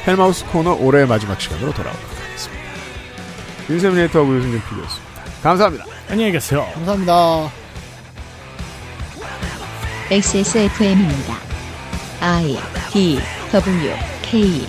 [0.07, 2.63] 헬마우스 코너 올해의 마지막 시간으로 돌아오도록 하겠습니다.
[3.69, 5.23] 윤세민 에이터하고 유승균 PD였습니다.
[5.43, 5.85] 감사합니다.
[6.09, 6.69] 안녕히 계세요.
[6.75, 7.51] 감사합니다.
[10.11, 11.35] XSFM입니다.
[12.21, 12.57] I
[12.93, 13.19] D
[13.53, 13.93] W
[14.23, 14.69] K